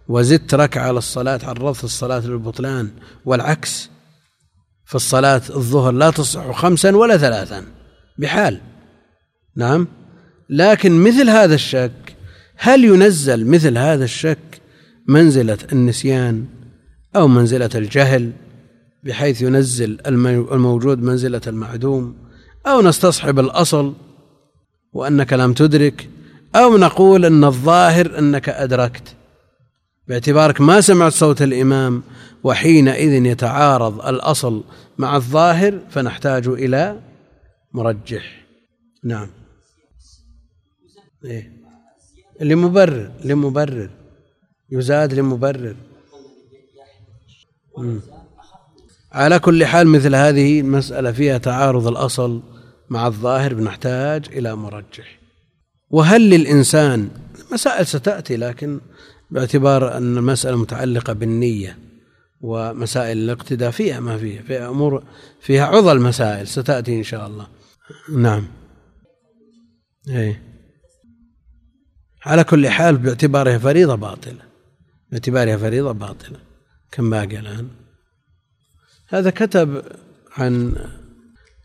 وزدت 0.10 0.54
ركعة 0.54 0.88
على 0.88 0.98
الصلاة 0.98 1.40
عرضت 1.44 1.84
الصلاة 1.84 2.28
للبطلان 2.28 2.90
والعكس 3.26 3.90
في 4.86 4.96
الصلاة 4.96 5.42
الظهر 5.50 5.92
لا 5.92 6.10
تصح 6.10 6.52
خمسا 6.52 6.96
ولا 6.96 7.18
ثلاثا 7.18 7.64
بحال. 8.18 8.62
نعم؟ 9.56 9.88
لكن 10.50 11.04
مثل 11.04 11.30
هذا 11.30 11.56
الشك 11.56 12.16
هل 12.58 12.84
ينزل 12.84 13.48
مثل 13.48 13.78
هذا 13.78 14.04
الشك 14.04 14.62
منزلة 15.08 15.58
النسيان 15.72 16.46
أو 17.16 17.28
منزلة 17.28 17.70
الجهل 17.76 18.32
بحيث 19.04 19.42
ينزل 19.42 19.98
الموجود 20.52 21.02
منزلة 21.02 21.42
المعدوم 21.48 22.16
أو 22.68 22.82
نستصحب 22.82 23.40
الأصل 23.40 23.94
وأنك 24.94 25.34
لم 25.34 25.54
تدرك 25.54 26.10
أو 26.56 26.78
نقول 26.78 27.26
أن 27.26 27.44
الظاهر 27.44 28.20
أنك 28.20 28.50
أدركت؟ 28.50 29.16
باعتبارك 30.10 30.62
ما 30.62 30.82
سمعت 30.82 31.12
صوت 31.12 31.42
الإمام 31.42 32.04
وحينئذ 32.44 33.26
يتعارض 33.26 34.06
الأصل 34.08 34.64
مع 34.98 35.16
الظاهر 35.16 35.80
فنحتاج 35.90 36.48
إلى 36.48 37.00
مرجح. 37.74 38.46
نعم. 39.04 39.30
إيه. 41.26 41.52
لمبرر 42.42 43.12
لمبرر. 43.24 43.90
يزاد 44.72 45.14
لمبرر. 45.14 45.76
مم. 47.78 48.02
على 49.12 49.40
كل 49.40 49.66
حال 49.66 49.88
مثل 49.88 50.16
هذه 50.16 50.60
المسألة 50.60 51.12
فيها 51.12 51.38
تعارض 51.38 51.88
الأصل 51.88 52.42
مع 52.90 53.08
الظاهر 53.08 53.54
بنحتاج 53.54 54.26
إلى 54.32 54.56
مرجح. 54.56 55.20
وهل 55.90 56.30
للإنسان 56.30 57.10
مسائل 57.52 57.88
ستأتي 57.88 58.38
لكن 58.38 58.80
باعتبار 59.32 59.98
أن 59.98 60.18
المسألة 60.18 60.58
متعلقة 60.58 61.14
بالنية 61.14 61.78
ومسائل 62.42 63.18
الاقتداء 63.18 63.72
فيها 63.72 64.00
ما 64.00 64.18
فيها 64.18 64.42
فيها 64.42 64.70
أمور 64.70 65.04
فيها 65.42 65.66
عضل 65.66 66.02
مسائل 66.02 66.48
ستأتي 66.48 66.98
إن 66.98 67.04
شاء 67.04 67.28
الله. 67.28 67.48
نعم. 68.16 68.48
أي 70.10 70.40
على 72.26 72.44
كل 72.44 72.70
حال 72.70 72.98
باعتبارها 72.98 73.58
فريضة 73.58 73.96
باطلة. 73.96 74.42
باعتبارها 75.12 75.58
فريضة 75.58 75.92
باطلة 75.92 76.40
كم 76.92 77.10
باقي 77.10 77.40
الآن؟ 77.40 77.68
هذا 79.08 79.30
كتب 79.30 79.84
عن 80.38 80.76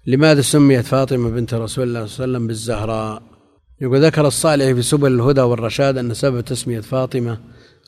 لماذا 0.07 0.41
سميت 0.41 0.85
فاطمة 0.85 1.31
بنت 1.31 1.55
رسول 1.55 1.89
الله 1.89 2.07
صلى 2.07 2.25
الله 2.25 2.37
عليه 2.37 2.39
وسلم 2.39 2.47
بالزهراء. 2.47 3.23
يقول 3.81 4.05
ذكر 4.05 4.27
الصالح 4.27 4.73
في 4.73 4.83
سبل 4.83 5.13
الهدى 5.13 5.41
والرشاد 5.41 5.99
أن 5.99 6.15
سبب 6.15 6.41
تسمية 6.41 6.81
فاطمة 6.81 7.39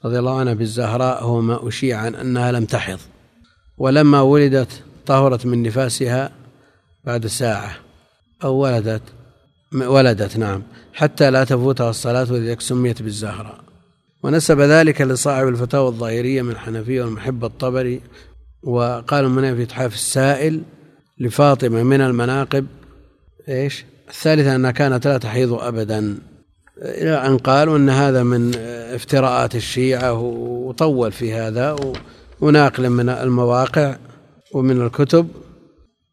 رضي 0.04 0.18
الله 0.18 0.38
عنها 0.38 0.54
بالزهراء 0.54 1.24
هو 1.24 1.40
ما 1.40 1.68
أشيع 1.68 1.98
عن 1.98 2.14
أنها 2.14 2.52
لم 2.52 2.64
تحض 2.64 2.98
ولما 3.78 4.20
ولدت 4.20 4.82
طهرت 5.06 5.46
من 5.46 5.62
نفاسها 5.62 6.32
بعد 7.04 7.26
ساعة. 7.26 7.76
أو 8.44 8.54
ولدت 8.54 9.02
ولدت 9.74 10.36
نعم 10.36 10.62
حتى 10.94 11.30
لا 11.30 11.44
تفوتها 11.44 11.90
الصلاة 11.90 12.32
ولذلك 12.32 12.60
سميت 12.60 13.02
بالزهراء. 13.02 13.60
ونسب 14.22 14.60
ذلك 14.60 15.00
لصاحب 15.00 15.48
الفتاوى 15.48 15.88
الظاهرية 15.88 16.42
من 16.42 16.50
الحنفية 16.50 17.02
والمحب 17.02 17.44
الطبري 17.44 18.00
وقال 18.62 19.24
المنافي 19.24 19.56
في 19.56 19.62
إتحاف 19.62 19.94
السائل 19.94 20.62
لفاطمة 21.18 21.82
من 21.82 22.00
المناقب 22.00 22.66
إيش؟ 23.48 23.84
الثالثة 24.08 24.56
أنها 24.56 24.70
كانت 24.70 25.06
لا 25.06 25.18
تحيض 25.18 25.52
أبدا. 25.52 26.18
إلى 26.82 27.26
أن 27.26 27.38
قالوا 27.38 27.76
أن 27.76 27.90
هذا 27.90 28.22
من 28.22 28.54
افتراءات 28.94 29.54
الشيعة 29.54 30.12
وطول 30.20 31.12
في 31.12 31.32
هذا 31.32 31.76
وناقل 32.40 32.90
من 32.90 33.08
المواقع 33.08 33.96
ومن 34.54 34.82
الكتب. 34.82 35.28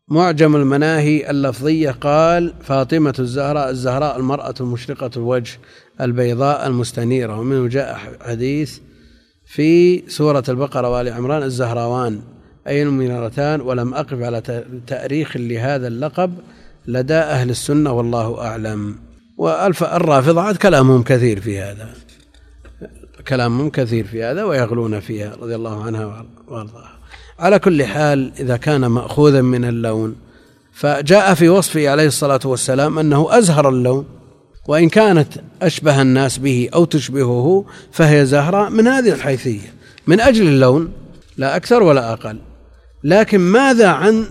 معجم 0.07 0.55
المناهي 0.55 1.30
اللفظية 1.30 1.91
قال 1.91 2.53
فاطمة 2.61 3.14
الزهراء 3.20 3.70
الزهراء 3.70 4.18
المرأة 4.18 4.53
المشرقة 4.59 5.09
الوجه 5.18 5.59
البيضاء 6.01 6.68
المستنيرة. 6.68 7.39
ومنه 7.39 7.68
جاء 7.68 7.99
حديث 8.22 8.80
في 9.45 10.03
سورة 10.09 10.43
البقرة 10.49 10.89
وآل 10.89 11.09
عمران 11.09 11.43
الزهراوان 11.43 12.22
أي 12.68 12.84
المنيرتان 12.84 13.61
ولم 13.61 13.93
أقف 13.93 14.22
على 14.22 14.64
تأريخ 14.88 15.38
لهذا 15.38 15.88
اللقب 15.88 16.34
لدى 16.88 17.14
أهل 17.14 17.49
السنة 17.49 17.91
والله 17.91 18.41
أعلم. 18.41 18.95
والرافضة 19.44 20.54
كلامهم 20.54 21.04
كثير 21.04 21.41
في 21.41 21.60
هذا. 21.60 21.89
كلامهم 23.28 23.70
كثير 23.70 24.08
في 24.08 24.24
هذا 24.24 24.44
ويغلون 24.44 25.00
فيها 25.00 25.36
رضي 25.41 25.56
الله 25.56 25.84
عنها 25.84 26.26
وأرضاها. 26.48 27.00
على 27.39 27.60
كل 27.60 27.86
حال 27.86 28.32
إذا 28.39 28.58
كان 28.58 28.86
مأخوذا 28.86 29.41
من 29.41 29.66
اللون 29.66 30.16
فجاء 30.74 31.34
في 31.34 31.50
وصفه 31.50 31.89
عليه 31.89 32.08
الصلاة 32.08 32.39
والسلام 32.46 33.00
أنه 33.00 33.38
أزهر 33.38 33.70
اللون 33.70 34.06
وإن 34.68 34.89
كانت 34.89 35.34
أشبه 35.62 36.02
الناس 36.02 36.38
به 36.38 36.70
أو 36.74 36.86
تشبهه 36.86 37.66
فهي 37.91 38.26
زهراء 38.26 38.70
من 38.70 38.88
هذه 38.88 39.14
الحيثية. 39.14 39.74
من 40.08 40.20
أجل 40.20 40.48
اللون 40.48 40.91
لا 41.38 41.56
أكثر 41.56 41.84
ولا 41.84 42.14
أقل. 42.14 42.39
لكن 43.04 43.39
ماذا 43.39 43.88
عن 43.88 44.26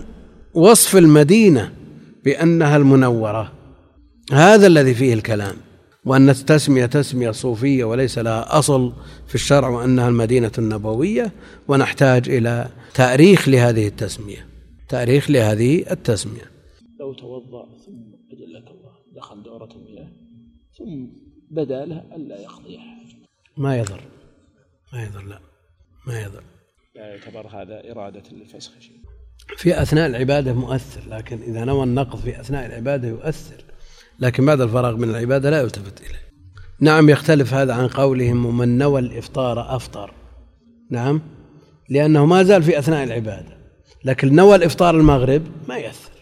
وصف 0.53 0.97
المدينة 0.97 1.71
بأنها 2.25 2.77
المنورة؟ 2.77 3.51
هذا 4.31 4.67
الذي 4.67 4.93
فيه 4.93 5.13
الكلام 5.13 5.55
وأن 6.05 6.29
التسمية 6.29 6.85
تسمية 6.85 7.31
صوفية 7.31 7.83
وليس 7.83 8.17
لها 8.17 8.59
أصل 8.59 8.93
في 9.27 9.35
الشرع 9.35 9.69
وأنها 9.69 10.09
المدينة 10.09 10.51
النبوية 10.57 11.31
ونحتاج 11.67 12.29
إلى 12.29 12.69
تأريخ 12.93 13.49
لهذه 13.49 13.87
التسمية 13.87 14.47
تأريخ 14.89 15.31
لهذه 15.31 15.91
التسمية. 15.91 16.51
لو 16.99 17.13
توضأ 17.13 17.65
ثم 17.85 18.13
أجلك 18.31 18.67
الله 18.71 18.91
دخل 19.15 19.43
دورة 19.43 19.69
المياه 19.75 20.11
ثم 20.77 21.07
بدا 21.51 21.85
له 21.85 22.03
ألا 22.15 22.41
يقضي 22.41 22.77
حاجة 22.77 23.27
ما 23.57 23.77
يضر 23.77 24.01
ما 24.93 25.03
يضر 25.03 25.23
لا 25.23 25.39
ما 26.07 26.21
يضر. 26.21 26.43
لا 26.95 27.07
يعتبر 27.07 27.47
هذا 27.47 27.91
إرادة 27.91 28.23
للفسخ 28.31 28.71
شيء 28.79 28.99
في 29.57 29.81
أثناء 29.81 30.07
العبادة 30.07 30.53
مؤثر 30.53 31.09
لكن 31.09 31.41
إذا 31.41 31.65
نوى 31.65 31.83
النقض 31.83 32.19
في 32.19 32.39
أثناء 32.39 32.65
العبادة 32.65 33.07
يؤثر. 33.07 33.72
لكن 34.19 34.45
بعد 34.45 34.61
الفراغ 34.61 34.97
من 34.97 35.09
العبادة 35.09 35.49
لا 35.49 35.61
يلتفت 35.61 36.01
إليه. 36.01 36.23
نعم 36.79 37.09
يختلف 37.09 37.53
هذا 37.53 37.73
عن 37.73 37.87
قولهم 37.87 38.45
ومن 38.45 38.77
نوى 38.77 39.01
الإفطار 39.01 39.75
أفطر. 39.75 40.13
نعم 40.89 41.21
لأنه 41.89 42.25
ما 42.25 42.43
زال 42.43 42.63
في 42.63 42.79
أثناء 42.79 43.03
العبادة 43.03 43.57
لكن 44.05 44.35
نوى 44.35 44.55
الإفطار 44.55 44.95
المغرب 44.95 45.41
ما 45.67 45.77
يأثر. 45.77 46.12